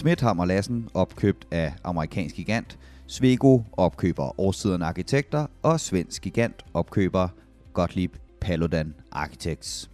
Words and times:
Smidhammer 0.00 0.44
Lassen 0.44 0.88
opkøbt 0.94 1.46
af 1.50 1.74
amerikansk 1.84 2.34
gigant, 2.34 2.78
Svego 3.06 3.60
opkøber 3.72 4.40
Årstiden 4.40 4.82
Arkitekter 4.82 5.46
og 5.62 5.80
svensk 5.80 6.22
gigant 6.22 6.64
opkøber 6.74 7.28
Gottlieb 7.72 8.16
Paludan 8.40 8.94
Architects. 9.12 9.90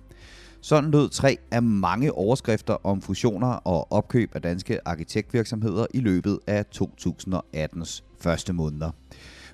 Sådan 0.60 0.90
lød 0.90 1.08
tre 1.08 1.38
af 1.50 1.62
mange 1.62 2.12
overskrifter 2.12 2.76
om 2.86 3.02
fusioner 3.02 3.48
og 3.48 3.92
opkøb 3.92 4.34
af 4.34 4.42
danske 4.42 4.88
arkitektvirksomheder 4.88 5.86
i 5.94 6.00
løbet 6.00 6.38
af 6.46 6.64
2018's 6.76 8.02
første 8.20 8.52
måneder. 8.52 8.90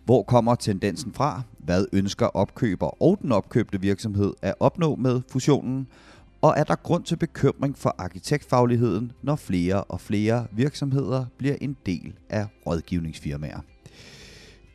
Hvor 0.04 0.22
kommer 0.22 0.54
tendensen 0.54 1.12
fra? 1.12 1.42
Hvad 1.58 1.86
ønsker 1.92 2.26
opkøber 2.26 3.02
og 3.02 3.18
den 3.22 3.32
opkøbte 3.32 3.80
virksomhed 3.80 4.32
at 4.42 4.54
opnå 4.60 4.96
med 4.96 5.20
fusionen? 5.28 5.86
Og 6.42 6.54
er 6.56 6.64
der 6.64 6.74
grund 6.74 7.04
til 7.04 7.16
bekymring 7.16 7.78
for 7.78 7.94
arkitektfagligheden, 7.98 9.12
når 9.22 9.36
flere 9.36 9.84
og 9.84 10.00
flere 10.00 10.46
virksomheder 10.52 11.24
bliver 11.38 11.56
en 11.60 11.76
del 11.86 12.14
af 12.30 12.46
rådgivningsfirmaer? 12.66 13.60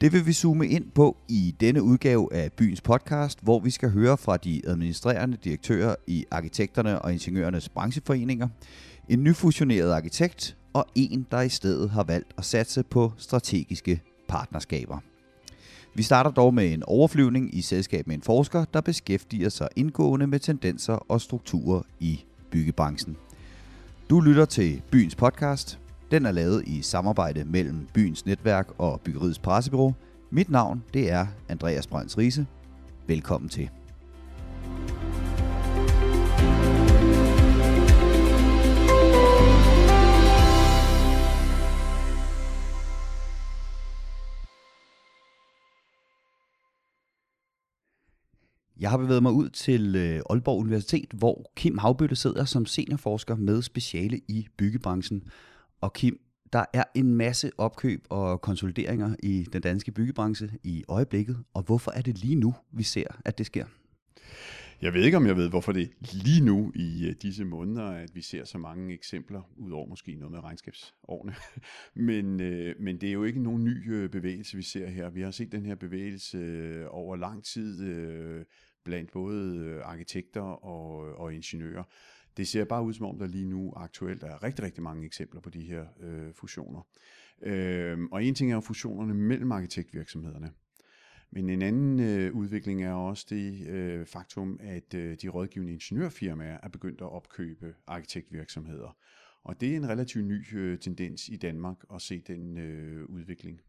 Det 0.02 0.14
vil 0.14 0.26
vi 0.26 0.34
zoome 0.34 0.68
ind 0.68 0.92
på 0.96 1.18
i 1.30 1.56
denne 1.60 1.84
udgave 1.84 2.34
af 2.34 2.52
Byens 2.52 2.82
podcast, 2.82 3.44
hvor 3.44 3.60
vi 3.60 3.70
skal 3.70 3.90
høre 3.90 4.18
fra 4.18 4.38
de 4.38 4.62
administrerende 4.68 5.38
direktører 5.44 5.96
i 6.08 6.26
arkitekterne 6.32 7.02
og 7.02 7.14
ingeniørernes 7.14 7.70
brancheforeninger, 7.70 8.48
en 9.10 9.24
nyfusioneret 9.24 9.92
arkitekt 9.92 10.58
og 10.74 10.86
en, 10.96 11.28
der 11.32 11.42
i 11.42 11.50
stedet 11.50 11.90
har 11.90 12.04
valgt 12.04 12.34
at 12.38 12.46
satse 12.46 12.84
på 12.84 13.14
strategiske 13.18 14.02
partnerskaber. 14.28 15.00
Vi 15.98 16.04
starter 16.04 16.32
dog 16.32 16.54
med 16.54 16.74
en 16.74 16.84
overflyvning 16.88 17.56
i 17.56 17.62
selskab 17.62 18.08
med 18.08 18.16
en 18.16 18.22
forsker, 18.22 18.66
der 18.74 18.82
beskæftiger 18.82 19.50
sig 19.50 19.68
indgående 19.76 20.28
med 20.28 20.40
tendenser 20.40 20.94
og 20.94 21.22
strukturer 21.22 21.82
i 22.00 22.24
byggebranchen. 22.52 23.18
Du 24.10 24.20
lytter 24.20 24.46
til 24.46 24.82
Byens 24.92 25.16
podcast. 25.16 25.80
Den 26.12 26.26
er 26.26 26.32
lavet 26.32 26.64
i 26.68 26.82
samarbejde 26.82 27.46
mellem 27.46 27.88
Byens 27.94 28.26
Netværk 28.26 28.68
og 28.78 29.02
Byggeriets 29.02 29.40
Pressebyrå. 29.40 29.94
Mit 30.30 30.50
navn 30.50 30.84
det 30.94 31.12
er 31.12 31.28
Andreas 31.50 31.88
Brønds 31.88 32.18
Riese. 32.18 32.46
Velkommen 33.08 33.50
til. 33.50 33.70
Jeg 48.88 48.92
har 48.92 48.98
bevæget 48.98 49.24
mig 49.24 49.32
ud 49.32 49.50
til 49.50 49.96
øh, 49.96 50.22
Aalborg 50.30 50.60
Universitet, 50.60 51.12
hvor 51.14 51.52
Kim 51.56 51.78
Havbøtte 51.78 52.16
sidder 52.16 52.46
som 52.46 52.66
seniorforsker 52.66 53.36
med 53.36 53.62
speciale 53.62 54.18
i 54.28 54.48
byggebranchen. 54.58 55.24
Og 55.82 55.94
Kim, 55.94 56.20
der 56.54 56.66
er 56.74 56.84
en 56.96 57.14
masse 57.14 57.52
opkøb 57.58 58.06
og 58.10 58.42
konsolideringer 58.42 59.16
i 59.24 59.48
den 59.54 59.62
danske 59.62 59.92
byggebranche 59.92 60.50
i 60.64 60.84
øjeblikket. 60.88 61.44
Og 61.54 61.64
hvorfor 61.64 61.92
er 61.92 62.02
det 62.02 62.18
lige 62.18 62.36
nu, 62.36 62.56
vi 62.72 62.84
ser, 62.84 63.08
at 63.26 63.38
det 63.38 63.46
sker? 63.46 63.66
Jeg 64.82 64.94
ved 64.94 65.04
ikke, 65.04 65.18
om 65.18 65.28
jeg 65.28 65.38
ved, 65.38 65.50
hvorfor 65.50 65.72
det 65.72 65.82
er 65.82 66.24
lige 66.24 66.46
nu 66.46 66.72
i 66.76 67.08
øh, 67.08 67.16
disse 67.22 67.46
måneder, 67.46 67.86
at 67.86 68.16
vi 68.16 68.22
ser 68.22 68.46
så 68.46 68.58
mange 68.58 68.94
eksempler, 68.94 69.42
udover 69.58 69.88
måske 69.88 70.16
noget 70.16 70.32
med 70.32 70.44
regnskabsårene. 70.44 71.36
men, 72.10 72.42
øh, 72.42 72.76
men 72.80 73.02
det 73.02 73.10
er 73.10 73.14
jo 73.14 73.24
ikke 73.24 73.44
nogen 73.44 73.64
ny 73.64 74.06
bevægelse, 74.06 74.58
vi 74.58 74.64
ser 74.64 74.90
her. 74.90 75.10
Vi 75.10 75.22
har 75.22 75.32
set 75.32 75.52
den 75.52 75.66
her 75.66 75.76
bevægelse 75.76 76.90
over 76.90 77.16
lang 77.16 77.44
tid 77.44 77.84
øh, 77.84 78.46
blandt 78.88 79.12
både 79.12 79.58
øh, 79.58 79.82
arkitekter 79.84 80.42
og, 80.42 81.10
øh, 81.10 81.20
og 81.20 81.34
ingeniører. 81.34 81.84
Det 82.38 82.48
ser 82.48 82.66
bare 82.66 82.84
ud 82.84 82.94
som 82.94 83.06
om, 83.06 83.20
der 83.20 83.28
lige 83.28 83.46
nu 83.46 83.74
aktuelt 83.76 84.24
er 84.24 84.44
rigtig, 84.44 84.66
rigtig 84.66 84.84
mange 84.84 85.06
eksempler 85.06 85.42
på 85.42 85.50
de 85.50 85.62
her 85.62 85.86
øh, 86.00 86.34
fusioner. 86.34 86.88
Øh, 87.42 87.98
og 88.12 88.24
en 88.24 88.36
ting 88.36 88.52
er 88.52 88.56
jo 88.56 88.62
fusionerne 88.62 89.14
mellem 89.14 89.52
arkitektvirksomhederne. 89.52 90.52
Men 91.32 91.50
en 91.50 91.62
anden 91.62 92.00
øh, 92.00 92.34
udvikling 92.34 92.84
er 92.84 92.94
også 92.94 93.26
det 93.30 93.68
øh, 93.68 94.06
faktum, 94.06 94.60
at 94.64 94.94
øh, 94.94 95.18
de 95.22 95.28
rådgivende 95.28 95.74
ingeniørfirmaer 95.74 96.58
er 96.64 96.70
begyndt 96.70 97.02
at 97.02 97.12
opkøbe 97.12 97.76
arkitektvirksomheder. 97.88 98.98
Og 99.44 99.62
det 99.62 99.72
er 99.72 99.78
en 99.78 99.90
relativt 99.90 100.26
ny 100.26 100.56
øh, 100.56 100.80
tendens 100.80 101.30
i 101.30 101.36
Danmark 101.36 101.78
at 101.94 102.02
se 102.02 102.22
den 102.28 102.58
øh, 102.58 103.06
udvikling. 103.06 103.62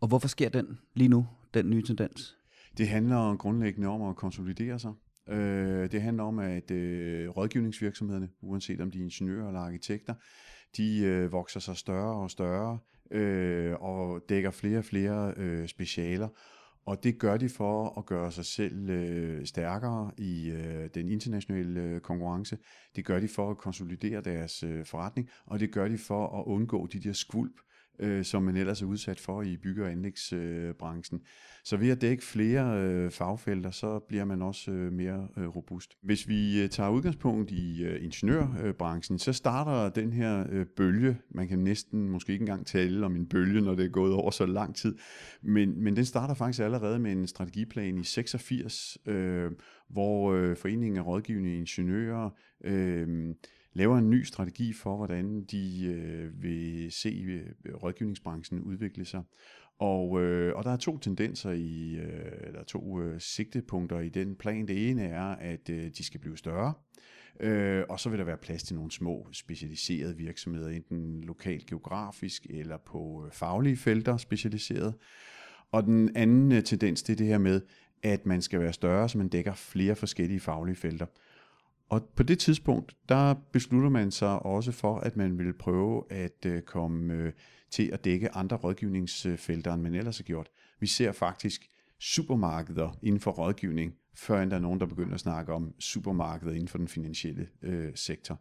Og 0.00 0.08
hvorfor 0.08 0.28
sker 0.28 0.48
den 0.48 0.78
lige 0.94 1.08
nu, 1.08 1.26
den 1.54 1.70
nye 1.70 1.82
tendens? 1.82 2.39
Det 2.78 2.88
handler 2.88 3.36
grundlæggende 3.36 3.88
om 3.88 4.02
at 4.02 4.16
konsolidere 4.16 4.78
sig. 4.78 4.92
Øh, 5.28 5.92
det 5.92 6.02
handler 6.02 6.24
om, 6.24 6.38
at 6.38 6.70
øh, 6.70 7.28
rådgivningsvirksomhederne, 7.28 8.28
uanset 8.42 8.80
om 8.80 8.90
de 8.90 8.98
er 8.98 9.02
ingeniører 9.02 9.46
eller 9.46 9.60
arkitekter, 9.60 10.14
de 10.76 10.98
øh, 10.98 11.32
vokser 11.32 11.60
sig 11.60 11.76
større 11.76 12.14
og 12.14 12.30
større 12.30 12.78
øh, 13.10 13.74
og 13.80 14.22
dækker 14.28 14.50
flere 14.50 14.78
og 14.78 14.84
flere 14.84 15.34
øh, 15.36 15.68
specialer. 15.68 16.28
Og 16.86 17.04
det 17.04 17.18
gør 17.18 17.36
de 17.36 17.48
for 17.48 17.98
at 17.98 18.06
gøre 18.06 18.32
sig 18.32 18.44
selv 18.44 18.90
øh, 18.90 19.46
stærkere 19.46 20.10
i 20.18 20.50
øh, 20.50 20.88
den 20.94 21.08
internationale 21.08 21.80
øh, 21.80 22.00
konkurrence. 22.00 22.58
Det 22.96 23.04
gør 23.04 23.20
de 23.20 23.28
for 23.28 23.50
at 23.50 23.58
konsolidere 23.58 24.20
deres 24.20 24.62
øh, 24.62 24.86
forretning, 24.86 25.28
og 25.46 25.60
det 25.60 25.72
gør 25.72 25.88
de 25.88 25.98
for 25.98 26.40
at 26.40 26.44
undgå 26.46 26.86
de 26.86 27.00
der 27.00 27.12
skvulp, 27.12 27.60
øh, 28.00 28.24
som 28.24 28.42
man 28.42 28.56
ellers 28.56 28.82
er 28.82 28.86
udsat 28.86 29.20
for 29.20 29.42
i 29.42 29.56
bygge- 29.56 29.84
og 29.84 29.90
anlægsbranchen. 29.90 31.18
Øh, 31.18 31.26
så 31.64 31.76
ved 31.76 31.90
at 31.90 32.00
dække 32.00 32.24
flere 32.24 32.82
øh, 32.82 33.10
fagfelter, 33.10 33.70
så 33.70 33.98
bliver 33.98 34.24
man 34.24 34.42
også 34.42 34.70
øh, 34.70 34.92
mere 34.92 35.28
øh, 35.36 35.46
robust. 35.46 35.96
Hvis 36.02 36.28
vi 36.28 36.62
øh, 36.62 36.68
tager 36.68 36.90
udgangspunkt 36.90 37.50
i 37.50 37.84
øh, 37.84 38.04
ingeniørbranchen, 38.04 39.18
så 39.18 39.32
starter 39.32 40.00
den 40.02 40.12
her 40.12 40.46
øh, 40.50 40.66
bølge, 40.76 41.18
man 41.30 41.48
kan 41.48 41.58
næsten 41.58 42.08
måske 42.08 42.32
ikke 42.32 42.42
engang 42.42 42.66
tale 42.66 43.06
om 43.06 43.16
en 43.16 43.26
bølge, 43.26 43.60
når 43.60 43.74
det 43.74 43.84
er 43.84 43.90
gået 43.90 44.12
over 44.12 44.30
så 44.30 44.46
lang 44.46 44.76
tid, 44.76 44.96
men, 45.42 45.82
men 45.82 45.96
den 45.96 46.04
starter 46.04 46.34
faktisk 46.34 46.62
allerede 46.62 46.98
med 46.98 47.12
en 47.12 47.26
strategiplan 47.26 47.98
i 47.98 48.04
86, 48.04 48.98
øh, 49.06 49.50
hvor 49.88 50.32
øh, 50.32 50.56
Foreningen 50.56 50.96
af 50.96 51.06
Rådgivende 51.06 51.56
Ingeniører 51.56 52.30
øh, 52.64 53.34
laver 53.72 53.98
en 53.98 54.10
ny 54.10 54.22
strategi 54.22 54.72
for, 54.72 54.96
hvordan 54.96 55.44
de 55.44 55.86
øh, 55.86 56.42
vil 56.42 56.92
se 56.92 57.08
øh, 57.08 57.74
rådgivningsbranchen 57.74 58.60
udvikle 58.60 59.04
sig. 59.04 59.22
Og, 59.78 60.22
øh, 60.22 60.56
og 60.56 60.64
der 60.64 60.70
er 60.70 60.76
to 60.76 60.98
tendenser 60.98 61.50
i, 61.50 61.96
øh, 61.96 62.32
eller 62.40 62.64
to 62.64 63.00
øh, 63.00 63.20
sigtepunkter 63.20 64.00
i 64.00 64.08
den 64.08 64.36
plan. 64.36 64.68
Det 64.68 64.90
ene 64.90 65.04
er, 65.04 65.24
at 65.24 65.70
øh, 65.70 65.90
de 65.98 66.04
skal 66.04 66.20
blive 66.20 66.36
større, 66.36 66.74
øh, 67.40 67.84
og 67.88 68.00
så 68.00 68.10
vil 68.10 68.18
der 68.18 68.24
være 68.24 68.36
plads 68.36 68.62
til 68.62 68.76
nogle 68.76 68.90
små 68.90 69.28
specialiserede 69.32 70.16
virksomheder, 70.16 70.68
enten 70.68 71.24
lokalt 71.24 71.66
geografisk 71.66 72.46
eller 72.50 72.76
på 72.76 73.24
øh, 73.26 73.32
faglige 73.32 73.76
felter 73.76 74.16
specialiseret. 74.16 74.94
Og 75.72 75.84
den 75.84 76.16
anden 76.16 76.52
øh, 76.52 76.62
tendens, 76.62 77.02
det 77.02 77.12
er 77.12 77.16
det 77.16 77.26
her 77.26 77.38
med, 77.38 77.60
at 78.02 78.26
man 78.26 78.42
skal 78.42 78.60
være 78.60 78.72
større, 78.72 79.08
så 79.08 79.18
man 79.18 79.28
dækker 79.28 79.54
flere 79.54 79.94
forskellige 79.94 80.40
faglige 80.40 80.76
felter. 80.76 81.06
Og 81.90 82.04
på 82.16 82.22
det 82.22 82.38
tidspunkt, 82.38 82.96
der 83.08 83.34
beslutter 83.52 83.88
man 83.88 84.10
sig 84.10 84.42
også 84.42 84.72
for, 84.72 84.98
at 84.98 85.16
man 85.16 85.38
vil 85.38 85.52
prøve 85.52 86.12
at 86.12 86.46
øh, 86.46 86.62
komme 86.62 87.14
øh, 87.14 87.32
til 87.70 87.90
at 87.92 88.04
dække 88.04 88.34
andre 88.34 88.56
rådgivningsfelter, 88.56 89.74
end 89.74 89.82
man 89.82 89.94
ellers 89.94 90.18
har 90.18 90.24
gjort. 90.24 90.50
Vi 90.80 90.86
ser 90.86 91.12
faktisk 91.12 91.68
supermarkeder 92.00 92.98
inden 93.02 93.20
for 93.20 93.30
rådgivning, 93.30 93.94
før 94.14 94.42
end 94.42 94.50
der 94.50 94.56
er 94.56 94.60
nogen, 94.60 94.80
der 94.80 94.86
begynder 94.86 95.14
at 95.14 95.20
snakke 95.20 95.52
om 95.52 95.74
supermarkeder 95.78 96.52
inden 96.52 96.68
for 96.68 96.78
den 96.78 96.88
finansielle 96.88 97.48
øh, 97.62 97.92
sektor. 97.94 98.40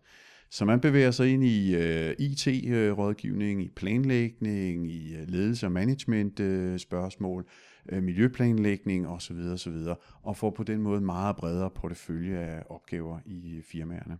Så 0.51 0.65
man 0.65 0.79
bevæger 0.79 1.11
sig 1.11 1.33
ind 1.33 1.43
i 1.43 1.75
øh, 1.75 2.15
IT-rådgivning, 2.19 3.59
øh, 3.59 3.65
i 3.65 3.69
planlægning, 3.69 4.91
i 4.91 5.15
øh, 5.15 5.27
ledelse 5.27 5.65
og 5.65 5.71
management 5.71 6.39
øh, 6.39 6.79
spørgsmål, 6.79 7.45
øh, 7.89 8.03
miljøplanlægning 8.03 9.07
osv. 9.07 9.37
osv. 9.53 9.77
og 10.23 10.37
får 10.37 10.49
på 10.49 10.63
den 10.63 10.81
måde 10.81 11.01
meget 11.01 11.35
bredere 11.35 11.69
portefølje 11.69 12.37
af 12.37 12.63
opgaver 12.69 13.19
i 13.25 13.55
øh, 13.55 13.63
firmaerne. 13.63 14.17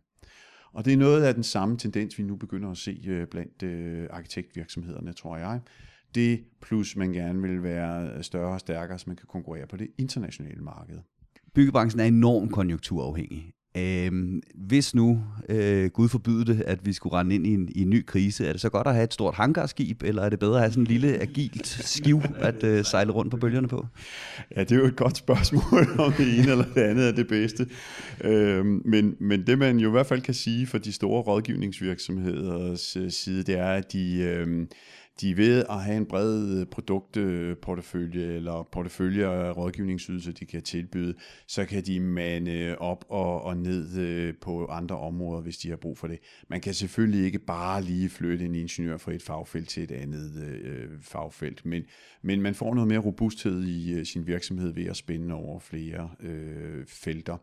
Og 0.74 0.86
det 0.86 0.94
er 0.94 0.98
noget 0.98 1.24
af 1.24 1.34
den 1.34 1.44
samme 1.44 1.78
tendens, 1.78 2.18
vi 2.18 2.24
nu 2.24 2.36
begynder 2.36 2.72
at 2.72 2.78
se 2.78 3.04
øh, 3.08 3.28
blandt 3.28 3.64
øh, 3.64 4.08
arkitektvirksomhederne, 4.10 5.14
tror 5.14 5.38
jeg. 5.38 5.60
Det 6.16 6.44
plus 6.62 6.96
man 6.96 7.12
gerne 7.12 7.42
vil 7.42 7.64
være 7.64 8.24
større 8.24 8.54
og 8.54 8.60
stærkere, 8.60 9.00
så 9.00 9.04
man 9.08 9.16
kan 9.16 9.28
konkurrere 9.28 9.68
på 9.68 9.78
det 9.78 9.88
internationale 9.98 10.62
marked. 10.62 11.00
Byggebranchen 11.54 12.00
er 12.00 12.06
enormt 12.06 12.52
konjunkturafhængig. 12.52 13.54
Øh, 13.78 14.12
hvis 14.56 14.96
nu, 14.96 15.24
øh, 15.50 15.90
Gud 15.90 16.10
forbyde 16.10 16.46
det, 16.46 16.62
at 16.62 16.86
vi 16.86 16.94
skulle 16.94 17.16
rende 17.16 17.36
ind 17.36 17.48
i 17.48 17.54
en, 17.54 17.70
i 17.76 17.82
en 17.82 17.90
ny 17.90 18.06
krise, 18.06 18.48
er 18.48 18.52
det 18.52 18.62
så 18.62 18.70
godt 18.70 18.88
at 18.88 18.94
have 18.94 19.04
et 19.04 19.14
stort 19.14 19.36
hangarskib, 19.36 20.04
eller 20.04 20.22
er 20.22 20.30
det 20.30 20.40
bedre 20.40 20.56
at 20.56 20.62
have 20.62 20.72
sådan 20.72 20.84
en 20.84 20.88
lille 20.88 21.22
agilt 21.22 21.68
skiv 21.68 22.22
at 22.40 22.64
øh, 22.64 22.86
sejle 22.86 23.12
rundt 23.12 23.32
på 23.32 23.38
bølgerne 23.38 23.68
på? 23.68 23.86
Ja, 24.56 24.64
det 24.64 24.72
er 24.72 24.76
jo 24.76 24.86
et 24.86 24.96
godt 24.96 25.18
spørgsmål, 25.18 25.88
om 26.06 26.14
det 26.14 26.40
ene 26.40 26.52
eller 26.52 26.66
det 26.76 26.82
andet 26.82 27.08
er 27.08 27.12
det 27.12 27.28
bedste. 27.28 27.68
Øh, 28.22 28.66
men, 28.66 29.16
men 29.20 29.48
det 29.48 29.60
man 29.60 29.80
jo 29.80 29.88
i 29.88 29.92
hvert 29.92 30.08
fald 30.08 30.22
kan 30.22 30.34
sige 30.34 30.68
for 30.68 30.78
de 30.78 30.92
store 30.92 31.22
rådgivningsvirksomheders 31.22 32.98
øh, 32.98 33.12
side, 33.12 33.44
det 33.44 33.60
er, 33.60 33.72
at 33.72 33.94
de... 33.94 34.18
Øh, 34.18 34.68
de 35.22 35.38
ved 35.38 35.66
at 35.70 35.84
have 35.84 35.98
en 35.98 36.06
bred 36.06 36.60
øh, 36.60 36.66
produktportefølje 36.66 38.26
eller 38.26 38.70
portefølje 38.72 39.26
af 39.26 39.58
rådgivningsydelser, 39.58 40.32
de 40.32 40.46
kan 40.46 40.62
tilbyde, 40.62 41.14
så 41.48 41.66
kan 41.66 41.84
de 41.84 42.00
mande 42.00 42.76
op 42.78 43.06
og, 43.10 43.42
og 43.42 43.58
ned 43.58 43.98
øh, 44.00 44.34
på 44.42 44.66
andre 44.66 44.98
områder, 44.98 45.42
hvis 45.42 45.58
de 45.58 45.70
har 45.70 45.76
brug 45.76 45.98
for 45.98 46.08
det. 46.08 46.20
Man 46.48 46.62
kan 46.62 46.74
selvfølgelig 46.74 47.26
ikke 47.26 47.40
bare 47.40 47.82
lige 47.82 48.10
flytte 48.10 48.46
en 48.46 48.56
ingeniør 48.56 48.98
fra 48.98 49.14
et 49.14 49.22
fagfelt 49.22 49.70
til 49.70 49.84
et 49.84 49.92
andet 49.92 50.44
øh, 50.44 50.90
fagfelt, 51.02 51.66
men, 51.66 51.84
men 52.22 52.42
man 52.42 52.56
får 52.56 52.74
noget 52.74 52.88
mere 52.88 53.00
robusthed 53.00 53.64
i 53.64 53.94
øh, 53.94 54.06
sin 54.06 54.28
virksomhed 54.28 54.74
ved 54.74 54.86
at 54.86 54.98
spænde 54.98 55.34
over 55.36 55.60
flere 55.60 56.10
øh, 56.20 56.86
felter. 56.88 57.38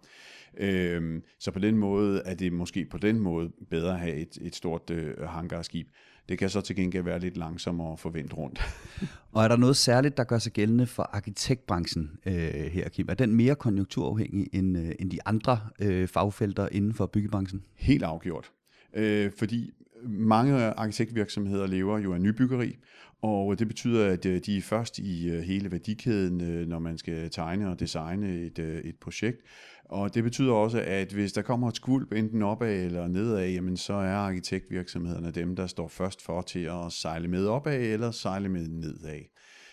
Øh, 0.57 1.23
så 1.39 1.51
på 1.51 1.59
den 1.59 1.79
måde 1.79 2.23
er 2.25 2.35
det 2.35 2.53
måske 2.53 2.85
på 2.85 2.99
den 2.99 3.21
måde 3.21 3.53
bedre 3.71 3.93
at 3.93 4.01
have 4.01 4.15
et, 4.15 4.39
et 4.43 4.55
stort 4.55 4.91
øh, 4.91 5.19
hangarskib. 5.19 5.89
Det 6.29 6.39
kan 6.39 6.51
så 6.51 6.61
til 6.61 6.77
gengæld 6.77 7.05
være 7.05 7.19
lidt 7.19 7.37
langsommere 7.37 7.93
at 7.93 7.99
forvente 7.99 8.35
rundt. 8.35 8.61
og 9.33 9.45
er 9.45 9.49
der 9.49 9.57
noget 9.57 9.77
særligt, 9.77 10.17
der 10.17 10.25
gør 10.25 10.39
sig 10.39 10.53
gældende 10.53 10.87
for 10.87 11.03
arkitektbranchen 11.03 12.11
øh, 12.27 12.35
her, 12.53 12.89
Kim? 12.89 13.07
Er 13.09 13.15
den 13.15 13.35
mere 13.35 13.55
konjunkturafhængig 13.55 14.49
end, 14.53 14.79
øh, 14.79 14.93
end 14.99 15.11
de 15.11 15.19
andre 15.27 15.61
øh, 15.81 16.09
fagfelter 16.09 16.69
inden 16.73 16.95
for 16.95 17.07
byggebranchen? 17.07 17.65
Helt 17.75 18.03
afgjort. 18.03 18.51
Øh, 18.95 19.31
fordi 19.39 19.73
mange 20.03 20.55
arkitektvirksomheder 20.57 21.67
lever 21.67 21.99
jo 21.99 22.15
af 22.15 22.21
nybyggeri, 22.21 22.77
og 23.23 23.59
det 23.59 23.69
betyder, 23.69 24.07
at 24.07 24.27
øh, 24.27 24.41
de 24.47 24.57
er 24.57 24.63
først 24.63 24.99
i 24.99 25.29
øh, 25.31 25.43
hele 25.43 25.73
værdikæden, 25.73 26.41
øh, 26.41 26.69
når 26.69 26.79
man 26.79 26.99
skal 26.99 27.31
tegne 27.31 27.71
og 27.71 27.81
designe 27.81 28.29
et, 28.29 28.59
et 28.59 28.97
projekt. 29.01 29.41
Og 29.89 30.15
det 30.15 30.25
betyder 30.25 30.53
også, 30.53 30.81
at 30.87 31.13
hvis 31.13 31.33
der 31.33 31.43
kommer 31.43 31.69
et 31.69 31.77
skvulp 31.77 32.13
enten 32.13 32.43
opad 32.43 32.85
eller 32.85 33.09
nedad, 33.09 33.49
jamen 33.49 33.77
så 33.77 33.93
er 33.93 34.15
arkitektvirksomhederne 34.15 35.31
dem, 35.31 35.57
der 35.57 35.67
står 35.67 35.89
først 35.89 36.23
for 36.23 36.43
til 36.43 36.59
at 36.59 36.93
sejle 36.93 37.29
med 37.29 37.47
opad 37.47 37.81
eller 37.81 38.11
sejle 38.11 38.49
med 38.49 38.69
nedad. 38.69 39.21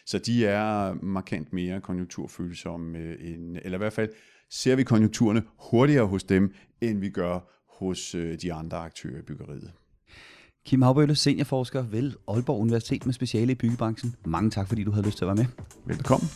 Så 0.06 0.20
de 0.20 0.46
er 0.46 0.94
markant 1.02 1.54
mere 1.54 1.82
konjunkturfølsomme, 1.82 3.18
end, 3.20 3.58
eller 3.64 3.78
i 3.78 3.82
hvert 3.82 3.94
fald 3.94 4.10
ser 4.50 4.76
vi 4.76 4.84
konjunkturerne 4.84 5.44
hurtigere 5.72 6.08
hos 6.08 6.24
dem, 6.24 6.54
end 6.82 7.00
vi 7.00 7.10
gør 7.10 7.40
hos 7.80 8.16
de 8.42 8.54
andre 8.54 8.78
aktører 8.78 9.20
i 9.20 9.22
byggeriet. 9.22 9.72
Kim 10.66 10.82
Havbølle, 10.82 11.16
seniorforsker 11.16 11.82
ved 11.82 12.12
Aalborg 12.28 12.62
Universitet 12.62 13.06
med 13.06 13.14
speciale 13.14 13.52
i 13.52 13.56
byggebranchen. 13.56 14.16
Mange 14.26 14.50
tak, 14.50 14.68
fordi 14.68 14.84
du 14.84 14.92
havde 14.92 15.06
lyst 15.06 15.18
til 15.18 15.26
at 15.26 15.28
være 15.28 15.36
med. 15.36 15.46
Velkommen. 15.86 16.30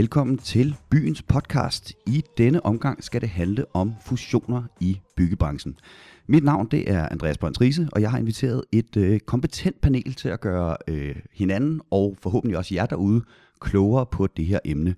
Velkommen 0.00 0.38
til 0.38 0.76
Byens 0.90 1.22
podcast. 1.22 1.94
I 2.06 2.24
denne 2.38 2.66
omgang 2.66 3.04
skal 3.04 3.20
det 3.20 3.28
handle 3.28 3.64
om 3.74 3.92
fusioner 4.04 4.62
i 4.80 5.00
byggebranchen. 5.16 5.78
Mit 6.26 6.44
navn 6.44 6.68
det 6.70 6.90
er 6.90 7.08
Andreas 7.08 7.38
Brøns 7.38 7.60
Riese, 7.60 7.88
og 7.92 8.00
jeg 8.00 8.10
har 8.10 8.18
inviteret 8.18 8.64
et 8.72 8.96
øh, 8.96 9.20
kompetent 9.20 9.80
panel 9.80 10.14
til 10.14 10.28
at 10.28 10.40
gøre 10.40 10.76
øh, 10.88 11.16
hinanden 11.32 11.80
og 11.90 12.16
forhåbentlig 12.22 12.58
også 12.58 12.74
jer 12.74 12.86
derude 12.86 13.24
klogere 13.60 14.06
på 14.06 14.26
det 14.26 14.46
her 14.46 14.58
emne. 14.64 14.94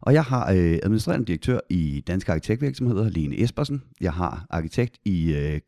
Og 0.00 0.14
jeg 0.14 0.24
har 0.24 0.50
øh, 0.50 0.78
administrerende 0.82 1.26
direktør 1.26 1.60
i 1.68 2.04
Danske 2.06 2.32
Arkitektvirksomheder, 2.32 3.08
Lene 3.08 3.42
Espersen. 3.42 3.82
Jeg 4.00 4.12
har 4.12 4.46
arkitekt 4.50 4.98
i 5.04 5.34
øh, 5.34 5.60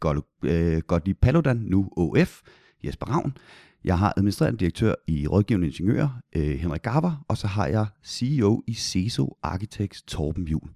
øh 0.45 0.81
Gottlieb 0.81 1.19
Paludan, 1.21 1.57
nu 1.57 1.89
OF, 1.97 2.41
Jesper 2.85 3.07
Ravn. 3.07 3.37
Jeg 3.85 3.99
har 3.99 4.15
administrerende 4.17 4.59
direktør 4.59 4.95
i 5.07 5.27
Rådgivende 5.27 5.67
Ingeniører, 5.67 6.21
øh, 6.37 6.43
Henrik 6.43 6.83
Garber, 6.83 7.25
og 7.29 7.37
så 7.37 7.47
har 7.47 7.67
jeg 7.67 7.87
CEO 8.05 8.63
i 8.67 8.75
CESO 8.75 9.39
Architects, 9.43 10.03
Torben 10.03 10.49
Jul. 10.49 10.71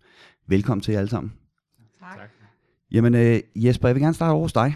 Velkommen 0.47 0.82
til 0.82 0.93
jer 0.93 0.99
alle 0.99 1.11
sammen. 1.11 1.32
Tak. 2.00 2.31
Jamen 2.91 3.14
øh, 3.14 3.41
Jesper, 3.56 3.88
jeg 3.88 3.94
vil 3.94 4.03
gerne 4.03 4.14
starte 4.14 4.32
over 4.32 4.43
hos 4.43 4.53
dig. 4.53 4.75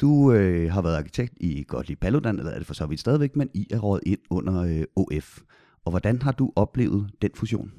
Du 0.00 0.32
øh, 0.32 0.72
har 0.72 0.82
været 0.82 0.96
arkitekt 0.96 1.34
i 1.40 1.64
Gottlieb 1.68 2.00
Paludan, 2.00 2.38
eller 2.38 2.52
er 2.52 2.58
det 2.58 2.66
for 2.66 2.74
så 2.74 2.86
vidt 2.86 3.00
stadigvæk, 3.00 3.36
men 3.36 3.50
I 3.54 3.66
er 3.70 3.78
rådet 3.78 4.02
ind 4.06 4.20
under 4.30 4.62
øh, 4.62 4.84
OF. 4.96 5.40
Og 5.84 5.90
hvordan 5.90 6.22
har 6.22 6.32
du 6.32 6.52
oplevet 6.56 7.10
den 7.22 7.30
fusion? 7.34 7.72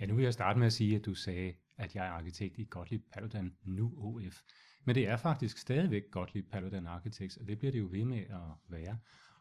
Ja, 0.00 0.06
nu 0.06 0.14
vil 0.14 0.24
jeg 0.24 0.32
starte 0.32 0.58
med 0.58 0.66
at 0.66 0.72
sige, 0.72 0.96
at 0.96 1.06
du 1.06 1.14
sagde, 1.14 1.52
at 1.78 1.94
jeg 1.94 2.06
er 2.06 2.10
arkitekt 2.10 2.58
i 2.58 2.66
Gottlieb 2.70 3.02
Paludan, 3.12 3.52
nu 3.64 3.92
OF. 3.96 4.42
Men 4.84 4.94
det 4.94 5.08
er 5.08 5.16
faktisk 5.16 5.58
stadigvæk 5.58 6.02
Gottlieb 6.10 6.50
Paludan 6.50 6.86
Architects, 6.86 7.36
og 7.36 7.48
det 7.48 7.58
bliver 7.58 7.72
det 7.72 7.78
jo 7.78 7.88
ved 7.90 8.04
med 8.04 8.18
at 8.18 8.52
være. 8.68 8.96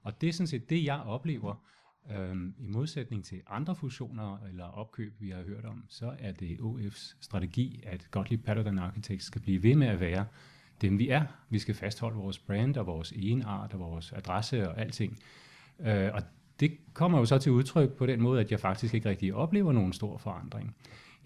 Og 0.06 0.22
det 0.22 0.30
er 0.30 0.34
sådan 0.34 0.48
set 0.48 0.70
det, 0.70 0.86
jeg 0.86 1.00
oplever, 1.00 1.56
øhm, 2.12 2.54
i 2.60 2.68
modsætning 2.68 3.26
til 3.26 3.42
andre 3.48 3.76
fusioner 3.76 4.38
eller 4.50 4.64
opkøb, 4.64 5.14
vi 5.20 5.30
har 5.30 5.44
hørt 5.44 5.66
om, 5.66 5.84
så 5.90 6.14
er 6.20 6.32
det 6.32 6.58
OF's 6.60 7.16
strategi, 7.22 7.84
at 7.86 8.08
Gottlieb 8.12 8.46
Pattern 8.46 8.80
Architects 8.80 9.26
skal 9.26 9.42
blive 9.42 9.64
ved 9.64 9.76
med 9.76 9.88
at 9.88 10.00
være 10.00 10.26
dem, 10.82 11.00
vi 11.00 11.10
er. 11.10 11.24
Vi 11.50 11.60
skal 11.60 11.76
fastholde 11.76 12.18
vores 12.18 12.40
brand 12.40 12.78
og 12.78 12.86
vores 12.86 13.12
egenart 13.12 13.74
og 13.74 13.80
vores 13.80 14.12
adresse 14.12 14.70
og 14.70 14.82
alting. 14.82 15.20
Øh, 15.80 16.10
og 16.14 16.22
det 16.60 16.78
kommer 16.94 17.20
jo 17.20 17.26
så 17.26 17.38
til 17.38 17.52
udtryk 17.52 17.92
på 17.92 18.06
den 18.06 18.22
måde, 18.22 18.42
at 18.42 18.52
jeg 18.52 18.60
faktisk 18.60 18.94
ikke 18.94 19.10
rigtig 19.10 19.34
oplever 19.34 19.72
nogen 19.72 19.94
stor 19.94 20.18
forandring. 20.18 20.76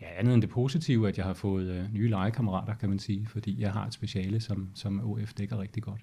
Ja, 0.02 0.08
andet 0.18 0.34
end 0.34 0.42
det 0.42 0.50
positive, 0.50 1.08
at 1.08 1.18
jeg 1.18 1.26
har 1.26 1.34
fået 1.34 1.68
øh, 1.68 1.94
nye 1.94 2.10
legekammerater, 2.10 2.76
kan 2.76 2.90
man 2.90 3.00
sige, 3.00 3.28
fordi 3.28 3.62
jeg 3.62 3.72
har 3.72 3.86
et 3.86 3.94
speciale, 3.94 4.40
som, 4.40 4.70
som 4.76 5.12
OF 5.12 5.34
dækker 5.34 5.60
rigtig 5.60 5.84
godt. 5.84 6.02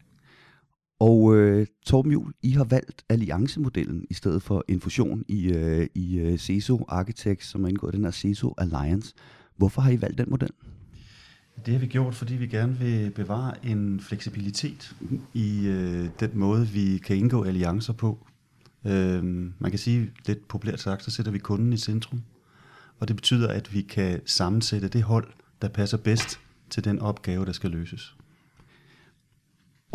Og 1.00 1.36
øh, 1.36 1.66
Torben 1.86 2.12
Juhl, 2.12 2.32
I 2.42 2.50
har 2.50 2.64
valgt 2.64 3.04
alliancemodellen 3.08 4.04
i 4.10 4.14
stedet 4.14 4.42
for 4.42 4.64
en 4.68 4.80
fusion 4.80 5.24
i, 5.28 5.52
øh, 5.52 5.86
i 5.94 6.18
øh, 6.18 6.38
CESO 6.38 6.84
Architects, 6.88 7.46
som 7.46 7.64
er 7.64 7.68
indgået 7.68 7.94
i 7.94 7.96
den 7.96 8.04
her 8.04 8.10
CESO 8.10 8.54
Alliance. 8.58 9.14
Hvorfor 9.56 9.80
har 9.80 9.90
I 9.90 10.00
valgt 10.00 10.18
den 10.18 10.26
model? 10.30 10.50
Det 11.66 11.74
har 11.74 11.80
vi 11.80 11.86
gjort, 11.86 12.14
fordi 12.14 12.34
vi 12.34 12.46
gerne 12.46 12.78
vil 12.78 13.10
bevare 13.10 13.66
en 13.66 14.00
fleksibilitet 14.00 14.96
i 15.34 15.66
øh, 15.66 16.08
den 16.20 16.30
måde, 16.34 16.68
vi 16.68 16.98
kan 16.98 17.16
indgå 17.16 17.44
alliancer 17.44 17.92
på. 17.92 18.26
Øh, 18.86 19.24
man 19.58 19.70
kan 19.70 19.78
sige 19.78 20.10
lidt 20.26 20.48
populært 20.48 20.80
sagt, 20.80 21.04
så 21.04 21.10
sætter 21.10 21.32
vi 21.32 21.38
kunden 21.38 21.72
i 21.72 21.76
centrum. 21.76 22.22
Og 22.98 23.08
det 23.08 23.16
betyder, 23.16 23.48
at 23.48 23.74
vi 23.74 23.82
kan 23.82 24.20
sammensætte 24.26 24.88
det 24.88 25.02
hold, 25.02 25.28
der 25.62 25.68
passer 25.68 25.96
bedst 25.96 26.40
til 26.70 26.84
den 26.84 26.98
opgave, 26.98 27.46
der 27.46 27.52
skal 27.52 27.70
løses. 27.70 28.16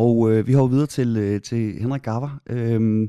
Og 0.02 0.32
øh, 0.32 0.46
vi 0.46 0.52
har 0.52 0.66
videre 0.66 0.86
til, 0.86 1.16
øh, 1.16 1.42
til 1.42 1.80
Henrik 1.80 2.02
Garver. 2.02 2.40
Øhm, 2.46 3.08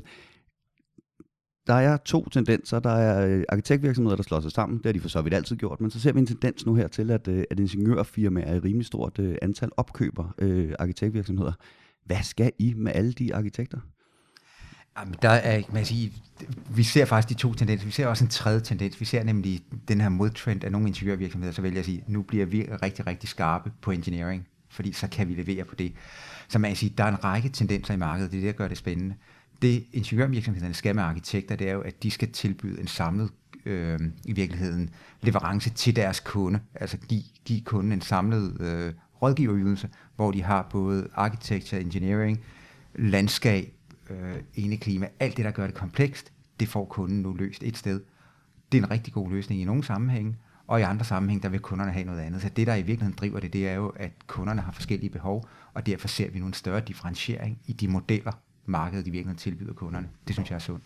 der 1.66 1.74
er 1.74 1.96
to 1.96 2.28
tendenser. 2.28 2.78
Der 2.78 2.90
er 2.90 3.26
øh, 3.26 3.44
arkitektvirksomheder, 3.48 4.16
der 4.16 4.22
slår 4.22 4.40
sig 4.40 4.52
sammen. 4.52 4.78
Det 4.78 4.86
har 4.86 4.92
de 4.92 5.00
for 5.00 5.08
så 5.08 5.22
vidt 5.22 5.34
altid 5.34 5.56
gjort. 5.56 5.80
Men 5.80 5.90
så 5.90 6.00
ser 6.00 6.12
vi 6.12 6.18
en 6.20 6.26
tendens 6.26 6.66
nu 6.66 6.74
her 6.74 6.88
til, 6.88 7.10
at, 7.10 7.28
øh, 7.28 7.44
at 7.50 7.60
ingeniørfirmaer 7.60 8.46
er 8.46 8.64
rimelig 8.64 8.86
stort 8.86 9.18
øh, 9.18 9.36
antal 9.42 9.70
opkøber 9.76 10.34
øh, 10.38 10.72
arkitektvirksomheder. 10.78 11.52
Hvad 12.06 12.22
skal 12.22 12.52
I 12.58 12.74
med 12.76 12.92
alle 12.94 13.12
de 13.12 13.34
arkitekter? 13.34 13.78
Jamen, 14.98 15.14
der 15.22 15.30
er, 15.30 15.62
man 15.72 15.84
sige, 15.84 16.12
vi 16.76 16.82
ser 16.82 17.04
faktisk 17.04 17.28
de 17.28 17.42
to 17.42 17.54
tendenser. 17.54 17.86
Vi 17.86 17.92
ser 17.92 18.06
også 18.06 18.24
en 18.24 18.30
tredje 18.30 18.60
tendens. 18.60 19.00
Vi 19.00 19.04
ser 19.04 19.22
nemlig 19.22 19.60
den 19.88 20.00
her 20.00 20.08
modtrend 20.08 20.64
af 20.64 20.72
nogle 20.72 20.88
ingeniørvirksomheder, 20.88 21.52
så 21.52 21.62
vælger 21.62 21.74
jeg 21.74 21.80
at 21.80 21.86
sige, 21.86 22.04
nu 22.08 22.22
bliver 22.22 22.46
vi 22.46 22.68
rigtig, 22.82 23.06
rigtig 23.06 23.28
skarpe 23.28 23.72
på 23.82 23.90
engineering, 23.90 24.46
fordi 24.74 24.92
så 24.92 25.08
kan 25.08 25.28
vi 25.28 25.34
levere 25.34 25.64
på 25.64 25.74
det. 25.74 25.92
Så 26.48 26.58
man 26.58 26.70
kan 26.70 26.76
sige, 26.76 26.94
der 26.98 27.04
er 27.04 27.08
en 27.08 27.24
række 27.24 27.48
tendenser 27.48 27.94
i 27.94 27.96
markedet, 27.96 28.32
det 28.32 28.36
er 28.38 28.40
det, 28.40 28.52
der 28.52 28.58
gør 28.58 28.68
det 28.68 28.78
spændende. 28.78 29.14
Det 29.62 29.84
ingeniørvirksomhederne 29.92 30.74
skal 30.74 30.94
med 30.94 31.02
arkitekter, 31.02 31.56
det 31.56 31.68
er 31.68 31.72
jo, 31.72 31.80
at 31.80 32.02
de 32.02 32.10
skal 32.10 32.32
tilbyde 32.32 32.80
en 32.80 32.86
samlet 32.86 33.30
øh, 33.64 34.00
i 34.24 34.32
virkeligheden 34.32 34.90
leverance 35.22 35.70
til 35.70 35.96
deres 35.96 36.20
kunde, 36.20 36.60
altså 36.74 36.96
give, 36.96 37.22
give 37.44 37.60
kunden 37.60 37.92
en 37.92 38.00
samlet 38.00 38.60
øh, 38.60 38.92
rådgiverydelse, 39.22 39.88
hvor 40.16 40.30
de 40.30 40.42
har 40.42 40.68
både 40.70 41.08
architecture, 41.14 41.80
engineering, 41.80 42.40
landskab, 42.94 43.72
øh, 44.10 44.36
eneklima, 44.54 45.08
alt 45.20 45.36
det, 45.36 45.44
der 45.44 45.50
gør 45.50 45.66
det 45.66 45.74
komplekst, 45.74 46.32
det 46.60 46.68
får 46.68 46.84
kunden 46.84 47.22
nu 47.22 47.32
løst 47.32 47.62
et 47.62 47.76
sted. 47.76 48.00
Det 48.72 48.78
er 48.78 48.84
en 48.84 48.90
rigtig 48.90 49.12
god 49.12 49.30
løsning 49.30 49.60
i 49.60 49.64
nogle 49.64 49.84
sammenhænge, 49.84 50.36
og 50.66 50.80
i 50.80 50.82
andre 50.82 51.04
sammenhænge, 51.04 51.42
der 51.42 51.48
vil 51.48 51.60
kunderne 51.60 51.92
have 51.92 52.04
noget 52.04 52.20
andet. 52.20 52.42
Så 52.42 52.48
det, 52.48 52.66
der 52.66 52.74
i 52.74 52.82
virkeligheden 52.82 53.16
driver 53.20 53.40
det, 53.40 53.52
det 53.52 53.68
er 53.68 53.74
jo, 53.74 53.88
at 53.88 54.12
kunderne 54.26 54.60
har 54.60 54.72
forskellige 54.72 55.10
behov, 55.10 55.48
og 55.74 55.86
derfor 55.86 56.08
ser 56.08 56.30
vi 56.30 56.38
nu 56.38 56.46
en 56.46 56.52
større 56.52 56.80
differentiering 56.80 57.58
i 57.66 57.72
de 57.72 57.88
modeller, 57.88 58.32
markedet 58.66 59.06
i 59.06 59.10
virkeligheden 59.10 59.38
tilbyder 59.38 59.72
kunderne. 59.72 60.08
Det 60.26 60.34
synes 60.34 60.50
jeg 60.50 60.56
er 60.56 60.60
sundt. 60.60 60.84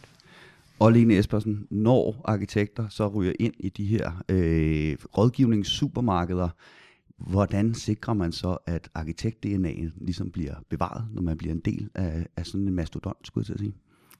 Og 0.78 0.92
Lene 0.92 1.18
Espersen, 1.18 1.66
når 1.70 2.20
arkitekter 2.24 2.88
så 2.88 3.08
ryger 3.08 3.32
ind 3.40 3.54
i 3.58 3.68
de 3.68 3.86
her 3.86 4.22
øh, 4.28 4.96
rådgivningssupermarkeder, 5.18 6.48
hvordan 7.16 7.74
sikrer 7.74 8.14
man 8.14 8.32
så, 8.32 8.56
at 8.66 8.88
arkitekt-DNA'en 8.94 10.04
ligesom 10.04 10.30
bliver 10.30 10.54
bevaret, 10.68 11.06
når 11.12 11.22
man 11.22 11.38
bliver 11.38 11.54
en 11.54 11.60
del 11.60 11.90
af, 11.94 12.26
af 12.36 12.46
sådan 12.46 12.68
en 12.68 12.74
mastodont, 12.74 13.26
skulle 13.26 13.42
jeg 13.42 13.46
til 13.46 13.52
at 13.52 13.60
sige? 13.60 13.74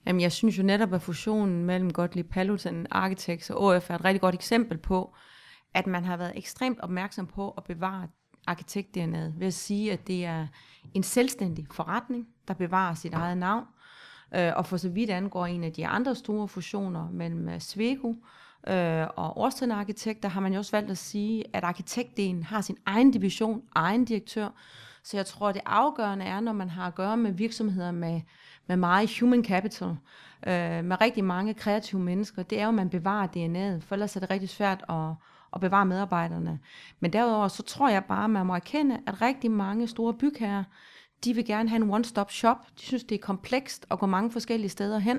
Jamen, 0.07 0.21
jeg 0.21 0.33
synes 0.33 0.59
jo 0.59 0.63
netop, 0.63 0.93
at 0.93 1.03
fusionen 1.03 1.65
mellem 1.65 1.93
Gottlieb 1.93 2.31
Paludan 2.31 2.87
Architects 2.91 3.51
og 3.51 3.61
OF 3.61 3.91
er 3.91 3.95
et 3.95 4.05
rigtig 4.05 4.21
godt 4.21 4.35
eksempel 4.35 4.79
på, 4.79 5.15
at 5.75 5.87
man 5.87 6.05
har 6.05 6.17
været 6.17 6.33
ekstremt 6.37 6.81
opmærksom 6.81 7.27
på 7.27 7.51
at 7.51 7.65
bevare 7.65 8.09
arkitekt-DNA'et 8.51 9.39
ved 9.39 9.47
at 9.47 9.55
sige, 9.55 9.93
at 9.93 10.07
det 10.07 10.25
er 10.25 10.47
en 10.95 11.03
selvstændig 11.03 11.67
forretning, 11.71 12.27
der 12.49 12.55
bevarer 12.55 12.95
sit 12.95 13.15
eget 13.15 13.39
navn. 13.39 13.65
Øh, 14.35 14.53
og 14.57 14.67
for 14.67 14.77
så 14.77 14.89
vidt 14.89 15.11
angår 15.11 15.47
en 15.47 15.65
af 15.65 15.73
de 15.73 15.87
andre 15.87 16.15
store 16.15 16.49
fusioner 16.49 17.11
mellem 17.11 17.49
øh, 17.49 17.61
Svego 17.61 18.15
øh, 18.69 19.07
og 19.17 19.39
Årstiden 19.39 19.73
Arkitekter, 19.73 20.29
har 20.29 20.41
man 20.41 20.53
jo 20.53 20.59
også 20.59 20.77
valgt 20.77 20.91
at 20.91 20.99
sige, 20.99 21.45
at 21.53 21.65
arkitektdelen 21.65 22.43
har 22.43 22.61
sin 22.61 22.77
egen 22.87 23.11
division, 23.11 23.63
egen 23.75 24.05
direktør. 24.05 24.49
Så 25.03 25.17
jeg 25.17 25.27
tror, 25.27 25.53
det 25.53 25.63
afgørende 25.67 26.25
er, 26.25 26.41
når 26.41 26.53
man 26.53 26.71
har 26.71 26.87
at 26.87 26.95
gøre 26.95 27.17
med 27.17 27.33
virksomheder 27.33 27.91
med, 27.91 28.21
med 28.67 28.77
meget 28.77 29.21
human 29.21 29.45
capital, 29.45 29.89
øh, 30.47 30.85
med 30.85 31.01
rigtig 31.01 31.25
mange 31.25 31.55
kreative 31.55 32.01
mennesker, 32.01 32.43
det 32.43 32.59
er 32.61 32.63
jo, 32.63 32.69
at 32.69 32.75
man 32.75 32.91
bevarer 32.91 33.27
DNA'et, 33.27 33.81
for 33.81 33.95
ellers 33.95 34.17
er 34.17 34.21
det 34.21 34.31
rigtig 34.31 34.49
svært 34.49 34.85
at, 34.89 35.15
at 35.55 35.61
bevare 35.61 35.87
medarbejderne. 35.87 36.59
Men 37.01 37.13
derudover, 37.13 37.49
så 37.49 37.63
tror 37.63 37.89
jeg 37.89 38.05
bare, 38.05 38.25
at 38.25 38.31
man 38.31 38.47
må 38.47 38.55
erkende, 38.55 39.01
at 39.07 39.23
rigtig 39.23 39.51
mange 39.51 39.89
store 39.89 40.15
bygherrer, 40.15 40.65
de 41.25 41.35
vil 41.35 41.45
gerne 41.45 41.69
have 41.69 41.83
en 41.83 41.91
one-stop 41.91 42.31
shop. 42.31 42.67
De 42.77 42.83
synes, 42.83 43.05
det 43.05 43.15
er 43.15 43.19
komplekst 43.23 43.87
at 43.91 43.99
gå 43.99 44.07
mange 44.07 44.31
forskellige 44.31 44.71
steder 44.71 44.99
hen. 44.99 45.19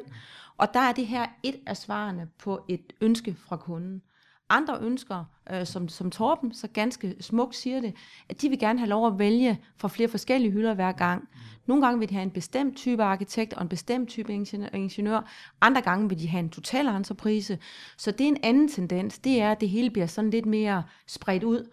Og 0.57 0.73
der 0.73 0.79
er 0.79 0.91
det 0.91 1.07
her 1.07 1.27
et 1.43 1.59
af 1.65 1.77
svarene 1.77 2.27
på 2.37 2.65
et 2.67 2.93
ønske 3.01 3.35
fra 3.47 3.57
kunden. 3.57 4.01
Andre 4.49 4.79
ønsker, 4.81 5.25
øh, 5.51 5.65
som, 5.65 5.87
som 5.89 6.11
Torben 6.11 6.53
så 6.53 6.67
ganske 6.67 7.15
smukt 7.19 7.55
siger 7.55 7.81
det, 7.81 7.95
at 8.29 8.41
de 8.41 8.49
vil 8.49 8.59
gerne 8.59 8.79
have 8.79 8.89
lov 8.89 9.07
at 9.07 9.19
vælge 9.19 9.61
fra 9.77 9.87
flere 9.87 10.09
forskellige 10.09 10.51
hylder 10.51 10.73
hver 10.73 10.91
gang. 10.91 11.29
Nogle 11.65 11.85
gange 11.85 11.99
vil 11.99 12.09
de 12.09 12.13
have 12.13 12.23
en 12.23 12.31
bestemt 12.31 12.77
type 12.77 13.03
arkitekt 13.03 13.53
og 13.53 13.61
en 13.61 13.69
bestemt 13.69 14.09
type 14.09 14.33
ingeniør. 14.73 15.29
Andre 15.61 15.81
gange 15.81 16.09
vil 16.09 16.19
de 16.19 16.27
have 16.27 16.39
en 16.39 16.49
total 16.49 16.87
entreprise. 16.87 17.59
Så 17.97 18.11
det 18.11 18.21
er 18.21 18.27
en 18.27 18.43
anden 18.43 18.67
tendens. 18.67 19.19
Det 19.19 19.41
er, 19.41 19.51
at 19.51 19.61
det 19.61 19.69
hele 19.69 19.89
bliver 19.89 20.07
sådan 20.07 20.29
lidt 20.29 20.45
mere 20.45 20.83
spredt 21.07 21.43
ud. 21.43 21.69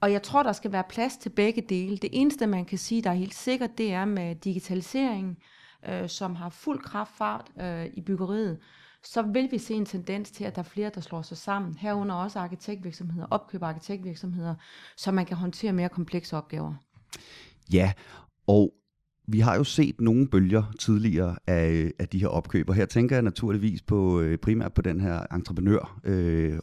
Og 0.00 0.12
jeg 0.12 0.22
tror, 0.22 0.42
der 0.42 0.52
skal 0.52 0.72
være 0.72 0.84
plads 0.88 1.16
til 1.16 1.30
begge 1.30 1.62
dele. 1.62 1.96
Det 1.96 2.10
eneste, 2.12 2.46
man 2.46 2.64
kan 2.64 2.78
sige, 2.78 3.02
der 3.02 3.10
er 3.10 3.14
helt 3.14 3.34
sikkert, 3.34 3.78
det 3.78 3.92
er 3.92 4.04
med 4.04 4.34
digitalisering, 4.34 5.38
øh, 5.88 6.08
som 6.08 6.34
har 6.34 6.48
fuld 6.48 6.82
kraftfart 6.82 7.46
øh, 7.60 7.86
i 7.94 8.00
byggeriet, 8.00 8.58
så 9.04 9.22
vil 9.22 9.48
vi 9.50 9.58
se 9.58 9.74
en 9.74 9.86
tendens 9.86 10.30
til, 10.30 10.44
at 10.44 10.54
der 10.56 10.62
er 10.62 10.66
flere, 10.66 10.90
der 10.94 11.00
slår 11.00 11.22
sig 11.22 11.36
sammen. 11.36 11.74
Herunder 11.74 12.14
også 12.14 12.38
arkitektvirksomheder, 12.38 13.26
opkøber 13.30 13.66
arkitektvirksomheder, 13.66 14.54
så 14.96 15.12
man 15.12 15.26
kan 15.26 15.36
håndtere 15.36 15.72
mere 15.72 15.88
komplekse 15.88 16.36
opgaver. 16.36 16.74
Ja, 17.72 17.92
og 18.46 18.74
vi 19.26 19.40
har 19.40 19.56
jo 19.56 19.64
set 19.64 20.00
nogle 20.00 20.28
bølger 20.28 20.62
tidligere 20.78 21.36
af, 21.46 21.92
af 21.98 22.08
de 22.08 22.18
her 22.18 22.28
opkøb, 22.28 22.68
og 22.68 22.74
her 22.74 22.86
tænker 22.86 23.16
jeg 23.16 23.22
naturligvis 23.22 23.82
på 23.82 24.20
øh, 24.20 24.38
primært 24.38 24.72
på 24.72 24.82
den 24.82 25.00
her 25.00 25.34
entreprenør 25.34 26.00
øh, 26.04 26.58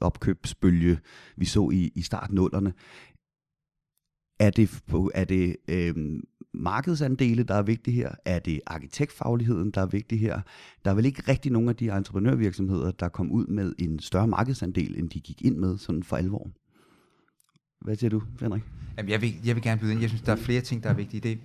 opkøbsbølge, 0.00 0.98
vi 1.36 1.44
så 1.44 1.70
i, 1.72 1.92
i 1.94 2.02
starten 2.02 2.34
nullerne. 2.34 2.72
Er 4.40 4.50
det, 4.50 4.82
er 5.14 5.24
det 5.24 5.56
øh, 5.68 5.94
markedsandele, 6.54 7.42
der 7.42 7.54
er 7.54 7.62
vigtige 7.62 7.94
her? 7.94 8.10
Er 8.24 8.38
det 8.38 8.60
arkitektfagligheden, 8.66 9.70
der 9.70 9.80
er 9.80 9.86
vigtig 9.86 10.20
her? 10.20 10.40
Der 10.84 10.90
er 10.90 10.94
vel 10.94 11.04
ikke 11.04 11.22
rigtig 11.28 11.52
nogen 11.52 11.68
af 11.68 11.76
de 11.76 11.90
entreprenørvirksomheder, 11.90 12.90
der 12.90 13.08
kom 13.08 13.30
ud 13.32 13.46
med 13.46 13.72
en 13.78 13.98
større 13.98 14.28
markedsandel, 14.28 14.98
end 14.98 15.10
de 15.10 15.20
gik 15.20 15.42
ind 15.42 15.56
med 15.56 15.78
sådan 15.78 16.02
for 16.02 16.16
alvor. 16.16 16.50
Hvad 17.80 17.96
siger 17.96 18.10
du, 18.10 18.22
Henrik? 18.40 18.62
Jamen, 18.96 19.10
jeg, 19.10 19.20
vil, 19.20 19.34
jeg 19.44 19.54
vil 19.54 19.62
gerne 19.62 19.80
byde 19.80 19.92
ind. 19.92 20.00
Jeg 20.00 20.10
synes, 20.10 20.22
der 20.22 20.32
er 20.32 20.36
flere 20.36 20.60
ting, 20.60 20.82
der 20.82 20.90
er 20.90 20.94
vigtige. 20.94 21.20
Det, 21.20 21.38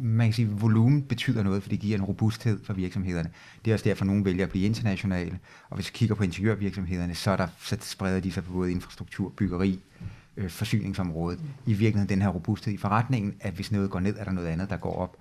man 0.00 0.26
kan 0.26 0.32
sige, 0.32 0.48
at 0.48 0.62
volumen 0.62 1.02
betyder 1.02 1.42
noget, 1.42 1.62
for 1.62 1.70
det 1.70 1.80
giver 1.80 1.98
en 1.98 2.04
robusthed 2.04 2.58
for 2.64 2.72
virksomhederne. 2.72 3.30
Det 3.64 3.70
er 3.70 3.74
også 3.74 3.84
derfor, 3.84 4.02
at 4.02 4.06
nogen 4.06 4.24
vælger 4.24 4.44
at 4.44 4.50
blive 4.50 4.66
internationale. 4.66 5.38
Og 5.70 5.76
hvis 5.76 5.88
vi 5.88 5.92
kigger 5.94 6.14
på 6.14 6.22
ingeniørvirksomhederne, 6.22 7.14
så, 7.14 7.30
er 7.30 7.36
der, 7.36 7.48
så 7.60 7.76
spreder 7.80 8.20
de 8.20 8.32
sig 8.32 8.44
på 8.44 8.52
både 8.52 8.72
infrastruktur, 8.72 9.32
byggeri, 9.36 9.80
øh, 10.38 10.50
forsyningsområdet. 10.50 11.40
I 11.66 11.72
virkeligheden 11.74 12.08
den 12.08 12.22
her 12.22 12.28
robusthed 12.28 12.74
i 12.74 12.76
forretningen, 12.76 13.34
at 13.40 13.54
hvis 13.54 13.72
noget 13.72 13.90
går 13.90 14.00
ned, 14.00 14.16
er 14.18 14.24
der 14.24 14.32
noget 14.32 14.48
andet, 14.48 14.70
der 14.70 14.76
går 14.76 14.96
op. 14.96 15.16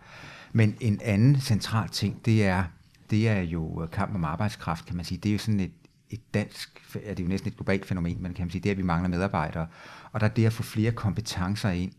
Men 0.53 0.75
en 0.79 0.99
anden 1.03 1.39
central 1.39 1.89
ting, 1.89 2.25
det 2.25 2.45
er, 2.45 2.63
det 3.09 3.27
er 3.27 3.41
jo 3.41 3.83
øh, 3.83 3.89
kamp 3.89 4.15
om 4.15 4.23
arbejdskraft, 4.23 4.85
kan 4.85 4.95
man 4.95 5.05
sige. 5.05 5.17
Det 5.17 5.29
er 5.29 5.33
jo 5.33 5.39
sådan 5.39 5.59
et, 5.59 5.71
et 6.09 6.33
dansk, 6.33 6.95
er 7.03 7.13
det 7.13 7.23
jo 7.23 7.29
næsten 7.29 7.47
et 7.47 7.57
globalt 7.57 7.85
fænomen, 7.85 8.17
men 8.21 8.33
kan 8.33 8.45
man 8.45 8.51
sige, 8.51 8.61
det 8.61 8.69
er, 8.69 8.73
at 8.73 8.77
vi 8.77 8.83
mangler 8.83 9.09
medarbejdere. 9.09 9.67
Og 10.11 10.19
der 10.19 10.27
er 10.27 10.31
det 10.31 10.45
at 10.45 10.53
få 10.53 10.63
flere 10.63 10.91
kompetencer 10.91 11.69
ind 11.69 11.91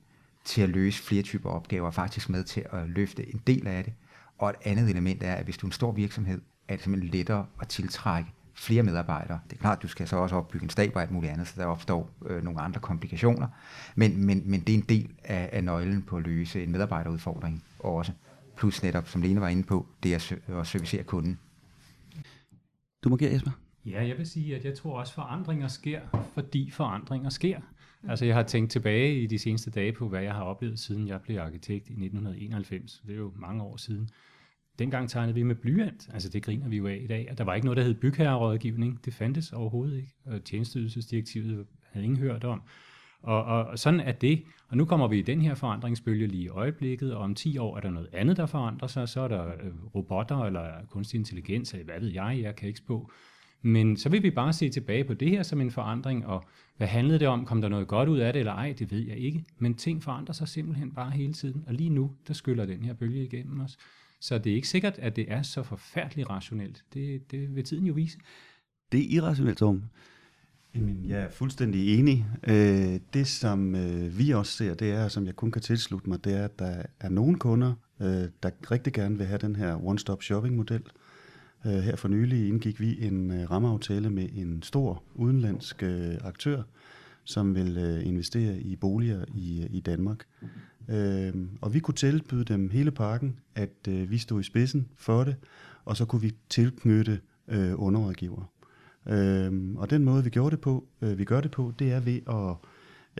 til 0.44 0.62
at 0.62 0.68
løse 0.68 1.02
flere 1.02 1.22
typer 1.22 1.50
opgaver, 1.50 1.90
faktisk 1.90 2.28
med 2.28 2.44
til 2.44 2.64
at 2.72 2.88
løfte 2.88 3.34
en 3.34 3.40
del 3.46 3.66
af 3.66 3.84
det. 3.84 3.92
Og 4.38 4.50
et 4.50 4.56
andet 4.64 4.90
element 4.90 5.22
er, 5.22 5.34
at 5.34 5.44
hvis 5.44 5.56
du 5.56 5.66
er 5.66 5.68
en 5.68 5.72
stor 5.72 5.92
virksomhed, 5.92 6.40
er 6.68 6.74
det 6.74 6.84
simpelthen 6.84 7.10
lettere 7.10 7.46
at 7.60 7.68
tiltrække 7.68 8.30
flere 8.58 8.82
medarbejdere. 8.82 9.40
Det 9.50 9.56
er 9.56 9.60
klart, 9.60 9.82
du 9.82 9.88
skal 9.88 10.08
så 10.08 10.16
også 10.16 10.36
opbygge 10.36 10.64
en 10.64 10.70
stab 10.70 10.96
og 10.96 11.02
alt 11.02 11.10
muligt 11.10 11.32
andet, 11.32 11.48
så 11.48 11.54
der 11.56 11.66
opstår 11.66 12.10
øh, 12.26 12.44
nogle 12.44 12.60
andre 12.60 12.80
komplikationer. 12.80 13.48
Men, 13.94 14.26
men, 14.26 14.42
men 14.50 14.60
det 14.60 14.74
er 14.74 14.78
en 14.78 14.84
del 14.88 15.10
af, 15.24 15.50
af 15.52 15.64
nøglen 15.64 16.02
på 16.02 16.16
at 16.16 16.22
løse 16.22 16.62
en 16.62 16.72
medarbejderudfordring 16.72 17.64
også. 17.78 18.12
Plus 18.56 18.82
netop, 18.82 19.08
som 19.08 19.22
Lene 19.22 19.40
var 19.40 19.48
inde 19.48 19.62
på, 19.62 19.86
det 20.02 20.14
er 20.14 20.36
at 20.60 20.66
servicere 20.66 21.02
kunden. 21.02 21.38
Du 23.04 23.08
må 23.08 23.16
give 23.16 23.30
Jesper. 23.30 23.50
Ja, 23.86 24.06
jeg 24.06 24.18
vil 24.18 24.26
sige, 24.26 24.56
at 24.56 24.64
jeg 24.64 24.74
tror 24.74 24.98
også, 24.98 25.10
at 25.10 25.14
forandringer 25.14 25.68
sker, 25.68 26.00
fordi 26.34 26.70
forandringer 26.70 27.30
sker. 27.30 27.60
Altså 28.08 28.24
jeg 28.24 28.34
har 28.34 28.42
tænkt 28.42 28.70
tilbage 28.70 29.22
i 29.22 29.26
de 29.26 29.38
seneste 29.38 29.70
dage 29.70 29.92
på, 29.92 30.08
hvad 30.08 30.22
jeg 30.22 30.34
har 30.34 30.42
oplevet, 30.42 30.78
siden 30.78 31.08
jeg 31.08 31.20
blev 31.20 31.38
arkitekt 31.38 31.88
i 31.88 31.92
1991. 31.92 33.02
Det 33.06 33.12
er 33.12 33.18
jo 33.18 33.32
mange 33.36 33.62
år 33.62 33.76
siden. 33.76 34.10
Dengang 34.78 35.10
tegnede 35.10 35.34
vi 35.34 35.42
med 35.42 35.54
blyant, 35.54 36.08
altså 36.12 36.28
det 36.28 36.42
griner 36.42 36.68
vi 36.68 36.76
jo 36.76 36.86
af 36.86 37.00
i 37.02 37.06
dag, 37.06 37.28
og 37.30 37.38
der 37.38 37.44
var 37.44 37.54
ikke 37.54 37.64
noget, 37.64 37.76
der 37.76 37.82
hed 37.82 37.94
bygherrerådgivning. 37.94 39.04
Det 39.04 39.14
fandtes 39.14 39.52
overhovedet 39.52 39.96
ikke, 39.96 40.14
og 40.24 40.44
tjenestydelsesdirektivet 40.44 41.66
havde 41.92 42.04
ingen 42.04 42.18
hørt 42.18 42.44
om. 42.44 42.62
Og, 43.22 43.44
og 43.44 43.78
sådan 43.78 44.00
er 44.00 44.12
det. 44.12 44.42
Og 44.68 44.76
nu 44.76 44.84
kommer 44.84 45.08
vi 45.08 45.18
i 45.18 45.22
den 45.22 45.40
her 45.40 45.54
forandringsbølge 45.54 46.26
lige 46.26 46.42
i 46.42 46.48
øjeblikket, 46.48 47.14
og 47.14 47.22
om 47.22 47.34
10 47.34 47.58
år 47.58 47.76
er 47.76 47.80
der 47.80 47.90
noget 47.90 48.08
andet, 48.12 48.36
der 48.36 48.46
forandrer 48.46 48.88
sig. 48.88 49.08
Så 49.08 49.20
er 49.20 49.28
der 49.28 49.46
øh, 49.46 49.94
robotter 49.94 50.44
eller 50.44 50.66
kunstig 50.90 51.18
intelligens, 51.18 51.72
eller 51.72 51.84
hvad 51.84 52.00
ved 52.00 52.08
jeg, 52.08 52.38
jeg 52.42 52.56
kan 52.56 52.68
ikke 52.68 52.78
spå. 52.78 53.10
Men 53.62 53.96
så 53.96 54.08
vil 54.08 54.22
vi 54.22 54.30
bare 54.30 54.52
se 54.52 54.68
tilbage 54.68 55.04
på 55.04 55.14
det 55.14 55.30
her 55.30 55.42
som 55.42 55.60
en 55.60 55.70
forandring, 55.70 56.26
og 56.26 56.44
hvad 56.76 56.86
handlede 56.86 57.18
det 57.18 57.28
om? 57.28 57.44
Kom 57.44 57.60
der 57.60 57.68
noget 57.68 57.88
godt 57.88 58.08
ud 58.08 58.18
af 58.18 58.32
det 58.32 58.40
eller 58.40 58.52
ej? 58.52 58.74
Det 58.78 58.90
ved 58.90 59.00
jeg 59.00 59.16
ikke. 59.16 59.44
Men 59.58 59.74
ting 59.74 60.02
forandrer 60.02 60.32
sig 60.32 60.48
simpelthen 60.48 60.92
bare 60.92 61.10
hele 61.10 61.32
tiden, 61.32 61.64
og 61.66 61.74
lige 61.74 61.90
nu, 61.90 62.12
der 62.28 62.34
skyller 62.34 62.66
den 62.66 62.84
her 62.84 62.94
bølge 62.94 63.24
igennem 63.24 63.60
os. 63.60 63.78
Så 64.20 64.38
det 64.38 64.52
er 64.52 64.56
ikke 64.56 64.68
sikkert, 64.68 64.98
at 64.98 65.16
det 65.16 65.32
er 65.32 65.42
så 65.42 65.62
forfærdeligt 65.62 66.30
rationelt. 66.30 66.84
Det, 66.94 67.30
det 67.30 67.54
vil 67.54 67.64
tiden 67.64 67.86
jo 67.86 67.92
vise. 67.92 68.18
Det 68.92 69.00
er 69.00 69.06
irrationelt, 69.10 69.58
Tom. 69.58 69.82
Jamen, 70.74 71.04
jeg 71.08 71.20
er 71.20 71.30
fuldstændig 71.30 71.98
enig. 71.98 72.26
Øh, 72.48 73.00
det, 73.14 73.26
som 73.26 73.74
øh, 73.74 74.18
vi 74.18 74.30
også 74.30 74.52
ser, 74.52 74.74
det 74.74 74.90
er, 74.90 75.08
som 75.08 75.26
jeg 75.26 75.36
kun 75.36 75.50
kan 75.50 75.62
tilslutte 75.62 76.08
mig, 76.08 76.24
det 76.24 76.34
er, 76.34 76.44
at 76.44 76.58
der 76.58 76.82
er 77.00 77.08
nogle 77.08 77.38
kunder, 77.38 77.74
øh, 78.00 78.28
der 78.42 78.70
rigtig 78.70 78.92
gerne 78.92 79.18
vil 79.18 79.26
have 79.26 79.38
den 79.38 79.56
her 79.56 79.76
one-stop 79.76 80.22
shopping-model. 80.22 80.82
Her 81.64 81.96
for 81.96 82.08
nylig 82.08 82.48
indgik 82.48 82.80
vi 82.80 83.06
en 83.06 83.50
rammeaftale 83.50 84.10
med 84.10 84.28
en 84.32 84.62
stor 84.62 85.02
udenlandsk 85.14 85.82
aktør, 86.20 86.62
som 87.28 87.54
vil 87.54 87.78
øh, 87.78 88.06
investere 88.06 88.60
i 88.60 88.76
boliger 88.76 89.24
i, 89.34 89.62
øh, 89.62 89.66
i 89.70 89.80
Danmark. 89.80 90.24
Øh, 90.88 91.32
og 91.60 91.74
vi 91.74 91.80
kunne 91.80 91.94
tilbyde 91.94 92.44
dem 92.44 92.70
hele 92.70 92.90
pakken, 92.90 93.38
at 93.54 93.88
øh, 93.88 94.10
vi 94.10 94.18
stod 94.18 94.40
i 94.40 94.42
spidsen 94.42 94.88
for 94.96 95.24
det, 95.24 95.36
og 95.84 95.96
så 95.96 96.04
kunne 96.04 96.22
vi 96.22 96.32
tilknytte 96.48 97.20
øh, 97.48 97.72
underrådgiver. 97.76 98.52
Øh, 99.06 99.74
og 99.76 99.90
den 99.90 100.04
måde, 100.04 100.24
vi 100.24 100.30
gjorde 100.30 100.50
det 100.50 100.60
på, 100.60 100.84
øh, 101.02 101.18
vi 101.18 101.24
gør 101.24 101.40
det 101.40 101.50
på, 101.50 101.72
det 101.78 101.92
er 101.92 102.00
ved 102.00 102.20
at 102.26 102.56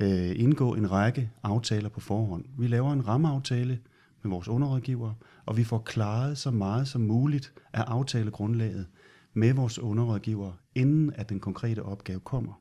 øh, 0.07 0.41
indgå 0.41 0.75
en 0.75 0.91
række 0.91 1.31
aftaler 1.43 1.89
på 1.89 2.01
forhånd. 2.01 2.45
Vi 2.59 2.67
laver 2.67 2.93
en 2.93 3.09
rammeaftale 3.09 3.79
med 4.23 4.31
vores 4.31 4.49
underrådgiver, 4.49 5.15
og 5.47 5.57
vi 5.57 5.65
får 5.65 5.79
klaret 5.79 6.39
så 6.39 6.51
meget 6.51 6.89
som 6.89 7.01
muligt 7.01 7.53
af 7.73 7.83
aftalegrundlaget 7.83 8.87
med 9.35 9.53
vores 9.53 9.79
underrådgiver, 9.79 10.53
inden 10.75 11.13
at 11.15 11.29
den 11.29 11.41
konkrete 11.41 11.83
opgave 11.83 12.21
kommer. 12.21 12.53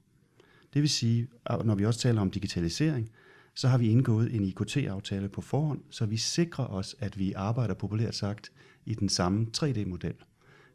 Det 0.73 0.81
vil 0.81 0.89
sige, 0.89 1.27
når 1.63 1.75
vi 1.75 1.85
også 1.85 1.99
taler 1.99 2.21
om 2.21 2.31
digitalisering, 2.31 3.09
så 3.55 3.67
har 3.67 3.77
vi 3.77 3.87
indgået 3.89 4.35
en 4.35 4.43
IKT-aftale 4.43 5.29
på 5.29 5.41
forhånd, 5.41 5.81
så 5.89 6.05
vi 6.05 6.17
sikrer 6.17 6.65
os, 6.65 6.95
at 6.99 7.19
vi 7.19 7.33
arbejder 7.33 7.73
populært 7.73 8.15
sagt 8.15 8.51
i 8.85 8.93
den 8.93 9.09
samme 9.09 9.47
3D-model. 9.57 10.13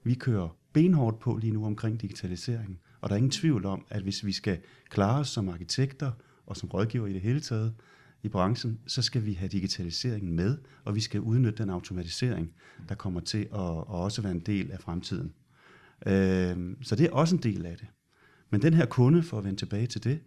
Vi 0.04 0.14
kører 0.14 0.56
benhårdt 0.72 1.18
på 1.18 1.36
lige 1.36 1.52
nu 1.52 1.66
omkring 1.66 2.00
digitaliseringen, 2.00 2.78
og 3.00 3.08
der 3.08 3.14
er 3.14 3.16
ingen 3.16 3.30
tvivl 3.30 3.66
om, 3.66 3.86
at 3.90 4.02
hvis 4.02 4.26
vi 4.26 4.32
skal 4.32 4.58
klare 4.88 5.20
os 5.20 5.28
som 5.28 5.48
arkitekter 5.48 6.12
og 6.46 6.56
som 6.56 6.68
rådgiver 6.68 7.06
i 7.06 7.12
det 7.12 7.20
hele 7.20 7.40
taget 7.40 7.74
i 8.22 8.28
branchen, 8.28 8.78
så 8.86 9.02
skal 9.02 9.26
vi 9.26 9.32
have 9.32 9.48
digitaliseringen 9.48 10.36
med, 10.36 10.58
og 10.84 10.94
vi 10.94 11.00
skal 11.00 11.20
udnytte 11.20 11.62
den 11.62 11.70
automatisering, 11.70 12.52
der 12.88 12.94
kommer 12.94 13.20
til 13.20 13.38
at, 13.38 13.60
at 13.60 13.88
også 13.88 14.22
være 14.22 14.32
en 14.32 14.40
del 14.40 14.72
af 14.72 14.80
fremtiden. 14.80 15.32
Øh, 16.06 16.76
så 16.82 16.96
det 16.96 17.06
er 17.06 17.12
også 17.12 17.36
en 17.36 17.42
del 17.42 17.66
af 17.66 17.76
det. 17.76 17.86
Men 18.52 18.62
den 18.62 18.74
her 18.74 18.86
kunde, 18.86 19.22
for 19.22 19.38
at 19.38 19.44
vende 19.44 19.58
tilbage 19.58 19.86
til 19.86 20.04
det, 20.04 20.20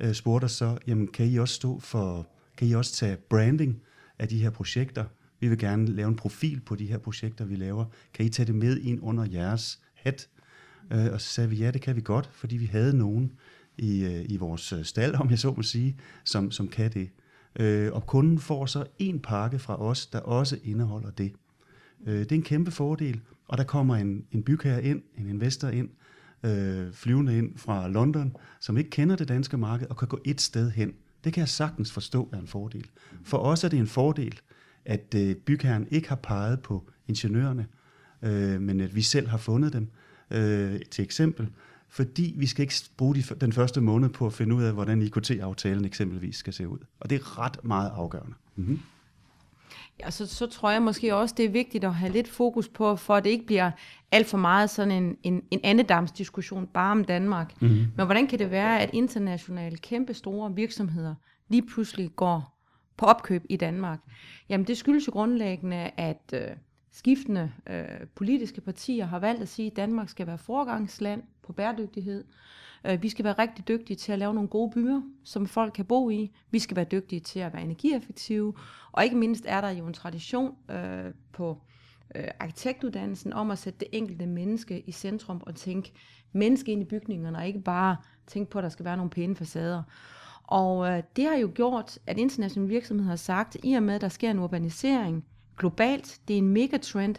øh, 0.00 0.14
spurgte 0.14 0.44
os 0.44 0.52
så, 0.52 0.78
jamen 0.86 1.06
kan 1.06 1.26
I 1.26 1.36
også 1.36 1.54
stå 1.54 1.80
for, 1.80 2.28
kan 2.56 2.68
I 2.68 2.72
også 2.72 2.92
tage 2.92 3.16
branding 3.16 3.82
af 4.18 4.28
de 4.28 4.38
her 4.38 4.50
projekter? 4.50 5.04
Vi 5.40 5.48
vil 5.48 5.58
gerne 5.58 5.86
lave 5.86 6.08
en 6.08 6.16
profil 6.16 6.60
på 6.60 6.74
de 6.74 6.86
her 6.86 6.98
projekter, 6.98 7.44
vi 7.44 7.56
laver. 7.56 7.84
Kan 8.14 8.26
I 8.26 8.28
tage 8.28 8.46
det 8.46 8.54
med 8.54 8.78
ind 8.78 8.98
under 9.02 9.24
jeres 9.24 9.80
hat? 9.94 10.28
Øh, 10.92 11.12
og 11.12 11.20
så 11.20 11.28
sagde 11.28 11.50
vi, 11.50 11.56
ja, 11.56 11.70
det 11.70 11.80
kan 11.80 11.96
vi 11.96 12.00
godt, 12.00 12.30
fordi 12.32 12.56
vi 12.56 12.66
havde 12.66 12.98
nogen 12.98 13.32
i, 13.78 14.04
øh, 14.04 14.24
i 14.28 14.36
vores 14.36 14.72
øh, 14.72 14.84
stald, 14.84 15.14
om 15.20 15.30
jeg 15.30 15.38
så 15.38 15.54
må 15.56 15.62
sige, 15.62 15.96
som, 16.24 16.50
som 16.50 16.68
kan 16.68 16.92
det. 16.92 17.10
Øh, 17.58 17.92
og 17.92 18.06
kunden 18.06 18.38
får 18.38 18.66
så 18.66 18.84
en 18.98 19.20
pakke 19.20 19.58
fra 19.58 19.82
os, 19.82 20.06
der 20.06 20.18
også 20.18 20.58
indeholder 20.64 21.10
det. 21.10 21.32
Øh, 22.06 22.18
det 22.18 22.32
er 22.32 22.36
en 22.36 22.42
kæmpe 22.42 22.70
fordel, 22.70 23.20
og 23.48 23.58
der 23.58 23.64
kommer 23.64 23.96
en, 23.96 24.24
en 24.32 24.42
bygherre 24.42 24.84
ind, 24.84 25.02
en 25.18 25.28
investor 25.28 25.68
ind, 25.68 25.88
øh, 26.42 26.92
flyvende 26.92 27.38
ind 27.38 27.58
fra 27.58 27.88
London, 27.88 28.36
som 28.60 28.78
ikke 28.78 28.90
kender 28.90 29.16
det 29.16 29.28
danske 29.28 29.56
marked 29.56 29.86
og 29.90 29.96
kan 29.96 30.08
gå 30.08 30.20
et 30.24 30.40
sted 30.40 30.70
hen. 30.70 30.94
Det 31.24 31.32
kan 31.32 31.40
jeg 31.40 31.48
sagtens 31.48 31.92
forstå 31.92 32.28
er 32.32 32.38
en 32.38 32.46
fordel. 32.46 32.86
For 33.24 33.38
os 33.38 33.64
er 33.64 33.68
det 33.68 33.78
en 33.78 33.86
fordel, 33.86 34.40
at 34.84 35.14
øh, 35.16 35.36
bygherren 35.36 35.86
ikke 35.90 36.08
har 36.08 36.16
peget 36.16 36.60
på 36.60 36.90
ingeniørerne, 37.08 37.66
øh, 38.22 38.60
men 38.60 38.80
at 38.80 38.94
vi 38.94 39.02
selv 39.02 39.28
har 39.28 39.38
fundet 39.38 39.72
dem. 39.72 39.90
Øh, 40.30 40.80
til 40.90 41.04
eksempel, 41.04 41.48
fordi 41.88 42.34
vi 42.36 42.46
skal 42.46 42.62
ikke 42.62 42.74
bruge 42.96 43.14
de, 43.14 43.22
den 43.22 43.52
første 43.52 43.80
måned 43.80 44.08
på 44.08 44.26
at 44.26 44.32
finde 44.32 44.54
ud 44.54 44.62
af, 44.62 44.72
hvordan 44.72 45.02
IKT-aftalen 45.02 45.84
eksempelvis 45.84 46.36
skal 46.36 46.52
se 46.52 46.68
ud. 46.68 46.78
Og 47.00 47.10
det 47.10 47.20
er 47.20 47.38
ret 47.38 47.64
meget 47.64 47.90
afgørende. 47.94 48.34
Mm-hmm. 48.56 48.80
Ja, 50.00 50.10
så, 50.10 50.26
så 50.26 50.46
tror 50.46 50.70
jeg 50.70 50.82
måske 50.82 51.16
også, 51.16 51.34
det 51.38 51.44
er 51.44 51.50
vigtigt 51.50 51.84
at 51.84 51.94
have 51.94 52.12
lidt 52.12 52.28
fokus 52.28 52.68
på, 52.68 52.96
for 52.96 53.14
at 53.14 53.24
det 53.24 53.30
ikke 53.30 53.46
bliver 53.46 53.70
alt 54.12 54.26
for 54.26 54.38
meget 54.38 54.70
sådan 54.70 54.90
en, 55.02 55.16
en, 55.22 55.42
en 55.50 55.60
andedamsdiskussion 55.64 56.66
bare 56.66 56.90
om 56.90 57.04
Danmark. 57.04 57.62
Mm-hmm. 57.62 57.86
Men 57.96 58.06
hvordan 58.06 58.26
kan 58.26 58.38
det 58.38 58.50
være, 58.50 58.80
at 58.80 58.90
internationale 58.92 59.76
kæmpe 59.76 60.14
store 60.14 60.54
virksomheder 60.54 61.14
lige 61.48 61.66
pludselig 61.66 62.10
går 62.16 62.58
på 62.96 63.06
opkøb 63.06 63.44
i 63.48 63.56
Danmark? 63.56 63.98
Jamen 64.48 64.66
det 64.66 64.76
skyldes 64.78 65.06
jo 65.06 65.12
grundlæggende, 65.12 65.90
at 65.96 66.34
øh, 66.34 66.48
skiftende 66.92 67.52
øh, 67.70 67.84
politiske 68.14 68.60
partier 68.60 69.06
har 69.06 69.18
valgt 69.18 69.42
at 69.42 69.48
sige, 69.48 69.66
at 69.66 69.76
Danmark 69.76 70.08
skal 70.08 70.26
være 70.26 70.38
forgangsland 70.38 71.22
på 71.42 71.52
bæredygtighed. 71.52 72.24
Øh, 72.84 73.02
vi 73.02 73.08
skal 73.08 73.24
være 73.24 73.34
rigtig 73.38 73.68
dygtige 73.68 73.96
til 73.96 74.12
at 74.12 74.18
lave 74.18 74.34
nogle 74.34 74.48
gode 74.48 74.70
byer, 74.70 75.00
som 75.24 75.46
folk 75.46 75.72
kan 75.72 75.84
bo 75.84 76.10
i. 76.10 76.30
Vi 76.50 76.58
skal 76.58 76.76
være 76.76 76.84
dygtige 76.84 77.20
til 77.20 77.40
at 77.40 77.52
være 77.52 77.62
energieffektive. 77.62 78.54
Og 78.92 79.04
ikke 79.04 79.16
mindst 79.16 79.44
er 79.48 79.60
der 79.60 79.70
jo 79.70 79.86
en 79.86 79.92
tradition 79.92 80.54
øh, 80.70 81.12
på 81.32 81.58
øh, 82.14 82.28
arkitektuddannelsen 82.40 83.32
om 83.32 83.50
at 83.50 83.58
sætte 83.58 83.78
det 83.78 83.88
enkelte 83.92 84.26
menneske 84.26 84.80
i 84.80 84.92
centrum 84.92 85.42
og 85.46 85.54
tænke 85.54 85.92
menneske 86.32 86.72
ind 86.72 86.82
i 86.82 86.84
bygningerne, 86.84 87.38
og 87.38 87.46
ikke 87.46 87.60
bare 87.60 87.96
tænke 88.26 88.50
på, 88.50 88.58
at 88.58 88.62
der 88.62 88.68
skal 88.68 88.84
være 88.84 88.96
nogle 88.96 89.10
pæne 89.10 89.36
facader. 89.36 89.82
Og 90.42 90.88
øh, 90.88 91.02
det 91.16 91.24
har 91.24 91.36
jo 91.36 91.50
gjort, 91.54 91.98
at 92.06 92.18
internationale 92.18 92.68
virksomheder 92.68 93.08
har 93.08 93.16
sagt, 93.16 93.56
at 93.56 93.60
i 93.64 93.74
og 93.74 93.82
med, 93.82 93.94
at 93.94 94.00
der 94.00 94.08
sker 94.08 94.30
en 94.30 94.38
urbanisering 94.38 95.24
globalt, 95.58 96.20
det 96.28 96.34
er 96.34 96.38
en 96.38 96.48
megatrend, 96.48 97.16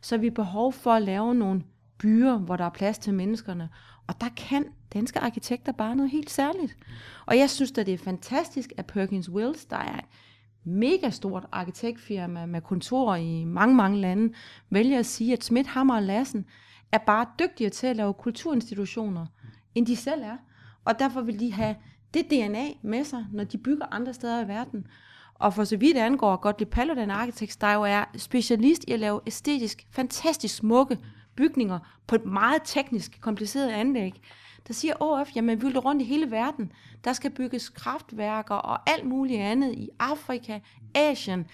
så 0.00 0.16
vi 0.16 0.30
behov 0.30 0.72
for 0.72 0.92
at 0.92 1.02
lave 1.02 1.34
nogle 1.34 1.62
byer, 1.98 2.38
hvor 2.38 2.56
der 2.56 2.64
er 2.64 2.70
plads 2.70 2.98
til 2.98 3.14
menneskerne. 3.14 3.68
Og 4.06 4.20
der 4.20 4.28
kan 4.36 4.64
danske 4.94 5.20
arkitekter 5.20 5.72
bare 5.72 5.96
noget 5.96 6.10
helt 6.10 6.30
særligt. 6.30 6.76
Og 7.26 7.38
jeg 7.38 7.50
synes 7.50 7.72
da, 7.72 7.82
det 7.82 7.94
er 7.94 7.98
fantastisk, 7.98 8.72
at 8.76 8.86
Perkins 8.86 9.30
Wills, 9.30 9.64
der 9.64 9.76
er 9.76 9.98
et 9.98 10.04
mega 10.64 11.10
stort 11.10 11.46
arkitektfirma 11.52 12.46
med 12.46 12.60
kontorer 12.60 13.16
i 13.16 13.44
mange, 13.44 13.74
mange 13.74 14.00
lande, 14.00 14.34
vælger 14.70 14.98
at 14.98 15.06
sige, 15.06 15.32
at 15.32 15.44
Schmidt, 15.44 15.66
Hammer 15.66 15.96
og 15.96 16.02
Lassen 16.02 16.46
er 16.92 16.98
bare 16.98 17.26
dygtigere 17.38 17.70
til 17.70 17.86
at 17.86 17.96
lave 17.96 18.14
kulturinstitutioner, 18.14 19.26
end 19.74 19.86
de 19.86 19.96
selv 19.96 20.22
er. 20.22 20.36
Og 20.84 20.98
derfor 20.98 21.20
vil 21.20 21.40
de 21.40 21.52
have 21.52 21.76
det 22.14 22.30
DNA 22.30 22.66
med 22.82 23.04
sig, 23.04 23.26
når 23.32 23.44
de 23.44 23.58
bygger 23.58 23.86
andre 23.90 24.14
steder 24.14 24.44
i 24.44 24.48
verden. 24.48 24.86
Og 25.34 25.54
for 25.54 25.64
så 25.64 25.76
vidt 25.76 25.96
angår 25.96 26.36
Gottlieb 26.36 26.70
Paludan 26.70 27.10
Architects, 27.10 27.56
der 27.56 27.72
jo 27.72 27.82
er 27.82 28.04
specialist 28.16 28.84
i 28.88 28.92
at 28.92 29.00
lave 29.00 29.20
æstetisk, 29.26 29.86
fantastisk 29.90 30.56
smukke 30.56 30.98
bygninger 31.36 31.78
på 32.06 32.14
et 32.14 32.24
meget 32.24 32.62
teknisk 32.64 33.20
kompliceret 33.20 33.70
anlæg, 33.70 34.12
der 34.68 34.74
siger 34.74 34.94
OF, 35.00 35.36
jamen 35.36 35.62
vi 35.62 35.66
vil 35.66 35.78
rundt 35.78 36.02
i 36.02 36.04
hele 36.04 36.30
verden. 36.30 36.72
Der 37.04 37.12
skal 37.12 37.30
bygges 37.30 37.68
kraftværker 37.68 38.54
og 38.54 38.90
alt 38.90 39.06
muligt 39.06 39.40
andet 39.40 39.72
i 39.74 39.88
Afrika, 39.98 40.60
Asien. 40.94 41.46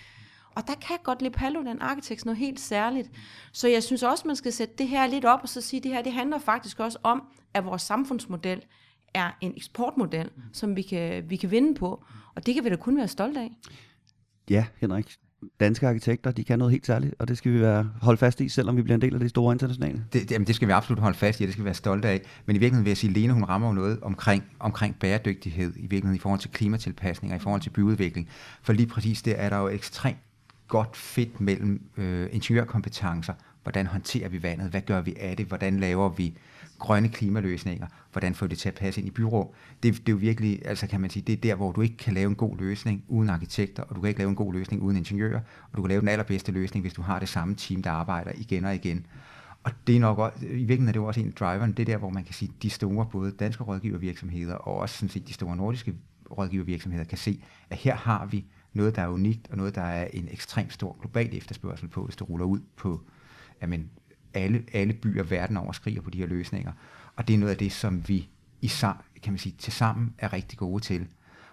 Og 0.54 0.66
der 0.66 0.74
kan 0.74 0.98
godt 1.02 1.22
lide 1.22 1.32
Paludan 1.32 1.80
Architects 1.80 2.24
noget 2.24 2.38
helt 2.38 2.60
særligt. 2.60 3.10
Så 3.52 3.68
jeg 3.68 3.82
synes 3.82 4.02
også, 4.02 4.26
man 4.26 4.36
skal 4.36 4.52
sætte 4.52 4.74
det 4.78 4.88
her 4.88 5.06
lidt 5.06 5.24
op 5.24 5.40
og 5.42 5.48
så 5.48 5.60
sige, 5.60 5.78
at 5.80 5.84
det 5.84 5.92
her 5.92 6.02
det 6.02 6.12
handler 6.12 6.38
faktisk 6.38 6.80
også 6.80 6.98
om, 7.02 7.22
at 7.54 7.64
vores 7.64 7.82
samfundsmodel 7.82 8.64
er 9.14 9.30
en 9.40 9.52
eksportmodel, 9.56 10.30
som 10.52 10.76
vi 10.76 10.82
kan, 10.82 11.30
vi 11.30 11.36
kan 11.36 11.50
vinde 11.50 11.74
på. 11.74 12.04
Og 12.34 12.46
det 12.46 12.54
kan 12.54 12.64
vi 12.64 12.68
da 12.68 12.76
kun 12.76 12.96
være 12.96 13.08
stolte 13.08 13.40
af. 13.40 13.50
Ja, 14.50 14.66
Henrik 14.76 15.16
danske 15.60 15.88
arkitekter, 15.88 16.30
de 16.30 16.44
kan 16.44 16.58
noget 16.58 16.72
helt 16.72 16.86
særligt, 16.86 17.14
og 17.18 17.28
det 17.28 17.38
skal 17.38 17.52
vi 17.52 17.60
være, 17.60 17.90
holde 18.02 18.18
fast 18.18 18.40
i, 18.40 18.48
selvom 18.48 18.76
vi 18.76 18.82
bliver 18.82 18.94
en 18.94 19.02
del 19.02 19.14
af 19.14 19.20
det 19.20 19.30
store 19.30 19.52
internationale. 19.54 20.04
Det, 20.12 20.22
det, 20.22 20.30
jamen, 20.30 20.46
det 20.46 20.54
skal 20.54 20.68
vi 20.68 20.72
absolut 20.72 20.98
holde 20.98 21.18
fast 21.18 21.40
i, 21.40 21.42
og 21.42 21.46
det 21.46 21.52
skal 21.52 21.62
vi 21.62 21.64
være 21.64 21.74
stolte 21.74 22.08
af. 22.08 22.20
Men 22.46 22.56
i 22.56 22.58
virkeligheden 22.58 22.84
vil 22.84 22.90
jeg 22.90 22.96
sige, 22.96 23.10
at 23.10 23.16
Lene 23.16 23.32
hun 23.32 23.44
rammer 23.44 23.68
jo 23.68 23.74
noget 23.74 24.00
omkring, 24.02 24.44
omkring 24.60 24.96
bæredygtighed, 24.98 25.72
i 25.76 25.80
virkeligheden 25.80 26.16
i 26.16 26.18
forhold 26.18 26.40
til 26.40 26.50
klimatilpasning 26.50 27.32
og 27.32 27.36
i 27.36 27.40
forhold 27.40 27.60
til 27.60 27.70
byudvikling. 27.70 28.28
For 28.62 28.72
lige 28.72 28.86
præcis 28.86 29.22
det 29.22 29.40
er 29.40 29.48
der 29.48 29.58
jo 29.58 29.68
ekstremt 29.68 30.18
godt 30.68 30.96
fedt 30.96 31.40
mellem 31.40 31.82
øh, 31.96 32.28
ingeniørkompetencer. 32.32 33.34
Hvordan 33.62 33.86
håndterer 33.86 34.28
vi 34.28 34.42
vandet? 34.42 34.70
Hvad 34.70 34.80
gør 34.80 35.00
vi 35.00 35.14
af 35.20 35.36
det? 35.36 35.46
Hvordan 35.46 35.80
laver 35.80 36.08
vi 36.08 36.34
grønne 36.82 37.08
klimaløsninger, 37.08 37.86
hvordan 38.12 38.34
får 38.34 38.46
det 38.46 38.58
til 38.58 38.68
at 38.68 38.74
passe 38.74 39.00
ind 39.00 39.08
i 39.08 39.10
byrå. 39.10 39.54
Det, 39.82 39.94
det 39.94 40.08
er 40.08 40.12
jo 40.12 40.16
virkelig, 40.16 40.66
altså 40.66 40.86
kan 40.86 41.00
man 41.00 41.10
sige, 41.10 41.22
det 41.22 41.32
er 41.32 41.36
der, 41.36 41.54
hvor 41.54 41.72
du 41.72 41.80
ikke 41.80 41.96
kan 41.96 42.14
lave 42.14 42.28
en 42.28 42.34
god 42.34 42.56
løsning 42.58 43.04
uden 43.08 43.30
arkitekter, 43.30 43.82
og 43.82 43.96
du 43.96 44.00
kan 44.00 44.08
ikke 44.08 44.20
lave 44.20 44.30
en 44.30 44.36
god 44.36 44.52
løsning 44.52 44.82
uden 44.82 44.96
ingeniører, 44.96 45.40
og 45.70 45.76
du 45.76 45.82
kan 45.82 45.88
lave 45.88 46.00
den 46.00 46.08
allerbedste 46.08 46.52
løsning, 46.52 46.82
hvis 46.82 46.92
du 46.92 47.02
har 47.02 47.18
det 47.18 47.28
samme 47.28 47.54
team, 47.54 47.82
der 47.82 47.90
arbejder 47.90 48.32
igen 48.36 48.64
og 48.64 48.74
igen. 48.74 49.06
Og 49.64 49.72
det 49.86 49.96
er 49.96 50.00
nok 50.00 50.18
også, 50.18 50.38
i 50.46 50.48
virkeligheden 50.48 50.88
er 50.88 50.92
det 50.92 51.00
jo 51.00 51.06
også 51.06 51.20
en 51.20 51.26
af 51.26 51.32
driveren, 51.32 51.72
det 51.72 51.80
er 51.80 51.84
der, 51.84 51.96
hvor 51.96 52.10
man 52.10 52.24
kan 52.24 52.34
sige, 52.34 52.52
de 52.62 52.70
store, 52.70 53.06
både 53.12 53.30
danske 53.30 53.64
rådgivervirksomheder 53.64 54.54
og 54.54 54.74
også 54.74 54.94
sådan 54.94 55.08
set, 55.08 55.28
de 55.28 55.32
store 55.32 55.56
nordiske 55.56 55.94
rådgivervirksomheder 56.38 57.04
kan 57.04 57.18
se, 57.18 57.42
at 57.70 57.76
her 57.76 57.94
har 57.94 58.26
vi 58.26 58.44
noget, 58.72 58.96
der 58.96 59.02
er 59.02 59.08
unikt, 59.08 59.48
og 59.50 59.56
noget, 59.56 59.74
der 59.74 59.82
er 59.82 60.08
en 60.12 60.28
ekstremt 60.30 60.72
stor 60.72 60.96
global 61.00 61.36
efterspørgsel 61.36 61.88
på, 61.88 62.04
hvis 62.04 62.16
det 62.16 62.30
ruller 62.30 62.46
ud 62.46 62.60
på 62.76 63.00
jamen, 63.62 63.90
alle, 64.34 64.64
alle 64.72 64.92
byer 64.92 65.22
verden 65.22 65.56
over 65.56 65.72
skriger 65.72 66.00
på 66.00 66.10
de 66.10 66.18
her 66.18 66.26
løsninger. 66.26 66.72
Og 67.16 67.28
det 67.28 67.34
er 67.34 67.38
noget 67.38 67.50
af 67.50 67.58
det, 67.58 67.72
som 67.72 68.08
vi 68.08 68.28
i 68.62 68.72
kan 69.22 69.32
man 69.32 69.38
sige, 69.38 69.54
til 69.58 69.72
sammen 69.72 70.14
er 70.18 70.32
rigtig 70.32 70.58
gode 70.58 70.82
til. 70.82 71.06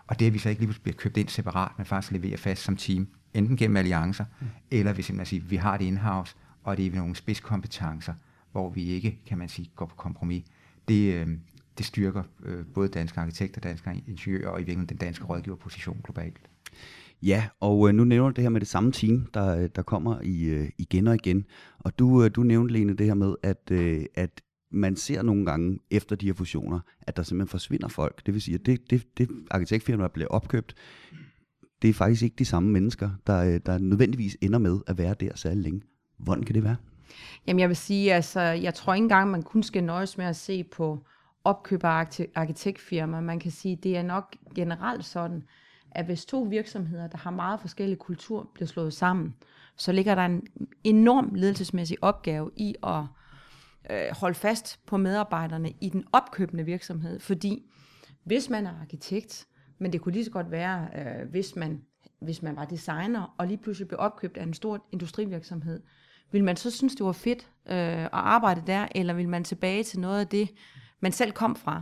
Og 0.08 0.20
det 0.20 0.28
er, 0.28 0.32
vi 0.32 0.38
så 0.38 0.50
ikke 0.50 0.66
lige 0.66 0.80
bliver 0.84 0.96
købt 0.96 1.18
ind 1.18 1.28
separat, 1.28 1.72
men 1.78 1.86
faktisk 1.86 2.12
leverer 2.12 2.38
fast 2.38 2.64
som 2.64 2.78
team, 2.78 3.08
enten 3.34 3.58
gennem 3.58 3.78
alliancer, 3.78 4.26
mm. 4.42 4.48
eller 4.72 4.94
hvis 4.94 5.12
man 5.12 5.26
siger, 5.26 5.44
vi 5.44 5.56
har 5.56 5.78
det 5.78 5.86
in-house, 5.86 6.36
og 6.64 6.78
det 6.78 6.86
er 6.86 6.96
nogle 6.96 7.16
spidskompetencer, 7.16 8.14
hvor 8.52 8.70
vi 8.70 8.84
ikke, 8.84 9.20
kan 9.26 9.38
man 9.38 9.50
sige, 9.50 9.72
går 9.76 9.86
på 9.86 9.96
kompromis. 9.96 10.44
Det, 10.88 11.14
øh, 11.14 11.28
det 11.78 11.86
styrker 11.86 12.24
øh, 12.44 12.66
både 12.74 12.90
danske 12.90 13.20
arkitekter, 13.20 13.62
danske 13.62 14.04
ingeniører 14.08 14.50
og 14.50 14.58
i 14.58 14.62
virkeligheden 14.62 14.90
den 14.90 14.98
danske 14.98 15.26
rådgiverposition 15.26 16.02
globalt. 16.04 16.40
Ja, 17.22 17.48
og 17.60 17.90
øh, 17.90 17.96
nu 17.96 18.04
nævner 18.04 18.30
du 18.30 18.36
det 18.36 18.42
her 18.44 18.50
med 18.50 18.60
det 18.60 18.68
samme 18.68 18.92
team, 18.92 19.28
der, 19.34 19.58
øh, 19.58 19.70
der 19.76 19.82
kommer 19.82 20.22
i, 20.22 20.44
øh, 20.44 20.70
igen 20.78 21.08
og 21.08 21.16
igen. 21.16 21.46
Og 21.80 22.00
du, 22.00 22.24
øh, 22.24 22.32
du 22.36 22.44
nævnte, 22.44 22.74
Lene, 22.74 22.94
det 22.94 23.06
her 23.06 23.14
med, 23.14 23.36
at, 23.44 23.72
øh, 23.72 24.06
at 24.16 24.42
man 24.72 24.96
ser 24.96 25.22
nogle 25.22 25.46
gange 25.46 25.80
efter 25.92 26.16
de 26.16 26.26
her 26.26 26.34
fusioner, 26.34 26.80
at 27.02 27.18
der 27.18 27.24
simpelthen 27.24 27.50
forsvinder 27.50 27.88
folk. 27.88 28.26
Det 28.26 28.34
vil 28.34 28.42
sige, 28.42 28.56
at 28.56 28.66
det, 28.66 28.90
det, 28.90 29.18
det 29.18 29.30
arkitektfirma, 29.52 30.04
der 30.04 30.10
bliver 30.10 30.28
opkøbt, 30.28 30.76
det 31.82 31.90
er 31.90 31.94
faktisk 31.94 32.22
ikke 32.24 32.36
de 32.40 32.46
samme 32.46 32.70
mennesker, 32.70 33.10
der, 33.28 33.44
øh, 33.44 33.60
der 33.66 33.78
nødvendigvis 33.78 34.38
ender 34.42 34.60
med 34.60 34.80
at 34.88 34.98
være 34.98 35.14
der 35.14 35.36
særlig 35.36 35.64
længe. 35.64 35.82
Hvordan 36.18 36.44
kan 36.44 36.56
det 36.56 36.64
være? 36.64 36.76
Jamen 37.48 37.60
jeg 37.60 37.70
vil 37.70 37.78
sige, 37.78 38.14
altså 38.14 38.42
jeg 38.42 38.74
tror 38.74 38.94
ikke 38.94 39.04
engang, 39.04 39.32
man 39.32 39.44
kun 39.44 39.64
skal 39.64 39.84
nøjes 39.84 40.18
med 40.18 40.26
at 40.26 40.36
se 40.36 40.64
på 40.64 41.06
opkøb 41.44 41.84
af 41.84 42.08
arkitektfirma. 42.36 43.22
Man 43.22 43.40
kan 43.40 43.52
sige, 43.52 43.76
det 43.76 43.98
er 43.98 44.04
nok 44.04 44.36
generelt 44.56 45.06
sådan, 45.06 45.44
at 45.92 46.06
hvis 46.06 46.26
to 46.26 46.42
virksomheder, 46.42 47.08
der 47.08 47.18
har 47.18 47.32
meget 47.32 47.60
forskellige 47.60 47.98
kultur, 47.98 48.50
bliver 48.54 48.68
slået 48.68 48.94
sammen, 48.94 49.36
så 49.80 49.92
ligger 49.92 50.16
der 50.16 50.26
en 50.26 50.44
enorm 50.84 51.36
ledelsesmæssig 51.36 51.98
opgave 52.02 52.52
i 52.56 52.76
at 52.84 53.04
øh, 53.92 54.16
holde 54.16 54.36
fast 54.36 54.80
på 54.86 54.98
medarbejderne 54.98 55.74
i 55.82 55.90
den 55.90 56.04
opkøbende 56.12 56.64
virksomhed, 56.64 57.20
fordi 57.20 57.72
hvis 58.24 58.50
man 58.50 58.66
er 58.66 58.80
arkitekt, 58.82 59.48
men 59.80 59.94
det 59.94 60.02
kunne 60.02 60.14
lige 60.14 60.26
så 60.26 60.32
godt 60.32 60.52
være, 60.52 60.88
øh, 60.96 61.30
hvis, 61.30 61.56
man, 61.56 61.82
hvis 62.22 62.42
man 62.42 62.56
var 62.56 62.66
designer, 62.66 63.36
og 63.38 63.48
lige 63.48 63.58
pludselig 63.58 63.88
blev 63.88 64.00
opkøbt 64.00 64.38
af 64.38 64.44
en 64.44 64.54
stor 64.54 64.86
industrivirksomhed, 64.92 65.82
vil 66.32 66.44
man 66.44 66.56
så 66.56 66.72
synes, 66.72 66.96
det 66.96 67.06
var 67.06 67.12
fedt 67.12 67.48
øh, 67.70 68.04
at 68.04 68.10
arbejde 68.12 68.64
der, 68.68 68.88
eller 68.96 69.14
vil 69.14 69.30
man 69.30 69.44
tilbage 69.44 69.84
til 69.84 70.00
noget 70.00 70.20
af 70.20 70.28
det, 70.28 70.50
man 71.00 71.12
selv 71.12 71.32
kom 71.32 71.56
fra? 71.56 71.82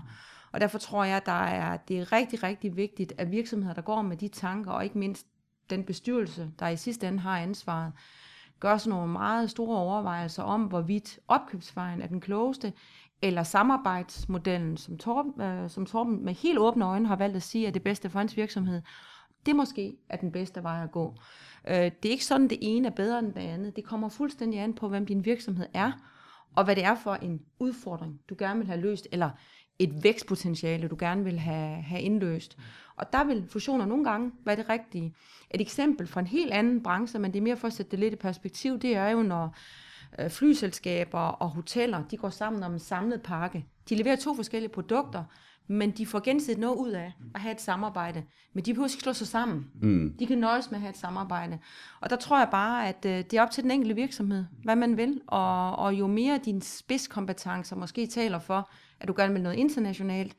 Og 0.52 0.62
derfor 0.62 0.78
tror 0.78 1.04
jeg, 1.04 1.18
at 1.18 1.26
der 1.26 1.44
er, 1.44 1.78
det 1.78 2.00
er 2.00 2.12
rigtig, 2.12 2.44
rigtig 2.44 2.76
vigtigt, 2.76 3.14
at 3.18 3.32
virksomheder, 3.32 3.74
der 3.74 3.82
går 3.82 4.02
med 4.02 4.18
de 4.18 4.28
tanker, 4.28 4.72
og 4.72 4.84
ikke 4.84 4.98
mindst 4.98 5.28
den 5.70 5.84
bestyrelse, 5.84 6.52
der 6.60 6.68
i 6.68 6.78
sidste 6.78 7.08
ende 7.08 7.20
har 7.20 7.40
ansvaret, 7.40 7.94
gør 8.60 8.78
sådan 8.78 8.98
nogle 8.98 9.12
meget 9.12 9.50
store 9.50 9.78
overvejelser 9.78 10.44
om, 10.44 10.64
hvorvidt 10.64 11.20
opkøbsvejen 11.28 12.02
er 12.02 12.08
den 12.08 12.22
klogeste, 12.22 12.74
eller 13.22 13.44
samarbejdsmodellen, 13.44 14.78
som 14.78 14.98
Torben, 14.98 15.42
øh, 15.42 15.70
som 15.70 15.86
Torben 15.86 16.26
med 16.26 16.34
helt 16.34 16.60
åbne 16.60 16.86
øjne 16.86 17.08
har 17.08 17.16
valgt 17.16 17.36
at 17.36 17.44
sige, 17.44 17.68
er 17.68 17.72
det 17.72 17.84
bedste 17.84 18.10
for 18.10 18.20
hans 18.20 18.38
virksomhed. 18.38 18.82
Det 19.46 19.56
måske 19.56 19.98
er 20.10 20.18
den 20.18 20.32
bedste 20.32 20.64
vej 20.64 20.84
at 20.84 20.92
gå. 20.92 21.16
Øh, 21.68 21.76
det 21.76 22.06
er 22.06 22.10
ikke 22.10 22.26
sådan, 22.26 22.48
det 22.48 22.58
ene 22.62 22.88
er 22.88 22.92
bedre 22.92 23.20
end 23.20 23.34
det 23.34 23.42
andet. 23.42 23.76
Det 23.76 23.84
kommer 23.84 24.10
fuldstændig 24.10 24.60
an 24.60 24.74
på, 24.74 24.90
hvem 24.90 25.06
din 25.06 25.26
virksomhed 25.26 25.66
er, 25.74 25.92
og 26.56 26.64
hvad 26.64 26.76
det 26.76 26.84
er 26.84 26.96
for 26.96 27.14
en 27.14 27.42
udfordring, 27.60 28.20
du 28.30 28.36
gerne 28.40 28.60
vil 28.60 28.68
have 28.68 28.82
løst, 28.82 29.08
eller 29.12 29.30
et 29.80 30.04
vækstpotentiale, 30.04 30.88
du 30.88 30.96
gerne 31.00 31.24
vil 31.24 31.40
have, 31.40 31.82
have 31.82 32.02
indløst. 32.02 32.58
Og 32.96 33.14
der 33.14 33.24
vil 33.24 33.46
fusioner 33.50 33.86
nogle 33.86 34.04
gange 34.04 34.32
være 34.46 34.56
det 34.56 34.70
rigtige. 34.70 35.14
Et 35.52 35.62
eksempel 35.62 36.08
fra 36.08 36.20
en 36.20 36.28
helt 36.28 36.52
anden 36.52 36.84
branche, 36.84 37.20
men 37.20 37.34
det 37.34 37.40
er 37.40 37.44
mere 37.44 37.58
for 37.58 37.68
at 37.68 37.74
sætte 37.74 37.92
det 37.92 38.00
lidt 38.00 38.14
i 38.14 38.18
perspektiv, 38.18 38.80
det 38.80 38.96
er 38.96 39.10
jo, 39.10 39.24
når 39.24 39.56
øh, 40.20 40.30
flyselskaber 40.30 41.20
og 41.20 41.50
hoteller, 41.50 42.04
de 42.12 42.18
går 42.18 42.30
sammen 42.30 42.64
om 42.64 42.74
en 42.74 42.80
samlet 42.80 43.22
pakke. 43.22 43.66
De 43.90 43.96
leverer 43.96 44.16
to 44.16 44.36
forskellige 44.36 44.72
produkter, 44.72 45.24
men 45.68 45.92
de 45.92 46.06
får 46.06 46.20
gensidigt 46.20 46.60
noget 46.60 46.76
ud 46.76 46.92
af 46.92 47.14
at 47.36 47.42
have 47.42 47.52
et 47.52 47.62
samarbejde. 47.62 48.24
Men 48.54 48.66
de 48.66 48.74
behøver 48.74 48.88
ikke 48.88 49.04
slå 49.04 49.14
sig 49.14 49.28
sammen. 49.28 49.68
Mm. 49.82 50.16
De 50.20 50.28
kan 50.28 50.38
nøjes 50.38 50.72
med 50.72 50.78
at 50.78 50.82
have 50.82 50.90
et 50.90 50.98
samarbejde. 50.98 51.60
Og 52.02 52.10
der 52.10 52.16
tror 52.16 52.40
jeg 52.40 52.48
bare, 52.52 52.88
at 52.88 53.06
øh, 53.06 53.12
det 53.12 53.34
er 53.34 53.42
op 53.42 53.52
til 53.52 53.64
den 53.64 53.72
enkelte 53.72 53.96
virksomhed, 53.96 54.46
hvad 54.64 54.76
man 54.76 54.98
vil. 54.98 55.22
Og, 55.28 55.76
og 55.76 55.94
jo 55.94 56.08
mere 56.08 56.40
dine 56.46 56.62
spidskompetencer 56.62 57.76
måske 57.76 58.08
taler 58.08 58.40
for, 58.40 58.70
at 59.00 59.08
du 59.08 59.14
gerne 59.18 59.34
vil 59.34 59.42
noget 59.42 59.56
internationalt, 59.56 60.36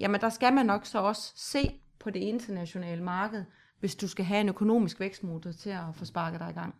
jamen 0.00 0.20
der 0.20 0.28
skal 0.28 0.52
man 0.52 0.66
nok 0.66 0.86
så 0.86 0.98
også 0.98 1.32
se 1.36 1.70
på 1.98 2.10
det 2.10 2.20
internationale 2.20 3.02
marked, 3.02 3.44
hvis 3.80 3.94
du 3.94 4.08
skal 4.08 4.24
have 4.24 4.40
en 4.40 4.48
økonomisk 4.48 5.00
vækstmotor 5.00 5.52
til 5.52 5.70
at 5.70 5.84
få 5.94 6.04
sparket 6.04 6.40
dig 6.40 6.50
i 6.50 6.52
gang. 6.52 6.74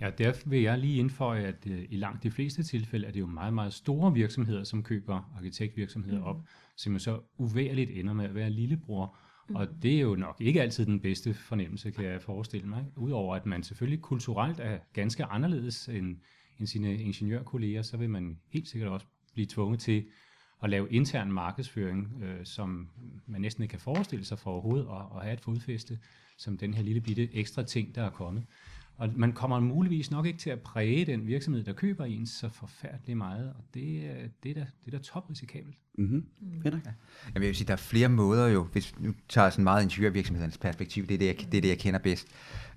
Ja, 0.00 0.10
derfor 0.10 0.48
vil 0.48 0.62
jeg 0.62 0.78
lige 0.78 0.98
indføje, 0.98 1.44
at 1.44 1.66
uh, 1.66 1.78
i 1.88 1.96
langt 1.96 2.22
de 2.22 2.30
fleste 2.30 2.62
tilfælde 2.62 3.06
er 3.06 3.12
det 3.12 3.20
jo 3.20 3.26
meget, 3.26 3.54
meget 3.54 3.72
store 3.72 4.12
virksomheder, 4.12 4.64
som 4.64 4.82
køber 4.82 5.32
arkitektvirksomheder 5.36 6.18
mm. 6.18 6.24
op, 6.24 6.42
som 6.76 6.92
jo 6.92 6.98
så 6.98 7.20
uværligt 7.38 7.90
ender 7.90 8.12
med 8.12 8.24
at 8.24 8.34
være 8.34 8.50
lillebror. 8.50 9.16
Mm. 9.48 9.56
Og 9.56 9.68
det 9.82 9.96
er 9.96 10.00
jo 10.00 10.14
nok 10.14 10.40
ikke 10.40 10.62
altid 10.62 10.86
den 10.86 11.00
bedste 11.00 11.34
fornemmelse, 11.34 11.90
kan 11.90 12.04
jeg 12.04 12.22
forestille 12.22 12.68
mig. 12.68 12.84
Udover 12.96 13.36
at 13.36 13.46
man 13.46 13.62
selvfølgelig 13.62 14.02
kulturelt 14.02 14.60
er 14.60 14.78
ganske 14.92 15.24
anderledes 15.24 15.88
end, 15.88 16.16
end 16.58 16.66
sine 16.66 16.96
ingeniørkolleger, 16.96 17.82
så 17.82 17.96
vil 17.96 18.10
man 18.10 18.38
helt 18.48 18.68
sikkert 18.68 18.90
også 18.90 19.06
blive 19.34 19.46
tvunget 19.46 19.80
til 19.80 20.04
at 20.62 20.70
lave 20.70 20.90
intern 20.90 21.32
markedsføring, 21.32 22.22
øh, 22.22 22.44
som 22.44 22.88
man 23.26 23.40
næsten 23.40 23.62
ikke 23.62 23.70
kan 23.70 23.80
forestille 23.80 24.24
sig 24.24 24.38
for 24.38 24.50
overhovedet 24.50 24.86
at, 24.90 25.16
at 25.16 25.22
have 25.22 25.32
et 25.32 25.40
fodfæste, 25.40 25.98
som 26.38 26.58
den 26.58 26.74
her 26.74 26.82
lille 26.82 27.00
bitte 27.00 27.34
ekstra 27.34 27.62
ting, 27.62 27.94
der 27.94 28.02
er 28.02 28.10
kommet. 28.10 28.44
Og 28.96 29.10
man 29.16 29.32
kommer 29.32 29.60
muligvis 29.60 30.10
nok 30.10 30.26
ikke 30.26 30.38
til 30.38 30.50
at 30.50 30.60
præge 30.60 31.04
den 31.04 31.26
virksomhed, 31.26 31.64
der 31.64 31.72
køber 31.72 32.04
en 32.04 32.26
så 32.26 32.48
forfærdeligt 32.48 33.18
meget, 33.18 33.48
og 33.48 33.64
det, 33.74 34.02
det, 34.42 34.50
er, 34.50 34.54
da, 34.54 34.66
det 34.84 34.94
er 34.94 34.98
da 34.98 34.98
toprisikabelt. 34.98 35.76
Mm-hmm. 35.98 36.26
Peter? 36.62 36.80
Ja. 36.84 36.90
Jeg 37.34 37.42
vil 37.42 37.54
sige, 37.54 37.66
der 37.66 37.72
er 37.72 37.76
flere 37.76 38.08
måder 38.08 38.48
jo, 38.48 38.64
hvis 38.64 38.98
nu 38.98 39.14
tager 39.28 39.50
sådan 39.50 39.64
meget 39.64 39.82
ingeniørvirksomhedens 39.82 40.58
perspektiv, 40.58 41.06
det 41.06 41.14
er 41.14 41.18
det, 41.18 41.26
jeg, 41.26 41.36
det 41.38 41.56
er 41.58 41.60
det, 41.60 41.68
jeg 41.68 41.78
kender 41.78 42.00
bedst. 42.00 42.28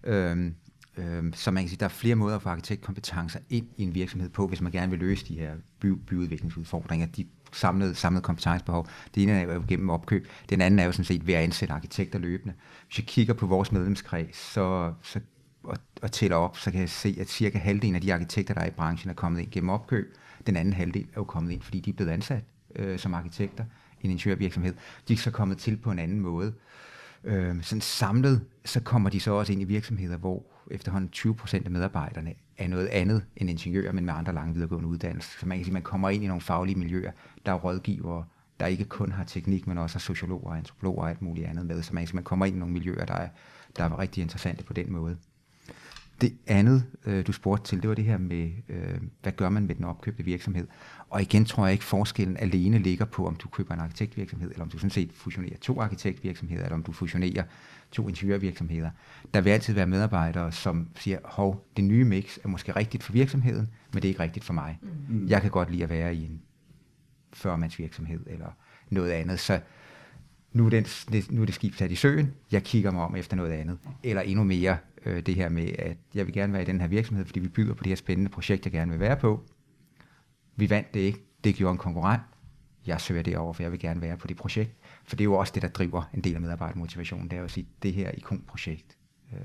Øhm, 0.03 0.55
Øh, 0.97 1.23
så 1.33 1.51
man 1.51 1.63
kan 1.63 1.69
sige, 1.69 1.79
der 1.79 1.85
er 1.85 1.89
flere 1.89 2.15
måder 2.15 2.35
at 2.35 2.41
få 2.41 2.49
arkitektkompetencer 2.49 3.39
ind 3.49 3.67
i 3.77 3.83
en 3.83 3.95
virksomhed 3.95 4.29
på, 4.29 4.47
hvis 4.47 4.61
man 4.61 4.71
gerne 4.71 4.89
vil 4.89 4.99
løse 4.99 5.25
de 5.27 5.39
her 5.39 5.53
by, 5.79 5.85
byudviklingsudfordringer, 5.85 7.07
de 7.07 7.25
samlede, 7.51 7.95
samlede 7.95 8.21
kompetencebehov. 8.21 8.87
Det 9.15 9.23
ene 9.23 9.31
er 9.31 9.53
jo 9.53 9.63
gennem 9.67 9.89
opkøb, 9.89 10.27
den 10.49 10.61
anden 10.61 10.79
er 10.79 10.85
jo 10.85 10.91
sådan 10.91 11.05
set 11.05 11.27
ved 11.27 11.33
at 11.33 11.43
ansætte 11.43 11.73
arkitekter 11.73 12.19
løbende. 12.19 12.53
Hvis 12.87 12.97
jeg 12.97 13.05
kigger 13.05 13.33
på 13.33 13.45
vores 13.45 13.71
medlemskreds, 13.71 14.37
så, 14.37 14.93
så 15.01 15.19
og, 15.63 15.77
og 16.01 16.11
tæller 16.11 16.37
op, 16.37 16.57
så 16.57 16.71
kan 16.71 16.79
jeg 16.81 16.89
se, 16.89 17.17
at 17.19 17.29
cirka 17.29 17.57
halvdelen 17.57 17.95
af 17.95 18.01
de 18.01 18.13
arkitekter, 18.13 18.53
der 18.53 18.61
er 18.61 18.67
i 18.67 18.71
branchen, 18.71 19.09
er 19.09 19.13
kommet 19.13 19.41
ind 19.41 19.51
gennem 19.51 19.69
opkøb. 19.69 20.15
Den 20.47 20.55
anden 20.57 20.73
halvdel 20.73 21.03
er 21.03 21.17
jo 21.17 21.23
kommet 21.23 21.51
ind, 21.51 21.61
fordi 21.61 21.79
de 21.79 21.89
er 21.89 21.93
blevet 21.93 22.11
ansat 22.11 22.43
øh, 22.75 22.99
som 22.99 23.13
arkitekter 23.13 23.65
i 24.01 24.05
en 24.05 24.11
ingeniørvirksomhed. 24.11 24.73
De 25.07 25.13
er 25.13 25.17
så 25.17 25.31
kommet 25.31 25.57
til 25.57 25.77
på 25.77 25.91
en 25.91 25.99
anden 25.99 26.19
måde. 26.19 26.53
Øh, 27.23 27.63
sådan 27.63 27.81
samlet, 27.81 28.45
så 28.65 28.79
kommer 28.79 29.09
de 29.09 29.19
så 29.19 29.31
også 29.31 29.53
ind 29.53 29.61
i 29.61 29.65
virksomheder, 29.65 30.17
hvor 30.17 30.43
efterhånden 30.71 31.09
20 31.09 31.35
procent 31.35 31.65
af 31.65 31.71
medarbejderne 31.71 32.33
er 32.57 32.67
noget 32.67 32.87
andet 32.87 33.25
end 33.37 33.49
ingeniører, 33.49 33.91
men 33.91 34.05
med 34.05 34.13
andre 34.13 34.33
lange 34.33 34.53
videregående 34.53 34.89
uddannelser. 34.89 35.39
Så 35.39 35.45
man 35.45 35.57
kan 35.57 35.65
sige, 35.65 35.71
at 35.71 35.73
man 35.73 35.81
kommer 35.81 36.09
ind 36.09 36.23
i 36.23 36.27
nogle 36.27 36.41
faglige 36.41 36.79
miljøer, 36.79 37.11
der 37.45 37.51
er 37.51 37.55
rådgivere, 37.55 38.25
der 38.59 38.65
ikke 38.65 38.85
kun 38.85 39.11
har 39.11 39.23
teknik, 39.23 39.67
men 39.67 39.77
også 39.77 39.95
har 39.95 39.99
sociologer, 39.99 40.51
antropologer 40.51 41.01
og 41.01 41.09
alt 41.09 41.21
muligt 41.21 41.47
andet 41.47 41.65
med. 41.65 41.81
Så 41.81 41.93
man, 41.93 42.01
kan 42.01 42.07
sige, 42.07 42.15
man 42.15 42.23
kommer 42.23 42.45
ind 42.45 42.55
i 42.55 42.59
nogle 42.59 42.73
miljøer, 42.73 43.05
der 43.05 43.13
er, 43.13 43.29
der 43.77 43.83
er 43.83 43.99
rigtig 43.99 44.21
interessante 44.21 44.63
på 44.63 44.73
den 44.73 44.91
måde. 44.91 45.17
Det 46.21 46.33
andet, 46.47 46.85
øh, 47.05 47.27
du 47.27 47.31
spurgte 47.31 47.65
til, 47.65 47.81
det 47.81 47.89
var 47.89 47.95
det 47.95 48.05
her 48.05 48.17
med, 48.17 48.51
øh, 48.69 48.97
hvad 49.21 49.31
gør 49.31 49.49
man 49.49 49.67
med 49.67 49.75
den 49.75 49.85
opkøbte 49.85 50.23
virksomhed? 50.23 50.67
Og 51.09 51.21
igen 51.21 51.45
tror 51.45 51.65
jeg 51.65 51.73
ikke, 51.73 51.83
forskellen 51.83 52.37
alene 52.37 52.77
ligger 52.77 53.05
på, 53.05 53.27
om 53.27 53.35
du 53.35 53.47
køber 53.47 53.73
en 53.73 53.79
arkitektvirksomhed, 53.79 54.51
eller 54.51 54.63
om 54.63 54.69
du 54.69 54.77
sådan 54.77 54.89
set 54.89 55.13
fusionerer 55.13 55.57
to 55.61 55.81
arkitektvirksomheder, 55.81 56.63
eller 56.63 56.75
om 56.75 56.83
du 56.83 56.91
fusionerer 56.91 57.43
to 57.91 58.07
ingeniørvirksomheder. 58.07 58.89
Der 59.33 59.41
vil 59.41 59.49
altid 59.49 59.73
være 59.73 59.87
medarbejdere, 59.87 60.51
som 60.51 60.87
siger, 60.95 61.19
hov, 61.23 61.67
det 61.77 61.83
nye 61.83 62.05
mix 62.05 62.37
er 62.43 62.47
måske 62.47 62.75
rigtigt 62.75 63.03
for 63.03 63.13
virksomheden, 63.13 63.69
men 63.93 64.01
det 64.01 64.05
er 64.05 64.09
ikke 64.09 64.23
rigtigt 64.23 64.45
for 64.45 64.53
mig. 64.53 64.79
Mm. 65.09 65.27
Jeg 65.27 65.41
kan 65.41 65.51
godt 65.51 65.71
lide 65.71 65.83
at 65.83 65.89
være 65.89 66.15
i 66.15 66.25
en 66.25 66.41
40 67.33 67.69
virksomhed, 67.77 68.19
eller 68.27 68.49
noget 68.89 69.11
andet. 69.11 69.39
Så 69.39 69.59
nu 70.53 70.65
er, 70.65 70.69
den, 70.69 70.85
nu 71.29 71.41
er 71.41 71.45
det 71.45 71.55
skib 71.55 71.75
sat 71.75 71.91
i 71.91 71.95
søen, 71.95 72.33
jeg 72.51 72.63
kigger 72.63 72.91
mig 72.91 73.03
om 73.03 73.15
efter 73.15 73.35
noget 73.35 73.51
andet. 73.51 73.77
Eller 74.03 74.21
endnu 74.21 74.43
mere 74.43 74.77
øh, 75.07 75.21
det 75.21 75.35
her 75.35 75.49
med, 75.49 75.69
at 75.79 75.97
jeg 76.13 76.25
vil 76.25 76.33
gerne 76.33 76.53
være 76.53 76.61
i 76.61 76.65
den 76.65 76.81
her 76.81 76.87
virksomhed, 76.87 77.25
fordi 77.25 77.39
vi 77.39 77.47
byder 77.47 77.73
på 77.73 77.83
det 77.83 77.89
her 77.89 77.95
spændende 77.95 78.31
projekt, 78.31 78.65
jeg 78.65 78.71
gerne 78.71 78.91
vil 78.91 78.99
være 78.99 79.17
på. 79.17 79.43
Vi 80.55 80.69
vandt 80.69 80.93
det 80.93 80.99
ikke, 80.99 81.19
det 81.43 81.55
gjorde 81.55 81.71
en 81.71 81.77
konkurrent. 81.77 82.21
Jeg 82.87 83.01
søger 83.01 83.23
det 83.23 83.37
over, 83.37 83.53
for 83.53 83.63
jeg 83.63 83.71
vil 83.71 83.79
gerne 83.79 84.01
være 84.01 84.17
på 84.17 84.27
det 84.27 84.37
projekt. 84.37 84.71
For 85.03 85.15
det 85.15 85.21
er 85.21 85.25
jo 85.25 85.33
også 85.33 85.51
det, 85.55 85.61
der 85.61 85.67
driver 85.67 86.09
en 86.13 86.21
del 86.21 86.35
af 86.35 86.41
medarbejdermotivationen, 86.41 87.27
det 87.27 87.33
er 87.33 87.37
jo 87.37 87.43
at 87.43 87.51
sige, 87.51 87.67
det 87.83 87.93
her 87.93 88.11
ikonprojekt, 88.11 88.97
øh, 89.33 89.39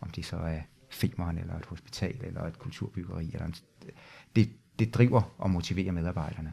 om 0.00 0.10
det 0.10 0.24
så 0.24 0.36
er 0.36 0.60
Femeren, 0.90 1.38
eller 1.38 1.58
et 1.58 1.64
hospital, 1.64 2.16
eller 2.22 2.42
et 2.42 2.58
kulturbyggeri, 2.58 3.30
eller 3.32 3.46
en, 3.46 3.54
det, 4.36 4.50
det 4.78 4.94
driver 4.94 5.34
og 5.38 5.50
motiverer 5.50 5.92
medarbejderne 5.92 6.52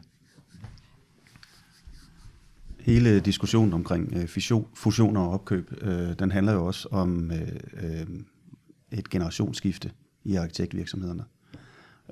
hele 2.82 3.20
diskussionen 3.20 3.72
omkring 3.72 4.12
øh, 4.16 4.28
fusioner 4.74 5.20
og 5.20 5.30
opkøb, 5.30 5.72
øh, 5.80 6.18
den 6.18 6.30
handler 6.30 6.52
jo 6.52 6.66
også 6.66 6.88
om 6.90 7.30
øh, 7.30 7.48
øh, 7.82 8.06
et 8.92 9.10
generationsskifte 9.10 9.90
i 10.24 10.34
arkitektvirksomhederne. 10.34 11.24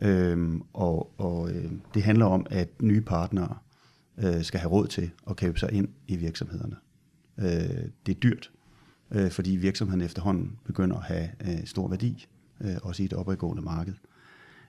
Øhm, 0.02 0.62
og 0.72 1.12
og 1.18 1.50
øh, 1.50 1.72
det 1.94 2.02
handler 2.02 2.26
om, 2.26 2.46
at 2.50 2.82
nye 2.82 3.00
partnere 3.00 3.56
øh, 4.18 4.42
skal 4.42 4.60
have 4.60 4.70
råd 4.70 4.86
til 4.86 5.10
at 5.30 5.36
købe 5.36 5.58
sig 5.58 5.72
ind 5.72 5.88
i 6.08 6.16
virksomhederne. 6.16 6.76
Øh, 7.38 7.88
det 8.06 8.16
er 8.16 8.20
dyrt, 8.20 8.50
øh, 9.10 9.30
fordi 9.30 9.50
virksomheden 9.50 10.00
efterhånden 10.00 10.58
begynder 10.64 10.96
at 10.96 11.02
have 11.02 11.28
øh, 11.40 11.66
stor 11.66 11.88
værdi, 11.88 12.26
øh, 12.60 12.76
også 12.82 13.02
i 13.02 13.06
et 13.06 13.12
opadgående 13.12 13.62
marked. 13.62 13.94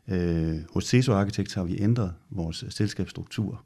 Øh, 0.07 0.59
hos 0.73 0.85
CESO 0.85 1.13
Architects 1.13 1.53
har 1.53 1.63
vi 1.63 1.81
ændret 1.81 2.13
vores 2.29 2.65
selskabsstruktur 2.69 3.65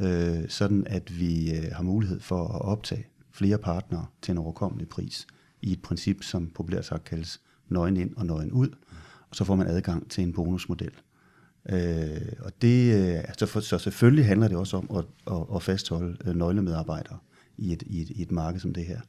øh, 0.00 0.48
sådan 0.48 0.86
at 0.86 1.20
vi 1.20 1.56
øh, 1.56 1.72
har 1.72 1.82
mulighed 1.82 2.20
for 2.20 2.48
at 2.48 2.62
optage 2.62 3.06
flere 3.30 3.58
partnere 3.58 4.06
til 4.22 4.32
en 4.32 4.38
overkommelig 4.38 4.88
pris 4.88 5.26
i 5.62 5.72
et 5.72 5.82
princip, 5.82 6.22
som 6.22 6.50
populært 6.50 6.84
sagt 6.84 7.04
kaldes 7.04 7.40
nøgen 7.68 7.96
ind 7.96 8.16
og 8.16 8.26
nøgen 8.26 8.52
ud, 8.52 8.68
og 9.30 9.36
så 9.36 9.44
får 9.44 9.54
man 9.56 9.66
adgang 9.66 10.10
til 10.10 10.24
en 10.24 10.32
bonusmodel. 10.32 10.92
Øh, 11.68 12.32
og 12.38 12.52
det, 12.62 12.94
øh, 12.94 13.18
altså 13.18 13.46
for, 13.46 13.60
så 13.60 13.78
selvfølgelig 13.78 14.26
handler 14.26 14.48
det 14.48 14.56
også 14.56 14.76
om 14.76 14.90
at, 14.96 15.04
at, 15.34 15.46
at 15.54 15.62
fastholde 15.62 16.16
øh, 16.26 16.34
nøglemedarbejdere 16.34 17.18
i 17.58 17.72
et, 17.72 17.82
i, 17.86 18.02
et, 18.02 18.10
i 18.10 18.22
et 18.22 18.32
marked 18.32 18.60
som 18.60 18.74
det 18.74 18.84
her. 18.84 19.00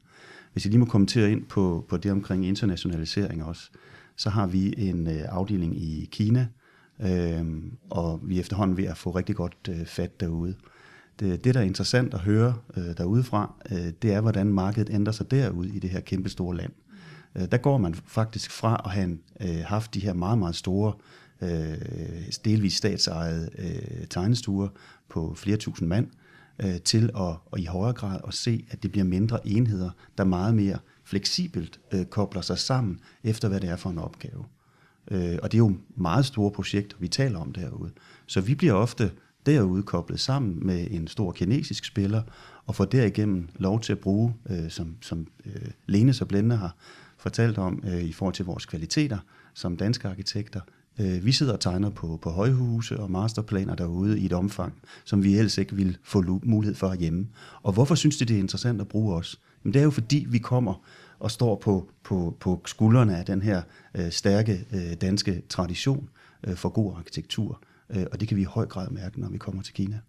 Hvis 0.53 0.65
jeg 0.65 0.71
lige 0.71 0.79
må 0.79 0.85
kommentere 0.85 1.31
ind 1.31 1.45
på, 1.45 1.85
på 1.89 1.97
det 1.97 2.11
omkring 2.11 2.45
internationalisering 2.45 3.43
også, 3.43 3.69
så 4.17 4.29
har 4.29 4.47
vi 4.47 4.73
en 4.77 5.07
øh, 5.07 5.21
afdeling 5.29 5.77
i 5.77 6.09
Kina, 6.11 6.47
øh, 7.01 7.45
og 7.89 8.19
vi 8.23 8.35
er 8.35 8.39
efterhånden 8.39 8.77
ved 8.77 8.85
at 8.85 8.97
få 8.97 9.11
rigtig 9.11 9.35
godt 9.35 9.57
øh, 9.69 9.85
fat 9.85 10.19
derude. 10.19 10.55
Det, 11.19 11.43
det, 11.43 11.53
der 11.53 11.59
er 11.59 11.65
interessant 11.65 12.13
at 12.13 12.19
høre 12.19 12.55
øh, 12.77 12.97
derudefra, 12.97 13.53
øh, 13.71 13.91
det 14.01 14.13
er, 14.13 14.21
hvordan 14.21 14.47
markedet 14.47 14.89
ændrer 14.93 15.13
sig 15.13 15.31
derude 15.31 15.69
i 15.69 15.79
det 15.79 15.89
her 15.89 15.99
kæmpe 15.99 16.29
store 16.29 16.55
land. 16.55 16.71
Øh, 17.35 17.51
der 17.51 17.57
går 17.57 17.77
man 17.77 17.95
faktisk 17.95 18.51
fra 18.51 18.81
at 18.85 18.91
have 18.91 19.17
øh, 19.41 19.63
haft 19.65 19.93
de 19.93 19.99
her 19.99 20.13
meget, 20.13 20.37
meget 20.37 20.55
store, 20.55 20.93
øh, 21.41 21.77
delvis 22.45 22.73
statsejede 22.73 23.49
øh, 23.57 24.07
tegnestuer 24.07 24.67
på 25.09 25.33
flere 25.35 25.57
tusind 25.57 25.87
mand, 25.87 26.07
øh, 26.59 26.81
til 26.81 27.03
at, 27.03 27.35
og 27.45 27.59
i 27.59 27.65
højere 27.65 27.93
grad 27.93 28.19
at 28.27 28.33
se, 28.33 28.65
at 28.69 28.83
det 28.83 28.91
bliver 28.91 29.05
mindre 29.05 29.47
enheder, 29.47 29.89
der 30.17 30.23
meget 30.23 30.55
mere 30.55 30.77
fleksibelt 31.03 31.79
øh, 31.91 32.05
kobler 32.05 32.41
sig 32.41 32.59
sammen 32.59 32.99
efter, 33.23 33.49
hvad 33.49 33.59
det 33.59 33.69
er 33.69 33.75
for 33.75 33.89
en 33.89 33.97
opgave. 33.97 34.45
Øh, 35.11 35.37
og 35.43 35.51
det 35.51 35.57
er 35.57 35.63
jo 35.63 35.73
meget 35.95 36.25
store 36.25 36.51
projekter, 36.51 36.97
vi 36.99 37.07
taler 37.07 37.39
om 37.39 37.51
derude. 37.51 37.91
Så 38.25 38.41
vi 38.41 38.55
bliver 38.55 38.73
ofte 38.73 39.11
derude 39.45 39.83
koblet 39.83 40.19
sammen 40.19 40.67
med 40.67 40.87
en 40.91 41.07
stor 41.07 41.31
kinesisk 41.31 41.85
spiller, 41.85 42.21
og 42.65 42.75
får 42.75 42.85
derigennem 42.85 43.49
lov 43.55 43.79
til 43.79 43.91
at 43.91 43.99
bruge, 43.99 44.33
øh, 44.49 44.69
som, 44.69 44.97
som 45.01 45.27
øh, 45.45 45.71
Lene 45.85 46.13
så 46.13 46.25
Blende 46.25 46.55
har 46.55 46.75
fortalt 47.25 47.57
om, 47.57 47.83
øh, 47.87 48.03
i 48.03 48.13
forhold 48.13 48.33
til 48.33 48.45
vores 48.45 48.65
kvaliteter 48.65 49.17
som 49.53 49.77
danske 49.77 50.07
arkitekter, 50.07 50.61
Øh, 50.99 51.25
vi 51.25 51.31
sidder 51.31 51.53
og 51.53 51.59
tegner 51.59 51.89
på, 51.89 52.19
på 52.21 52.29
højhuse 52.29 52.99
og 52.99 53.11
masterplaner 53.11 53.75
derude 53.75 54.19
i 54.19 54.25
et 54.25 54.33
omfang, 54.33 54.73
som 55.05 55.23
vi 55.23 55.37
ellers 55.37 55.57
ikke 55.57 55.75
vil 55.75 55.97
få 56.03 56.39
mulighed 56.43 56.75
for 56.75 56.93
hjemme. 56.93 57.27
Og 57.61 57.73
hvorfor 57.73 57.95
synes 57.95 58.17
de, 58.17 58.25
det 58.25 58.35
er 58.35 58.39
interessant 58.39 58.81
at 58.81 58.87
bruge 58.87 59.15
os? 59.15 59.39
Jamen, 59.63 59.73
det 59.73 59.79
er 59.79 59.83
jo 59.83 59.91
fordi, 59.91 60.25
vi 60.29 60.37
kommer 60.37 60.83
og 61.19 61.31
står 61.31 61.55
på, 61.55 61.89
på, 62.03 62.37
på 62.39 62.61
skuldrene 62.65 63.17
af 63.17 63.25
den 63.25 63.41
her 63.41 63.61
øh, 63.95 64.11
stærke 64.11 64.65
øh, 64.73 64.93
danske 65.01 65.41
tradition 65.49 66.09
øh, 66.47 66.55
for 66.55 66.69
god 66.69 66.93
arkitektur. 66.97 67.61
Øh, 67.89 68.05
og 68.11 68.19
det 68.19 68.27
kan 68.27 68.37
vi 68.37 68.41
i 68.41 68.45
høj 68.45 68.65
grad 68.65 68.89
mærke, 68.89 69.19
når 69.19 69.29
vi 69.29 69.37
kommer 69.37 69.61
til 69.61 69.73
Kina. 69.73 69.99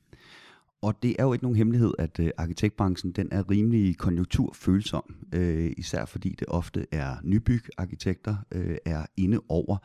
Og 0.86 1.02
det 1.02 1.16
er 1.18 1.24
jo 1.24 1.32
ikke 1.32 1.44
nogen 1.44 1.56
hemmelighed, 1.56 1.92
at 1.98 2.20
øh, 2.20 2.30
arkitektbranchen 2.36 3.12
den 3.12 3.28
er 3.32 3.50
rimelig 3.50 3.98
konjunkturfølsom, 3.98 5.14
øh, 5.34 5.72
især 5.76 6.04
fordi 6.04 6.36
det 6.38 6.48
ofte 6.48 6.86
er 6.92 7.16
nybyggarkitekter 7.22 8.36
øh, 8.52 8.76
er 8.84 9.06
inde 9.16 9.40
over. 9.48 9.76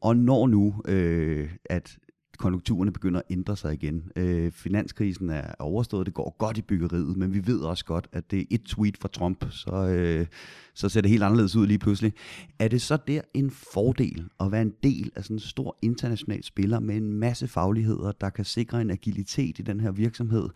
Og 0.00 0.16
når 0.16 0.46
nu, 0.46 0.82
øh, 0.84 1.50
at 1.64 1.98
konjunkturerne 2.36 2.92
begynder 2.92 3.20
at 3.20 3.26
ændre 3.30 3.56
sig 3.56 3.74
igen. 3.74 4.12
Øh, 4.16 4.52
finanskrisen 4.52 5.30
er 5.30 5.54
overstået, 5.58 6.06
det 6.06 6.14
går 6.14 6.36
godt 6.38 6.58
i 6.58 6.62
byggeriet, 6.62 7.16
men 7.16 7.34
vi 7.34 7.46
ved 7.46 7.60
også 7.60 7.84
godt, 7.84 8.08
at 8.12 8.30
det 8.30 8.40
er 8.40 8.44
et 8.50 8.62
tweet 8.62 8.96
fra 9.00 9.08
Trump, 9.08 9.44
så, 9.50 9.88
øh, 9.88 10.26
så 10.74 10.88
ser 10.88 11.00
det 11.00 11.10
helt 11.10 11.22
anderledes 11.22 11.56
ud 11.56 11.66
lige 11.66 11.78
pludselig. 11.78 12.12
Er 12.58 12.68
det 12.68 12.82
så 12.82 12.98
der 13.06 13.20
en 13.34 13.50
fordel 13.50 14.28
at 14.40 14.52
være 14.52 14.62
en 14.62 14.72
del 14.82 15.10
af 15.16 15.24
sådan 15.24 15.36
en 15.36 15.40
stor 15.40 15.78
international 15.82 16.42
spiller 16.42 16.80
med 16.80 16.96
en 16.96 17.12
masse 17.12 17.48
fagligheder, 17.48 18.12
der 18.12 18.30
kan 18.30 18.44
sikre 18.44 18.80
en 18.80 18.90
agilitet 18.90 19.58
i 19.58 19.62
den 19.62 19.80
her 19.80 19.90
virksomhed, 19.90 20.48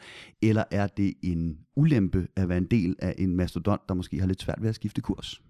eller 0.42 0.64
er 0.70 0.86
det 0.86 1.14
en 1.22 1.58
ulempe 1.76 2.28
at 2.36 2.48
være 2.48 2.58
en 2.58 2.66
del 2.70 2.96
af 2.98 3.14
en 3.18 3.36
mastodont, 3.36 3.80
der 3.88 3.94
måske 3.94 4.20
har 4.20 4.26
lidt 4.26 4.42
svært 4.42 4.58
ved 4.62 4.68
at 4.68 4.74
skifte 4.74 5.00
kurs? 5.00 5.42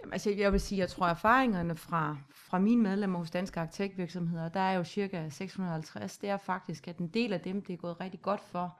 Jamen, 0.00 0.12
altså, 0.12 0.30
jeg 0.30 0.52
vil 0.52 0.60
sige, 0.60 0.78
jeg 0.78 0.88
tror, 0.88 1.06
erfaringerne 1.06 1.76
fra, 1.76 2.16
fra 2.30 2.58
mine 2.58 2.82
medlemmer 2.82 3.18
hos 3.18 3.30
danske 3.30 3.60
arkitektvirksomheder, 3.60 4.48
der 4.48 4.60
er 4.60 4.72
jo 4.72 4.84
cirka 4.84 5.28
650, 5.28 6.18
det 6.18 6.30
er 6.30 6.36
faktisk, 6.36 6.88
at 6.88 6.98
en 6.98 7.08
del 7.08 7.32
af 7.32 7.40
dem, 7.40 7.62
det 7.62 7.72
er 7.72 7.76
gået 7.76 8.00
rigtig 8.00 8.22
godt 8.22 8.40
for, 8.40 8.78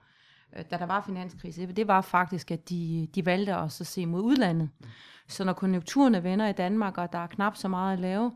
øh, 0.57 0.63
da 0.71 0.77
der 0.77 0.85
var 0.85 1.01
finanskrise, 1.01 1.65
det 1.65 1.87
var 1.87 2.01
faktisk, 2.01 2.51
at 2.51 2.69
de, 2.69 3.07
de 3.15 3.25
valgte 3.25 3.55
at 3.55 3.71
så 3.71 3.83
se 3.83 4.05
mod 4.05 4.21
udlandet. 4.21 4.69
Så 5.27 5.43
når 5.43 5.53
konjunkturerne 5.53 6.23
vender 6.23 6.47
i 6.47 6.53
Danmark, 6.53 6.97
og 6.97 7.13
der 7.13 7.19
er 7.19 7.27
knap 7.27 7.55
så 7.55 7.67
meget 7.67 7.93
at 7.93 7.99
lave, 7.99 8.31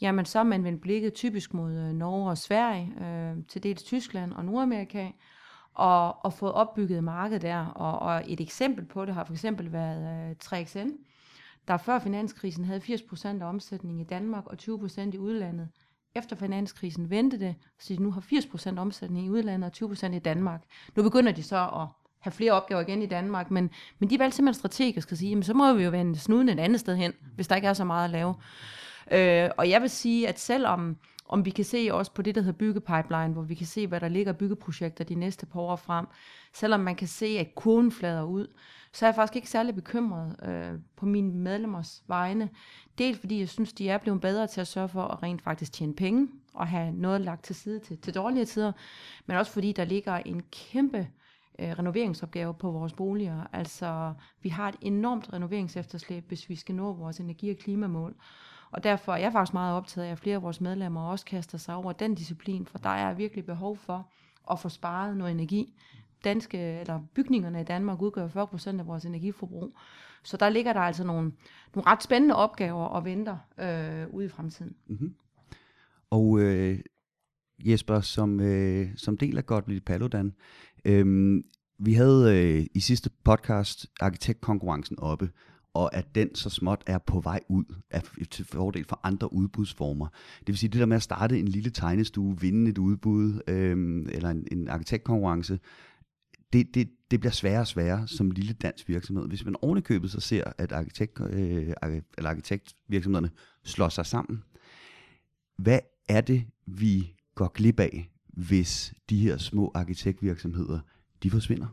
jamen 0.00 0.24
så 0.24 0.38
er 0.38 0.42
man 0.42 0.64
vendt 0.64 0.80
blikket 0.80 1.14
typisk 1.14 1.54
mod 1.54 1.72
øh, 1.72 1.92
Norge 1.92 2.30
og 2.30 2.38
Sverige, 2.38 2.92
øh, 3.04 3.36
til 3.48 3.62
dels 3.62 3.82
Tyskland 3.82 4.32
og 4.32 4.44
Nordamerika, 4.44 5.10
og, 5.74 6.24
og 6.24 6.32
fået 6.32 6.52
opbygget 6.52 7.04
markedet 7.04 7.42
der. 7.42 7.66
Og, 7.66 7.98
og 7.98 8.22
et 8.26 8.40
eksempel 8.40 8.84
på 8.84 9.04
det 9.04 9.14
har 9.14 9.24
for 9.24 9.32
eksempel 9.32 9.72
været 9.72 10.30
øh, 10.30 10.36
3XN, 10.44 10.88
der 11.68 11.76
før 11.76 11.98
finanskrisen 11.98 12.64
havde 12.64 12.80
80% 12.80 13.28
af 13.42 13.46
omsætningen 13.48 14.00
i 14.00 14.04
Danmark 14.04 14.46
og 14.46 14.56
20% 14.62 15.00
i 15.12 15.18
udlandet. 15.18 15.68
Efter 16.16 16.36
finanskrisen 16.36 17.10
vendte 17.10 17.40
det, 17.40 17.54
så 17.78 17.94
de 17.94 18.02
nu 18.02 18.10
har 18.10 18.20
80% 18.20 18.78
omsætning 18.78 19.26
i 19.26 19.30
udlandet 19.30 19.82
og 19.82 19.90
20% 19.90 20.12
i 20.12 20.18
Danmark. 20.18 20.62
Nu 20.96 21.02
begynder 21.02 21.32
de 21.32 21.42
så 21.42 21.56
at 21.56 21.86
have 22.20 22.32
flere 22.32 22.52
opgaver 22.52 22.80
igen 22.80 23.02
i 23.02 23.06
Danmark, 23.06 23.50
men, 23.50 23.70
men 23.98 24.10
de 24.10 24.18
valgte 24.18 24.36
simpelthen 24.36 24.58
strategisk 24.60 25.12
at 25.12 25.18
sige, 25.18 25.28
jamen, 25.28 25.42
så 25.42 25.54
må 25.54 25.72
vi 25.72 25.84
jo 25.84 25.90
vende 25.90 26.18
snuden 26.18 26.48
et 26.48 26.60
andet 26.60 26.80
sted 26.80 26.96
hen, 26.96 27.12
hvis 27.34 27.48
der 27.48 27.56
ikke 27.56 27.68
er 27.68 27.72
så 27.72 27.84
meget 27.84 28.04
at 28.04 28.10
lave. 28.10 28.34
Øh, 29.12 29.50
og 29.58 29.70
jeg 29.70 29.82
vil 29.82 29.90
sige, 29.90 30.28
at 30.28 30.40
selvom 30.40 30.96
om 31.34 31.44
vi 31.44 31.50
kan 31.50 31.64
se 31.64 31.88
også 31.90 32.12
på 32.12 32.22
det, 32.22 32.34
der 32.34 32.40
hedder 32.40 32.58
byggepipeline, 32.58 33.32
hvor 33.32 33.42
vi 33.42 33.54
kan 33.54 33.66
se, 33.66 33.86
hvad 33.86 34.00
der 34.00 34.08
ligger 34.08 34.32
byggeprojekter 34.32 35.04
de 35.04 35.14
næste 35.14 35.46
par 35.46 35.60
år 35.60 35.76
frem, 35.76 36.06
selvom 36.52 36.80
man 36.80 36.96
kan 36.96 37.08
se, 37.08 37.26
at 37.26 37.54
kurven 37.54 37.92
flader 37.92 38.22
ud, 38.22 38.46
så 38.92 39.06
er 39.06 39.08
jeg 39.08 39.14
faktisk 39.14 39.36
ikke 39.36 39.50
særlig 39.50 39.74
bekymret 39.74 40.36
øh, 40.48 40.78
på 40.96 41.06
mine 41.06 41.32
medlemmers 41.32 42.02
vegne. 42.06 42.50
Dels 42.98 43.18
fordi 43.18 43.38
jeg 43.38 43.48
synes, 43.48 43.72
de 43.72 43.88
er 43.88 43.98
blevet 43.98 44.20
bedre 44.20 44.46
til 44.46 44.60
at 44.60 44.66
sørge 44.66 44.88
for 44.88 45.02
at 45.02 45.22
rent 45.22 45.42
faktisk 45.42 45.72
tjene 45.72 45.94
penge 45.94 46.28
og 46.54 46.66
have 46.66 46.92
noget 46.92 47.20
lagt 47.20 47.44
til 47.44 47.54
side 47.54 47.78
til, 47.78 47.98
til 47.98 48.14
dårlige 48.14 48.44
tider, 48.44 48.72
men 49.26 49.36
også 49.36 49.52
fordi 49.52 49.72
der 49.72 49.84
ligger 49.84 50.16
en 50.16 50.42
kæmpe 50.52 51.08
øh, 51.58 51.70
renoveringsopgave 51.70 52.54
på 52.54 52.70
vores 52.70 52.92
boliger. 52.92 53.46
Altså, 53.52 54.14
vi 54.42 54.48
har 54.48 54.68
et 54.68 54.76
enormt 54.80 55.32
renoveringsefterslæb, 55.32 56.28
hvis 56.28 56.48
vi 56.48 56.56
skal 56.56 56.74
nå 56.74 56.92
vores 56.92 57.20
energi- 57.20 57.50
og 57.50 57.56
klimamål. 57.56 58.14
Og 58.74 58.84
derfor 58.84 59.12
er 59.12 59.16
jeg 59.16 59.32
faktisk 59.32 59.54
meget 59.54 59.76
optaget 59.76 60.06
af, 60.06 60.12
at 60.12 60.18
flere 60.18 60.36
af 60.36 60.42
vores 60.42 60.60
medlemmer 60.60 61.10
også 61.10 61.24
kaster 61.24 61.58
sig 61.58 61.74
over 61.74 61.92
den 61.92 62.14
disciplin, 62.14 62.66
for 62.66 62.78
der 62.78 62.88
er 62.88 63.14
virkelig 63.14 63.46
behov 63.46 63.76
for 63.76 64.12
at 64.50 64.58
få 64.58 64.68
sparet 64.68 65.16
noget 65.16 65.32
energi 65.32 65.74
danske, 66.24 66.58
eller 66.58 67.00
bygningerne 67.14 67.60
i 67.60 67.64
Danmark 67.64 68.02
udgør 68.02 68.28
40% 68.28 68.78
af 68.78 68.86
vores 68.86 69.04
energiforbrug. 69.04 69.76
Så 70.22 70.36
der 70.36 70.48
ligger 70.48 70.72
der 70.72 70.80
altså 70.80 71.04
nogle, 71.04 71.32
nogle 71.74 71.90
ret 71.90 72.02
spændende 72.02 72.36
opgaver 72.36 72.84
og 72.84 73.04
venter 73.04 73.36
øh, 73.60 74.14
ude 74.14 74.26
i 74.26 74.28
fremtiden. 74.28 74.76
Mm-hmm. 74.86 75.14
Og 76.10 76.40
øh, 76.40 76.78
Jesper, 77.58 78.00
som, 78.00 78.40
øh, 78.40 78.88
som 78.96 79.16
del 79.16 79.38
af 79.38 79.46
Gottlieb 79.46 79.84
Paludan, 79.84 80.34
øh, 80.84 81.36
vi 81.78 81.94
havde 81.94 82.38
øh, 82.38 82.66
i 82.74 82.80
sidste 82.80 83.10
podcast 83.24 83.86
arkitektkonkurrencen 84.00 84.98
oppe, 84.98 85.30
og 85.74 85.94
at 85.94 86.14
den 86.14 86.34
så 86.34 86.50
småt 86.50 86.82
er 86.86 86.98
på 86.98 87.20
vej 87.20 87.40
ud 87.48 87.64
af, 87.90 88.02
til 88.30 88.44
fordel 88.44 88.84
for 88.84 89.00
andre 89.02 89.32
udbudsformer. 89.32 90.06
Det 90.38 90.48
vil 90.48 90.58
sige, 90.58 90.70
det 90.70 90.80
der 90.80 90.86
med 90.86 90.96
at 90.96 91.02
starte 91.02 91.38
en 91.38 91.48
lille 91.48 91.70
tegnestue, 91.70 92.40
vinde 92.40 92.70
et 92.70 92.78
udbud, 92.78 93.40
øh, 93.48 94.06
eller 94.08 94.30
en, 94.30 94.46
en 94.52 94.68
arkitektkonkurrence, 94.68 95.58
det, 96.52 96.74
det, 96.74 96.88
det 97.10 97.20
bliver 97.20 97.32
sværere 97.32 97.60
og 97.60 97.66
sværere 97.66 98.08
som 98.08 98.30
lille 98.30 98.52
dansk 98.52 98.88
virksomhed. 98.88 99.28
Hvis 99.28 99.44
man 99.44 99.56
ovenikøbet 99.62 100.10
så 100.10 100.20
ser, 100.20 100.44
at 100.58 100.72
arkitekt, 100.72 101.20
øh, 101.20 101.72
eller 102.18 102.30
arkitektvirksomhederne 102.30 103.30
slår 103.64 103.88
sig 103.88 104.06
sammen, 104.06 104.42
hvad 105.56 105.78
er 106.08 106.20
det, 106.20 106.44
vi 106.66 107.14
går 107.34 107.48
glip 107.48 107.80
af, 107.80 108.10
hvis 108.26 108.94
de 109.10 109.18
her 109.18 109.36
små 109.36 109.72
arkitektvirksomheder, 109.74 110.80
de 111.22 111.30
forsvinder? 111.30 111.66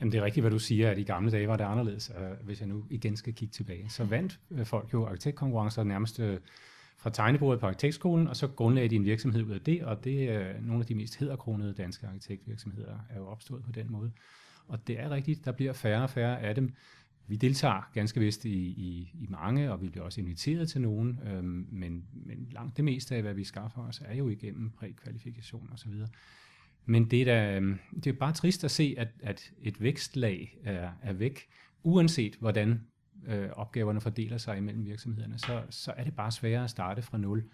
Jamen 0.00 0.12
det 0.12 0.18
er 0.18 0.24
rigtigt, 0.24 0.42
hvad 0.42 0.50
du 0.50 0.58
siger, 0.58 0.90
at 0.90 0.98
i 0.98 1.02
gamle 1.02 1.30
dage 1.30 1.48
var 1.48 1.56
det 1.56 1.64
anderledes, 1.64 2.12
øh, 2.18 2.46
hvis 2.46 2.60
jeg 2.60 2.68
nu 2.68 2.84
igen 2.90 3.16
skal 3.16 3.34
kigge 3.34 3.52
tilbage. 3.52 3.90
Så 3.90 4.04
vandt 4.04 4.40
øh, 4.50 4.66
folk 4.66 4.92
jo 4.92 5.06
arkitektkonkurrencer 5.06 5.84
nærmest 5.84 6.20
øh, 6.20 6.38
fra 6.98 7.10
tegnebordet 7.10 7.60
på 7.60 7.66
arkitektskolen, 7.66 8.28
og 8.28 8.36
så 8.36 8.48
grundlagde 8.48 8.88
de 8.88 8.96
en 8.96 9.04
virksomhed 9.04 9.42
ud 9.42 9.50
af 9.50 9.60
det, 9.60 9.84
og 9.84 10.04
det 10.04 10.30
er 10.30 10.60
nogle 10.60 10.80
af 10.80 10.86
de 10.86 10.94
mest 10.94 11.16
hedderkronede 11.16 11.74
danske 11.74 12.06
arkitektvirksomheder 12.06 12.98
er 13.10 13.16
jo 13.16 13.26
opstået 13.26 13.64
på 13.64 13.72
den 13.72 13.92
måde. 13.92 14.12
Og 14.68 14.86
det 14.86 15.00
er 15.00 15.10
rigtigt, 15.10 15.44
der 15.44 15.52
bliver 15.52 15.72
færre 15.72 16.02
og 16.02 16.10
færre 16.10 16.40
af 16.40 16.54
dem. 16.54 16.72
Vi 17.28 17.36
deltager 17.36 17.90
ganske 17.94 18.20
vist 18.20 18.44
i, 18.44 18.58
i, 18.58 19.10
i 19.14 19.26
mange, 19.28 19.72
og 19.72 19.82
vi 19.82 19.88
bliver 19.88 20.04
også 20.04 20.20
inviteret 20.20 20.68
til 20.68 20.80
nogen, 20.80 21.20
øhm, 21.26 21.66
men, 21.70 22.04
men 22.12 22.48
langt 22.52 22.76
det 22.76 22.84
meste 22.84 23.16
af, 23.16 23.22
hvad 23.22 23.34
vi 23.34 23.44
skaffer 23.44 23.82
os, 23.82 24.02
er 24.04 24.14
jo 24.14 24.28
igennem 24.28 24.70
prækvalifikation 24.70 25.70
osv. 25.72 25.92
Men 26.86 27.10
det 27.10 27.20
er, 27.20 27.24
da, 27.24 27.56
øhm, 27.56 27.78
det 27.94 28.06
er 28.06 28.12
bare 28.12 28.32
trist 28.32 28.64
at 28.64 28.70
se, 28.70 28.94
at, 28.98 29.08
at 29.22 29.52
et 29.62 29.80
vækstlag 29.80 30.58
er, 30.64 30.90
er 31.02 31.12
væk, 31.12 31.48
uanset 31.82 32.36
hvordan 32.40 32.80
øh, 33.26 33.48
opgaverne 33.52 34.00
fordeler 34.00 34.38
sig 34.38 34.58
imellem 34.58 34.84
virksomhederne, 34.84 35.38
så, 35.38 35.62
så 35.70 35.92
er 35.96 36.04
det 36.04 36.16
bare 36.16 36.32
sværere 36.32 36.64
at 36.64 36.70
starte 36.70 37.02
fra 37.02 37.18
nul. 37.18 37.44